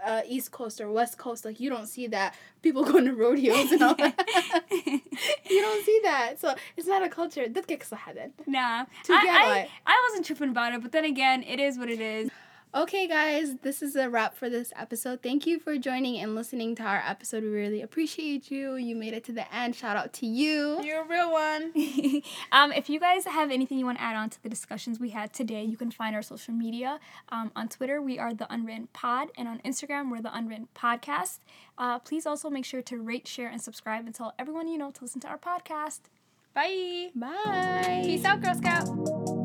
uh, 0.04 0.22
East 0.26 0.50
Coast 0.50 0.80
or 0.80 0.90
West 0.90 1.18
Coast, 1.18 1.44
like 1.44 1.58
you 1.60 1.70
don't 1.70 1.86
see 1.86 2.06
that 2.08 2.34
people 2.62 2.84
going 2.84 3.04
to 3.06 3.12
rodeos 3.14 3.72
and 3.72 3.82
all 3.82 3.94
that. 3.98 4.14
you 4.70 5.60
don't 5.62 5.84
see 5.84 6.00
that, 6.04 6.38
so 6.40 6.54
it's 6.76 6.86
not 6.86 7.02
a 7.02 7.08
culture. 7.08 7.46
kasoo 7.48 7.96
xadeen. 7.96 8.30
Nah. 8.46 8.84
I, 9.08 9.14
I. 9.14 9.68
I 9.86 10.08
wasn't 10.08 10.26
tripping 10.26 10.50
about 10.50 10.74
it, 10.74 10.82
but 10.82 10.92
then 10.92 11.04
again, 11.04 11.42
it 11.42 11.60
is 11.60 11.78
what 11.78 11.88
it 11.90 12.00
is. 12.00 12.30
Okay, 12.76 13.08
guys, 13.08 13.56
this 13.62 13.80
is 13.80 13.96
a 13.96 14.10
wrap 14.10 14.36
for 14.36 14.50
this 14.50 14.70
episode. 14.76 15.22
Thank 15.22 15.46
you 15.46 15.58
for 15.58 15.78
joining 15.78 16.18
and 16.18 16.34
listening 16.34 16.74
to 16.74 16.82
our 16.82 17.02
episode. 17.06 17.42
We 17.42 17.48
really 17.48 17.80
appreciate 17.80 18.50
you. 18.50 18.76
You 18.76 18.94
made 18.94 19.14
it 19.14 19.24
to 19.24 19.32
the 19.32 19.50
end. 19.52 19.74
Shout 19.74 19.96
out 19.96 20.12
to 20.12 20.26
you. 20.26 20.82
You're 20.84 21.00
a 21.00 21.08
real 21.08 21.32
one. 21.32 21.72
um, 22.52 22.72
if 22.72 22.90
you 22.90 23.00
guys 23.00 23.24
have 23.24 23.50
anything 23.50 23.78
you 23.78 23.86
want 23.86 23.96
to 23.96 24.04
add 24.04 24.14
on 24.14 24.28
to 24.28 24.42
the 24.42 24.50
discussions 24.50 25.00
we 25.00 25.08
had 25.08 25.32
today, 25.32 25.64
you 25.64 25.78
can 25.78 25.90
find 25.90 26.14
our 26.14 26.20
social 26.20 26.52
media. 26.52 27.00
Um, 27.30 27.50
on 27.56 27.68
Twitter, 27.70 28.02
we 28.02 28.18
are 28.18 28.34
the 28.34 28.46
Unwritten 28.52 28.88
Pod, 28.92 29.28
and 29.38 29.48
on 29.48 29.58
Instagram, 29.60 30.10
we're 30.10 30.20
the 30.20 30.36
Unwritten 30.36 30.68
Podcast. 30.76 31.38
Uh, 31.78 31.98
please 31.98 32.26
also 32.26 32.50
make 32.50 32.66
sure 32.66 32.82
to 32.82 32.98
rate, 32.98 33.26
share, 33.26 33.48
and 33.48 33.62
subscribe 33.62 34.04
and 34.04 34.14
tell 34.14 34.34
everyone 34.38 34.68
you 34.68 34.76
know 34.76 34.90
to 34.90 35.02
listen 35.02 35.22
to 35.22 35.28
our 35.28 35.38
podcast. 35.38 36.00
Bye. 36.52 37.08
Bye. 37.14 38.02
Peace 38.04 38.24
out, 38.26 38.42
Girl 38.42 38.54
Scout. 38.54 39.35